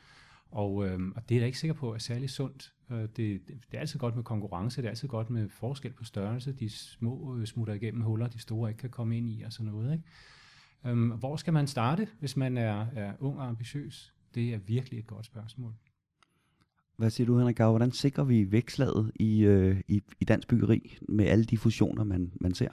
Og, 0.51 0.88
øh, 0.88 1.01
og 1.16 1.29
det 1.29 1.35
er 1.35 1.40
jeg 1.40 1.47
ikke 1.47 1.59
sikker 1.59 1.75
på 1.75 1.95
er 1.95 1.99
særlig 1.99 2.31
sundt. 2.31 2.73
Øh, 2.90 3.01
det, 3.01 3.16
det, 3.16 3.47
det 3.49 3.77
er 3.77 3.81
altid 3.81 3.99
godt 3.99 4.16
med 4.16 4.25
konkurrence, 4.25 4.83
det 4.83 4.87
er 4.87 4.90
altid 4.90 5.09
godt 5.09 5.31
med 5.31 5.49
forskel 5.49 5.92
på 5.92 6.05
størrelse. 6.05 6.53
De 6.53 6.71
små 6.71 7.37
øh, 7.37 7.47
smutter 7.47 7.75
igennem 7.75 8.03
huller, 8.03 8.27
de 8.29 8.38
store 8.38 8.71
ikke 8.71 8.81
kan 8.81 8.90
komme 8.90 9.16
ind 9.16 9.31
i 9.31 9.42
og 9.42 9.53
sådan 9.53 9.73
noget. 9.73 9.92
Ikke? 9.92 10.05
Øh, 10.87 11.12
hvor 11.12 11.37
skal 11.37 11.53
man 11.53 11.66
starte, 11.66 12.09
hvis 12.18 12.37
man 12.37 12.57
er, 12.57 12.87
er 12.97 13.12
ung 13.21 13.38
og 13.38 13.49
ambitiøs? 13.49 14.14
Det 14.35 14.55
er 14.55 14.59
virkelig 14.59 14.99
et 14.99 15.07
godt 15.07 15.27
spørgsmål. 15.27 15.75
Hvad 17.03 17.11
siger 17.11 17.27
du, 17.27 17.38
Henrik 17.38 17.57
Gav? 17.57 17.71
Hvordan 17.71 17.93
sikrer 17.93 18.25
vi 18.25 18.53
vækslaget 18.53 19.12
i, 19.15 19.41
øh, 19.41 19.77
i, 19.88 20.03
i 20.21 20.25
dansk 20.25 20.49
byggeri 20.49 20.99
med 21.09 21.27
alle 21.27 21.45
de 21.45 21.59
fusioner, 21.59 22.05
man, 22.05 22.31
man 22.41 22.55
ser? 22.55 22.69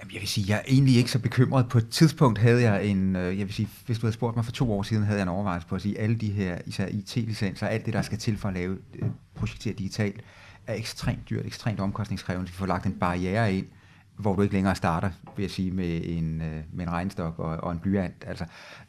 Jamen, 0.00 0.12
jeg 0.12 0.20
vil 0.20 0.28
sige, 0.28 0.44
jeg 0.48 0.56
er 0.56 0.62
egentlig 0.68 0.96
ikke 0.96 1.10
så 1.10 1.18
bekymret. 1.18 1.68
På 1.68 1.78
et 1.78 1.88
tidspunkt 1.88 2.38
havde 2.38 2.62
jeg 2.62 2.86
en, 2.86 3.16
øh, 3.16 3.38
jeg 3.38 3.46
vil 3.46 3.54
sige, 3.54 3.68
hvis 3.86 3.98
du 3.98 4.06
havde 4.06 4.14
spurgt 4.14 4.36
mig 4.36 4.44
for 4.44 4.52
to 4.52 4.72
år 4.72 4.82
siden, 4.82 5.02
havde 5.02 5.18
jeg 5.18 5.22
en 5.22 5.28
overvejelse 5.28 5.68
på 5.68 5.74
at 5.74 5.82
sige, 5.82 5.98
at 5.98 6.04
alle 6.04 6.16
de 6.16 6.30
her, 6.30 6.58
især 6.66 6.86
IT-licenser, 6.86 7.66
alt 7.66 7.86
det, 7.86 7.94
der 7.94 8.02
skal 8.02 8.18
til 8.18 8.36
for 8.36 8.48
at 8.48 8.54
lave, 8.54 8.78
øh, 8.98 9.08
projektere 9.34 9.74
digitalt, 9.74 10.20
er 10.66 10.74
ekstremt 10.74 11.30
dyrt, 11.30 11.46
ekstremt 11.46 11.80
omkostningskrævende. 11.80 12.48
Vi 12.48 12.54
får 12.54 12.66
lagt 12.66 12.86
en 12.86 12.94
barriere 12.94 13.54
ind, 13.54 13.66
hvor 14.16 14.36
du 14.36 14.42
ikke 14.42 14.54
længere 14.54 14.74
starter, 14.74 15.10
vil 15.36 15.42
jeg 15.42 15.50
sige, 15.50 15.70
med 15.70 16.00
en, 16.04 16.40
øh, 16.40 16.62
med 16.72 16.84
en 16.86 16.90
regnstok 16.90 17.38
og, 17.38 17.56
og 17.56 17.72
en 17.72 17.78
blyant. 17.78 18.24
Altså, 18.26 18.44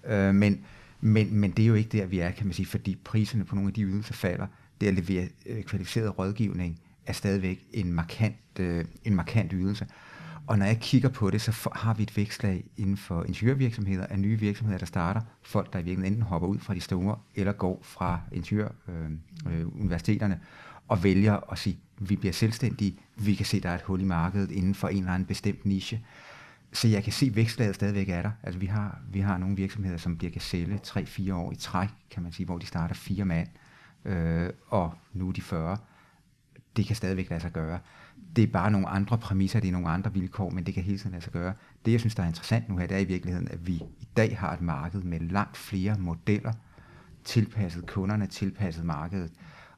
øh, 0.08 0.36
men, 0.36 0.65
men, 1.01 1.36
men 1.36 1.51
det 1.51 1.63
er 1.63 1.67
jo 1.67 1.73
ikke 1.73 1.97
der, 1.97 2.06
vi 2.06 2.19
er, 2.19 2.32
kan 2.32 2.45
man 2.45 2.54
sige, 2.54 2.65
fordi 2.65 2.97
priserne 3.04 3.45
på 3.45 3.56
nogle 3.56 3.69
af 3.69 3.73
de 3.73 3.84
ydelser 3.84 4.13
falder. 4.13 4.47
Det 4.82 4.88
at 4.88 4.94
levere 4.94 5.28
øh, 5.46 5.63
kvalificeret 5.63 6.20
rådgivning 6.20 6.80
er 7.06 7.13
stadigvæk 7.13 7.67
en 7.74 7.94
markant, 7.94 8.60
øh, 8.60 8.86
en 9.04 9.15
markant 9.15 9.52
ydelse. 9.56 9.88
Og 10.48 10.58
når 10.58 10.65
jeg 10.65 10.80
kigger 10.80 11.10
på 11.10 11.30
det, 11.30 11.41
så 11.41 11.70
har 11.76 11.94
vi 11.94 12.04
et 12.04 12.17
vækstlag 12.17 12.63
inden 12.78 12.98
for 12.98 13.24
ingeniørvirksomheder 13.24 14.06
af 14.06 14.20
nye 14.20 14.39
virksomheder, 14.39 14.80
der 14.80 14.86
starter. 14.86 15.22
Folk, 15.41 15.74
der 15.74 15.80
i 15.80 15.84
virkeligheden 15.84 16.13
enten 16.13 16.28
hopper 16.28 16.48
ud 16.48 16.60
fra 16.60 16.74
de 16.74 16.82
store, 16.82 17.17
eller 17.36 17.52
går 17.52 17.80
fra 17.84 18.20
ingeniøruniversiteterne, 18.32 20.34
øh, 20.34 20.41
øh, 20.41 20.48
og 20.88 21.04
vælger 21.04 21.52
at 21.52 21.58
sige, 21.58 21.80
vi 22.00 22.15
bliver 22.15 22.34
selvstændige, 22.34 22.98
vi 23.15 23.36
kan 23.36 23.46
se, 23.46 23.60
der 23.60 23.70
er 23.70 23.76
et 23.76 23.82
hul 23.82 24.02
i 24.02 24.06
markedet 24.06 24.52
inden 24.52 24.76
for 24.76 24.88
en 24.88 24.98
eller 24.98 25.13
anden 25.13 25.26
bestemt 25.26 25.65
niche. 25.65 26.06
så 26.74 26.88
jeg 26.88 27.04
kan 27.04 27.13
se, 27.13 27.26
at 27.26 27.36
vækstlaget 27.36 27.76
stadigvæk 27.76 28.10
er 28.10 28.22
der. 28.22 28.32
Altså 28.44 28.60
vi 28.60 28.65
har, 28.65 29.00
vi 29.12 29.20
har 29.20 29.38
nogle 29.38 29.56
virksomheder, 29.56 29.98
som 29.98 30.17
bliver 30.17 30.32
Gazelle 30.32 30.80
3-4 30.88 31.34
år 31.34 31.52
i 31.52 31.56
træk, 31.56 31.89
kan 32.12 32.24
man 32.24 32.32
sige, 32.32 32.46
hvor 32.46 32.58
de 32.58 32.65
starter 32.65 32.96
fire 32.96 33.26
mand, 33.26 33.48
øh, 33.48 33.70
øh, 34.05 34.49
og 34.67 34.93
nu 35.13 35.27
er 35.27 35.31
de 35.31 35.41
40. 35.41 35.77
Det 36.75 36.85
kan 36.85 36.95
stadigvæk 36.95 37.29
lade 37.29 37.41
sig 37.41 37.51
gøre. 37.51 37.79
Det 38.35 38.43
er 38.43 38.47
bare 38.47 38.71
nogle 38.71 38.87
andre 38.87 39.17
præmisser, 39.17 39.59
det 39.59 39.67
er 39.67 39.71
nogle 39.71 39.89
andre 39.89 40.13
vilkår, 40.13 40.49
men 40.49 40.65
det 40.65 40.73
kan 40.73 40.83
hele 40.83 40.97
tiden 40.97 41.11
lade 41.11 41.23
sig 41.23 41.33
gøre. 41.33 41.53
Det, 41.85 41.91
jeg 41.91 41.99
synes, 41.99 42.15
der 42.15 42.23
er 42.23 42.27
interessant 42.27 42.69
nu 42.69 42.77
her, 42.77 42.87
det 42.87 42.97
er 42.97 43.01
i 43.01 43.05
virkeligheden, 43.05 43.47
at 43.47 43.67
vi 43.67 43.73
i 43.73 44.07
dag 44.17 44.37
har 44.37 44.53
et 44.53 44.61
marked 44.61 45.01
med 45.01 45.19
langt 45.19 45.57
flere 45.57 45.97
modeller, 45.99 46.53
tilpasset 47.23 47.87
kunderne, 47.87 48.27
tilpasset 48.27 48.85
markedet. 48.85 49.31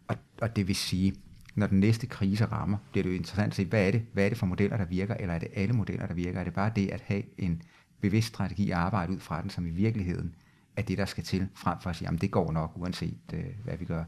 Og, 0.07 0.15
og 0.41 0.55
det 0.55 0.67
vil 0.67 0.75
sige, 0.75 1.15
når 1.55 1.67
den 1.67 1.79
næste 1.79 2.07
krise 2.07 2.45
rammer, 2.45 2.77
bliver 2.91 3.03
det 3.03 3.09
jo 3.09 3.15
interessant 3.15 3.47
at 3.47 3.55
se, 3.55 3.65
hvad 3.65 3.88
er 3.88 3.91
det, 3.91 4.05
hvad 4.13 4.25
er 4.25 4.29
det 4.29 4.38
for 4.38 4.45
modeller, 4.45 4.77
der 4.77 4.86
virker, 4.86 5.13
eller 5.13 5.33
er 5.33 5.39
det 5.39 5.47
alle 5.55 5.73
modeller, 5.73 6.07
der 6.07 6.13
virker? 6.13 6.39
Er 6.39 6.43
det 6.43 6.53
bare 6.53 6.71
det 6.75 6.89
at 6.89 7.01
have 7.01 7.23
en 7.38 7.62
bevidst 8.01 8.27
strategi 8.27 8.69
og 8.69 8.79
arbejde 8.79 9.13
ud 9.13 9.19
fra 9.19 9.41
den, 9.41 9.49
som 9.49 9.65
i 9.65 9.69
virkeligheden 9.69 10.36
er 10.77 10.81
det, 10.81 10.97
der 10.97 11.05
skal 11.05 11.23
til, 11.23 11.49
frem 11.55 11.79
for 11.81 11.89
at 11.89 11.95
sige, 11.95 12.09
at 12.09 12.21
det 12.21 12.31
går 12.31 12.51
nok, 12.51 12.71
uanset 12.75 13.33
øh, 13.33 13.45
hvad 13.63 13.77
vi 13.77 13.86
gør? 13.86 14.03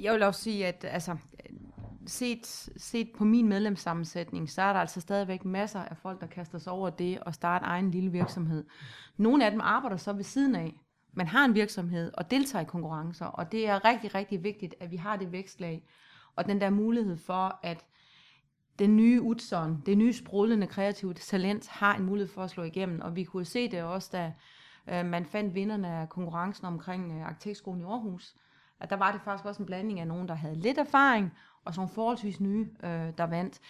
Jeg 0.00 0.12
vil 0.12 0.22
også 0.22 0.42
sige, 0.42 0.66
at 0.66 0.84
altså, 0.88 1.16
set, 2.06 2.70
set 2.76 3.10
på 3.16 3.24
min 3.24 3.48
medlemssammensætning, 3.48 4.50
så 4.50 4.62
er 4.62 4.72
der 4.72 4.80
altså 4.80 5.00
stadigvæk 5.00 5.44
masser 5.44 5.80
af 5.80 5.96
folk, 5.96 6.20
der 6.20 6.26
kaster 6.26 6.58
sig 6.58 6.72
over 6.72 6.90
det 6.90 7.20
og 7.20 7.34
starte 7.34 7.64
egen 7.64 7.90
lille 7.90 8.10
virksomhed. 8.10 8.64
Nogle 9.16 9.44
af 9.44 9.50
dem 9.50 9.60
arbejder 9.60 9.96
så 9.96 10.12
ved 10.12 10.24
siden 10.24 10.54
af, 10.54 10.74
man 11.12 11.26
har 11.26 11.44
en 11.44 11.54
virksomhed 11.54 12.12
og 12.14 12.30
deltager 12.30 12.62
i 12.62 12.66
konkurrencer, 12.66 13.26
og 13.26 13.52
det 13.52 13.68
er 13.68 13.84
rigtig, 13.84 14.14
rigtig 14.14 14.44
vigtigt, 14.44 14.74
at 14.80 14.90
vi 14.90 14.96
har 14.96 15.16
det 15.16 15.32
vækstlag, 15.32 15.84
og 16.36 16.46
den 16.46 16.60
der 16.60 16.70
mulighed 16.70 17.16
for, 17.16 17.60
at 17.62 17.84
den 18.78 18.96
nye 18.96 19.22
Utzon, 19.22 19.82
det 19.86 19.98
nye 19.98 20.12
sprudlende 20.12 20.66
kreative 20.66 21.14
talent, 21.14 21.68
har 21.68 21.96
en 21.96 22.04
mulighed 22.04 22.32
for 22.34 22.42
at 22.42 22.50
slå 22.50 22.62
igennem, 22.62 23.00
og 23.00 23.16
vi 23.16 23.24
kunne 23.24 23.44
se 23.44 23.70
det 23.70 23.82
også, 23.82 24.08
da 24.12 24.32
øh, 24.86 25.06
man 25.06 25.26
fandt 25.26 25.54
vinderne 25.54 25.88
af 25.88 26.08
konkurrencen 26.08 26.66
omkring 26.66 27.12
øh, 27.12 27.26
Arkitektskolen 27.26 27.80
i 27.80 27.84
Aarhus, 27.84 28.34
at 28.80 28.90
der 28.90 28.96
var 28.96 29.12
det 29.12 29.20
faktisk 29.24 29.44
også 29.44 29.62
en 29.62 29.66
blanding 29.66 30.00
af 30.00 30.06
nogen, 30.06 30.28
der 30.28 30.34
havde 30.34 30.54
lidt 30.54 30.78
erfaring, 30.78 31.32
og 31.64 31.74
sådan 31.74 31.88
forholdsvis 31.88 32.40
nye, 32.40 32.68
øh, 32.84 32.90
der 33.18 33.24
vandt. 33.24 33.60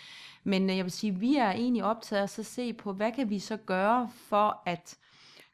Men 0.44 0.70
øh, 0.70 0.76
jeg 0.76 0.84
vil 0.84 0.92
sige, 0.92 1.14
vi 1.14 1.36
er 1.36 1.50
egentlig 1.50 1.84
optaget 1.84 2.38
at 2.38 2.46
se 2.46 2.72
på, 2.72 2.92
hvad 2.92 3.12
kan 3.12 3.30
vi 3.30 3.38
så 3.38 3.56
gøre 3.56 4.08
for 4.14 4.62
at 4.66 4.98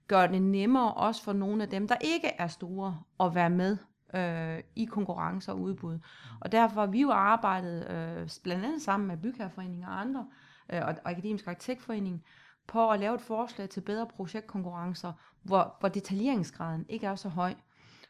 gøre 0.09 0.29
det 0.29 0.43
nemmere 0.43 0.95
også 0.95 1.23
for 1.23 1.33
nogle 1.33 1.63
af 1.63 1.69
dem, 1.69 1.89
der 1.89 1.97
ikke 2.01 2.29
er 2.29 2.47
store, 2.47 3.01
at 3.21 3.35
være 3.35 3.51
med 3.51 3.77
øh, 4.15 4.63
i 4.77 4.85
konkurrencer 4.85 5.53
og 5.53 5.61
udbud. 5.61 5.99
Og 6.41 6.53
derfor 6.53 6.81
har 6.81 6.87
vi 6.87 7.01
jo 7.01 7.11
arbejdet 7.11 7.91
øh, 7.91 8.29
blandt 8.43 8.65
andet 8.65 8.83
sammen 8.83 9.07
med 9.07 9.17
Bygherreforeningen 9.17 9.85
og 9.85 10.01
andre, 10.01 10.27
øh, 10.73 10.81
og, 10.83 10.95
og 11.05 11.11
Akademisk 11.11 11.47
Arkitektforening, 11.47 12.25
på 12.67 12.91
at 12.91 13.01
lave 13.01 13.15
et 13.15 13.21
forslag 13.21 13.69
til 13.69 13.81
bedre 13.81 14.07
projektkonkurrencer, 14.07 15.13
hvor, 15.43 15.77
hvor 15.81 15.89
detaljeringsgraden 15.89 16.87
ikke 16.89 17.07
er 17.07 17.15
så 17.15 17.29
høj. 17.29 17.55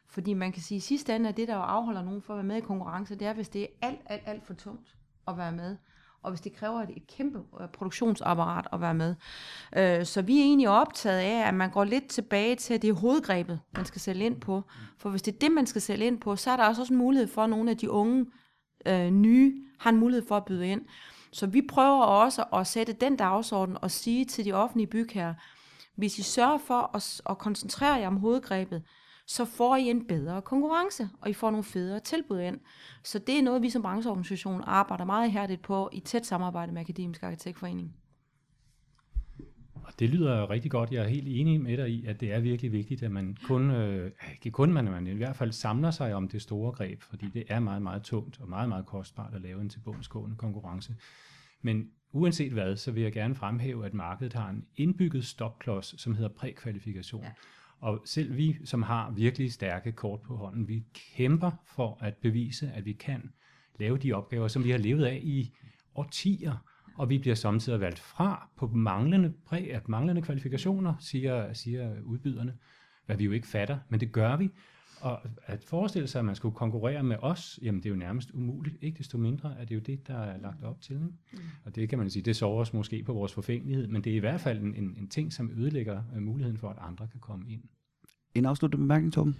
Fordi 0.07 0.33
man 0.33 0.51
kan 0.51 0.61
sige, 0.61 0.75
at 0.75 0.81
sidste 0.81 1.15
ende 1.15 1.29
er 1.29 1.33
det, 1.33 1.47
der 1.47 1.55
afholder 1.55 2.01
nogen 2.03 2.21
for 2.21 2.33
at 2.33 2.37
være 2.37 2.43
med 2.43 2.57
i 2.57 2.61
konkurrencer, 2.61 3.15
det 3.15 3.27
er, 3.27 3.33
hvis 3.33 3.49
det 3.49 3.63
er 3.63 3.67
alt, 3.81 3.99
alt, 4.05 4.23
alt 4.25 4.45
for 4.45 4.53
tungt 4.53 4.95
at 5.27 5.37
være 5.37 5.51
med 5.51 5.77
og 6.25 6.31
hvis 6.31 6.41
det 6.41 6.53
kræver 6.53 6.81
et, 6.81 6.89
et 6.95 7.07
kæmpe 7.07 7.39
øh, 7.61 7.67
produktionsapparat 7.67 8.67
at 8.73 8.81
være 8.81 8.93
med. 8.93 9.15
Øh, 9.77 10.05
så 10.05 10.21
vi 10.21 10.39
er 10.39 10.43
egentlig 10.43 10.69
optaget 10.69 11.19
af, 11.19 11.47
at 11.47 11.53
man 11.53 11.69
går 11.69 11.83
lidt 11.83 12.07
tilbage 12.07 12.55
til, 12.55 12.73
at 12.73 12.81
det 12.81 12.89
er 12.89 12.93
hovedgrebet, 12.93 13.59
man 13.75 13.85
skal 13.85 14.01
sælge 14.01 14.25
ind 14.25 14.41
på. 14.41 14.63
For 14.97 15.09
hvis 15.09 15.21
det 15.21 15.33
er 15.33 15.39
det, 15.39 15.51
man 15.51 15.65
skal 15.67 15.81
sælge 15.81 16.07
ind 16.07 16.19
på, 16.19 16.35
så 16.35 16.51
er 16.51 16.57
der 16.57 16.67
også 16.67 16.93
en 16.93 16.97
mulighed 16.97 17.27
for, 17.27 17.43
at 17.43 17.49
nogle 17.49 17.71
af 17.71 17.77
de 17.77 17.91
unge 17.91 18.25
øh, 18.85 19.09
nye 19.09 19.63
har 19.79 19.89
en 19.89 19.97
mulighed 19.97 20.27
for 20.27 20.37
at 20.37 20.45
byde 20.45 20.67
ind. 20.67 20.81
Så 21.31 21.47
vi 21.47 21.61
prøver 21.61 22.03
også 22.03 22.43
at 22.53 22.67
sætte 22.67 22.93
den 22.93 23.15
dagsorden 23.15 23.77
og 23.81 23.91
sige 23.91 24.25
til 24.25 24.45
de 24.45 24.53
offentlige 24.53 24.87
bygherrer, 24.87 25.33
hvis 25.95 26.19
I 26.19 26.23
sørger 26.23 26.57
for 26.57 26.95
at, 26.95 27.21
at 27.29 27.37
koncentrere 27.37 27.93
jer 27.93 28.07
om 28.07 28.17
hovedgrebet, 28.17 28.83
så 29.27 29.45
får 29.45 29.75
I 29.75 29.89
en 29.89 30.07
bedre 30.07 30.41
konkurrence, 30.41 31.09
og 31.21 31.29
I 31.29 31.33
får 31.33 31.51
nogle 31.51 31.63
federe 31.63 31.99
tilbud 31.99 32.39
ind. 32.39 32.59
Så 33.03 33.19
det 33.19 33.37
er 33.39 33.41
noget, 33.43 33.61
vi 33.61 33.69
som 33.69 33.81
brancheorganisation 33.81 34.61
arbejder 34.65 35.05
meget 35.05 35.31
hærdigt 35.31 35.61
på 35.61 35.89
i 35.93 35.99
tæt 35.99 36.25
samarbejde 36.25 36.71
med 36.71 36.81
Akademisk 36.81 37.23
Arkitektforening. 37.23 37.95
Og 39.73 39.99
det 39.99 40.09
lyder 40.09 40.49
rigtig 40.49 40.71
godt. 40.71 40.91
Jeg 40.91 41.03
er 41.03 41.07
helt 41.07 41.27
enig 41.27 41.61
med 41.61 41.77
dig 41.77 41.89
i, 41.89 42.05
at 42.05 42.19
det 42.19 42.33
er 42.33 42.39
virkelig 42.39 42.71
vigtigt, 42.71 43.03
at 43.03 43.11
man 43.11 43.37
kun, 43.43 43.71
øh, 43.71 44.11
ikke 44.31 44.51
kun 44.51 44.73
man, 44.73 44.85
man 44.85 45.07
i 45.07 45.13
hvert 45.13 45.35
fald 45.35 45.51
samler 45.51 45.91
sig 45.91 46.15
om 46.15 46.27
det 46.27 46.41
store 46.41 46.71
greb, 46.71 47.01
fordi 47.01 47.25
det 47.33 47.43
er 47.47 47.59
meget, 47.59 47.81
meget 47.81 48.03
tungt 48.03 48.41
og 48.41 48.49
meget, 48.49 48.69
meget 48.69 48.85
kostbart 48.85 49.33
at 49.33 49.41
lave 49.41 49.61
en 49.61 49.69
tilbundsgående 49.69 50.35
konkurrence. 50.35 50.95
Men 51.61 51.89
uanset 52.11 52.51
hvad, 52.53 52.75
så 52.75 52.91
vil 52.91 53.03
jeg 53.03 53.11
gerne 53.11 53.35
fremhæve, 53.35 53.85
at 53.85 53.93
markedet 53.93 54.33
har 54.33 54.49
en 54.49 54.65
indbygget 54.75 55.25
stopklods, 55.25 56.01
som 56.01 56.15
hedder 56.15 56.29
prækvalifikation. 56.29 57.23
Ja. 57.23 57.31
Og 57.79 58.01
selv 58.05 58.37
vi, 58.37 58.57
som 58.65 58.83
har 58.83 59.11
virkelig 59.11 59.53
stærke 59.53 59.91
kort 59.91 60.21
på 60.21 60.35
hånden, 60.35 60.67
vi 60.67 60.83
kæmper 60.93 61.51
for 61.67 61.97
at 62.01 62.13
bevise, 62.17 62.71
at 62.71 62.85
vi 62.85 62.93
kan 62.93 63.31
lave 63.79 63.97
de 63.97 64.13
opgaver, 64.13 64.47
som 64.47 64.63
vi 64.63 64.71
har 64.71 64.77
levet 64.77 65.05
af 65.05 65.19
i 65.23 65.53
årtier, 65.95 66.65
og 66.97 67.09
vi 67.09 67.17
bliver 67.17 67.35
samtidig 67.35 67.79
valgt 67.79 67.99
fra 67.99 68.49
på 68.57 68.67
manglende, 68.67 69.33
præ, 69.45 69.67
at 69.71 69.89
manglende 69.89 70.21
kvalifikationer, 70.21 70.93
siger, 70.99 71.53
siger 71.53 72.01
udbyderne, 72.03 72.57
hvad 73.05 73.17
vi 73.17 73.23
jo 73.23 73.31
ikke 73.31 73.47
fatter, 73.47 73.79
men 73.89 73.99
det 73.99 74.11
gør 74.11 74.35
vi. 74.35 74.49
Og 75.05 75.19
at 75.45 75.63
forestille 75.63 76.07
sig, 76.07 76.19
at 76.19 76.25
man 76.25 76.35
skulle 76.35 76.55
konkurrere 76.55 77.03
med 77.03 77.15
os, 77.21 77.59
jamen 77.61 77.83
det 77.83 77.85
er 77.85 77.89
jo 77.89 77.95
nærmest 77.95 78.31
umuligt. 78.33 78.75
Ikke 78.81 78.97
desto 78.97 79.17
mindre 79.17 79.55
er 79.59 79.65
det 79.65 79.75
jo 79.75 79.79
det, 79.79 80.07
der 80.07 80.17
er 80.17 80.37
lagt 80.41 80.63
op 80.63 80.81
til. 80.81 80.97
Mm. 80.97 81.39
Og 81.65 81.75
det 81.75 81.89
kan 81.89 81.97
man 81.97 82.09
sige, 82.09 82.23
det 82.23 82.35
sover 82.35 82.61
os 82.61 82.73
måske 82.73 83.03
på 83.03 83.13
vores 83.13 83.33
forfængelighed, 83.33 83.87
men 83.87 84.03
det 84.03 84.11
er 84.11 84.15
i 84.15 84.19
hvert 84.19 84.41
fald 84.41 84.61
en, 84.61 84.75
en, 84.75 84.95
en 84.99 85.07
ting, 85.07 85.33
som 85.33 85.51
ødelægger 85.57 86.03
uh, 86.15 86.21
muligheden 86.21 86.57
for, 86.57 86.69
at 86.69 86.77
andre 86.81 87.07
kan 87.11 87.19
komme 87.19 87.45
ind. 87.49 87.61
En 88.35 88.45
afsluttende 88.45 88.83
bemærkning, 88.83 89.13
Torben? 89.13 89.35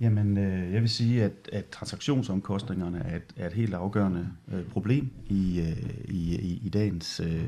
Jamen, 0.00 0.38
øh, 0.38 0.72
jeg 0.72 0.80
vil 0.80 0.90
sige, 0.90 1.22
at, 1.24 1.48
at 1.52 1.66
transaktionsomkostningerne 1.68 2.98
er 2.98 3.16
et, 3.16 3.34
er 3.36 3.46
et 3.46 3.52
helt 3.52 3.74
afgørende 3.74 4.28
øh, 4.52 4.64
problem 4.64 5.10
i, 5.28 5.60
øh, 5.60 5.90
i, 6.04 6.36
i, 6.36 6.60
i 6.64 6.68
dagens 6.68 7.20
øh, 7.20 7.44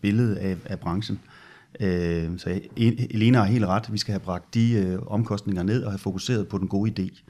billede 0.00 0.40
af, 0.40 0.56
af 0.64 0.80
branchen. 0.80 1.20
Øh, 1.22 1.51
Øh, 1.80 2.38
så 2.38 2.50
e, 2.76 3.14
Elena 3.14 3.38
har 3.38 3.44
helt 3.44 3.64
ret. 3.64 3.92
Vi 3.92 3.98
skal 3.98 4.12
have 4.12 4.20
bragt 4.20 4.54
de 4.54 4.72
øh, 4.72 4.98
omkostninger 5.06 5.62
ned 5.62 5.84
og 5.84 5.92
have 5.92 5.98
fokuseret 5.98 6.48
på 6.48 6.58
den 6.58 6.68
gode 6.68 6.92
idé. 6.98 7.22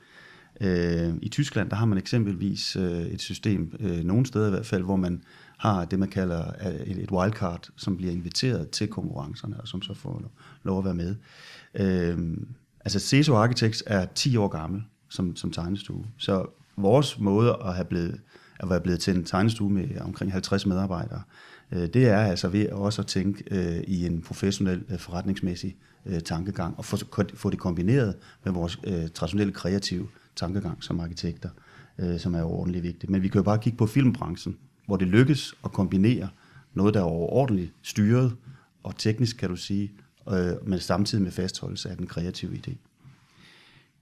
Øh, 0.61 1.15
I 1.23 1.29
Tyskland 1.29 1.71
der 1.71 1.77
har 1.77 1.87
man 1.87 1.99
eksempelvis 1.99 2.77
øh, 2.77 3.03
et 3.03 3.21
system, 3.21 3.77
øh, 3.81 4.05
nogle 4.05 4.27
steder 4.27 4.47
i 4.47 4.51
hvert 4.51 4.67
fald, 4.67 4.83
hvor 4.83 4.97
man 4.97 5.23
har 5.59 5.85
det, 5.85 5.99
man 5.99 6.09
kalder 6.09 6.45
øh, 6.67 6.81
et 6.81 7.11
wildcard, 7.11 7.69
som 7.77 7.97
bliver 7.97 8.13
inviteret 8.13 8.71
til 8.71 8.89
konkurrencerne, 8.89 9.61
og 9.61 9.69
som 9.69 9.83
så 9.83 9.95
får 9.95 10.23
lov 10.63 10.79
at 10.79 10.85
være 10.85 10.95
med. 10.95 11.17
Øh, 11.75 12.19
altså 12.81 12.99
CESO 12.99 13.35
Architects 13.35 13.83
er 13.87 14.07
10 14.15 14.37
år 14.37 14.49
gammel 14.49 14.83
som, 15.09 15.37
som 15.37 15.53
tegnestue, 15.53 16.05
så 16.19 16.47
vores 16.77 17.19
måde 17.19 17.57
at 17.65 17.75
have 17.75 17.85
blevet 17.85 18.21
at 18.61 18.71
være 18.71 18.81
blevet 18.81 19.01
til 19.01 19.17
en 19.17 19.25
tegnestue 19.25 19.71
med 19.71 20.01
omkring 20.01 20.33
50 20.33 20.67
medarbejdere, 20.67 21.23
øh, 21.27 21.52
Øh, 21.73 21.87
det 21.87 22.09
er 22.09 22.19
altså 22.19 22.49
ved 22.49 22.69
også 22.69 23.03
at 23.03 23.07
tænke 23.07 23.45
øh, 23.51 23.85
i 23.87 24.07
en 24.07 24.23
professionel 24.23 24.85
øh, 24.89 24.99
forretningsmæssig 24.99 25.77
øh, 26.07 26.21
tankegang, 26.21 26.79
og 26.79 26.85
få, 26.85 26.97
få 27.35 27.51
det 27.51 27.59
kombineret 27.59 28.17
med 28.45 28.53
vores 28.53 28.79
øh, 28.85 29.09
traditionelle 29.15 29.53
kreative 29.53 30.09
tankegang 30.37 30.85
som 30.85 31.01
arkitekter, 31.01 31.49
øh, 31.99 32.19
som 32.19 32.35
er 32.35 32.43
overordentligt 32.43 32.83
vigtigt. 32.83 33.11
Men 33.11 33.23
vi 33.23 33.29
kan 33.29 33.39
jo 33.39 33.43
bare 33.43 33.59
kigge 33.59 33.79
på 33.79 33.87
filmbranchen, 33.87 34.57
hvor 34.87 34.97
det 34.97 35.09
lykkes 35.09 35.55
at 35.65 35.73
kombinere 35.73 36.29
noget, 36.75 36.95
der 36.95 37.01
er 37.01 37.05
overordentligt 37.05 37.73
styret 37.83 38.37
og 38.83 38.97
teknisk, 38.97 39.37
kan 39.37 39.49
du 39.49 39.57
sige, 39.57 39.93
øh, 40.29 40.69
men 40.69 40.79
samtidig 40.79 41.25
med 41.25 41.33
fastholdelse 41.33 41.91
af 41.91 41.97
den 41.97 42.07
kreative 42.07 42.53
idé. 42.53 42.92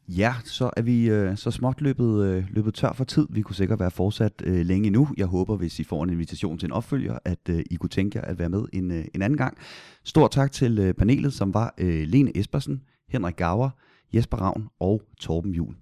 Ja, 0.09 0.35
så 0.45 0.71
er 0.77 0.83
vi 0.83 1.11
øh, 1.11 1.37
så 1.37 1.51
småt 1.51 1.81
løbet, 1.81 2.25
øh, 2.25 2.45
løbet 2.51 2.75
tør 2.75 2.93
for 2.93 3.05
tid. 3.05 3.27
Vi 3.31 3.43
kunne 3.43 3.57
sikkert 3.57 3.81
være 3.81 3.91
fortsat 3.91 4.33
øh, 4.45 4.67
længe 4.67 4.91
nu. 4.91 5.09
Jeg 5.17 5.27
håber, 5.27 5.57
hvis 5.57 5.81
I 5.81 5.85
får 5.85 6.05
en 6.05 6.11
invitation 6.11 6.59
til 6.59 6.67
en 6.67 6.73
opfølger, 6.73 7.19
at 7.25 7.39
øh, 7.49 7.63
I 7.71 7.75
kunne 7.75 7.91
tænke 7.91 8.19
jer 8.19 8.25
at 8.25 8.39
være 8.39 8.49
med 8.49 8.65
en, 8.73 8.91
øh, 8.91 9.05
en 9.15 9.23
anden 9.23 9.37
gang. 9.37 9.57
Stor 10.05 10.29
tak 10.29 10.53
til 10.53 10.79
øh, 10.79 10.95
panelet, 10.95 11.33
som 11.33 11.55
var 11.55 11.75
øh, 11.79 12.03
Lene 12.07 12.37
Espersen, 12.37 12.83
Henrik 13.09 13.37
Gauer, 13.37 13.71
Jesper 14.15 14.37
Ravn 14.37 14.69
og 14.81 15.03
Torben 15.21 15.53
Jul. 15.53 15.75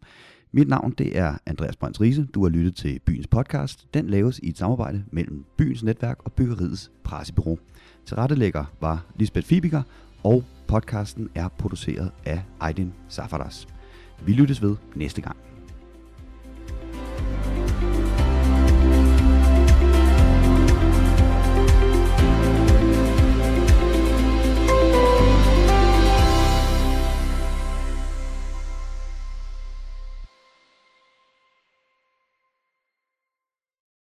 Mit 0.52 0.68
navn 0.68 0.94
det 0.98 1.18
er 1.18 1.34
Andreas 1.46 1.76
Brønds 1.76 2.00
Riese. 2.00 2.26
Du 2.34 2.42
har 2.42 2.50
lyttet 2.50 2.76
til 2.76 3.00
Byens 3.06 3.26
podcast. 3.26 3.94
Den 3.94 4.10
laves 4.10 4.40
i 4.42 4.48
et 4.48 4.58
samarbejde 4.58 5.04
mellem 5.12 5.44
Byens 5.56 5.82
Netværk 5.82 6.18
og 6.24 6.32
Byggeriets 6.32 6.90
Pressebureau. 7.04 7.58
Tilrettelægger 8.06 8.64
var 8.80 9.06
Lisbeth 9.16 9.46
Fibiger, 9.46 9.82
og 10.22 10.44
podcasten 10.66 11.28
er 11.34 11.48
produceret 11.48 12.10
af 12.24 12.42
Aydin 12.60 12.92
Safaras. 13.08 13.77
Vi 14.22 14.32
lyttes 14.32 14.62
ved 14.62 14.76
næste 14.94 15.20
gang. 15.20 15.36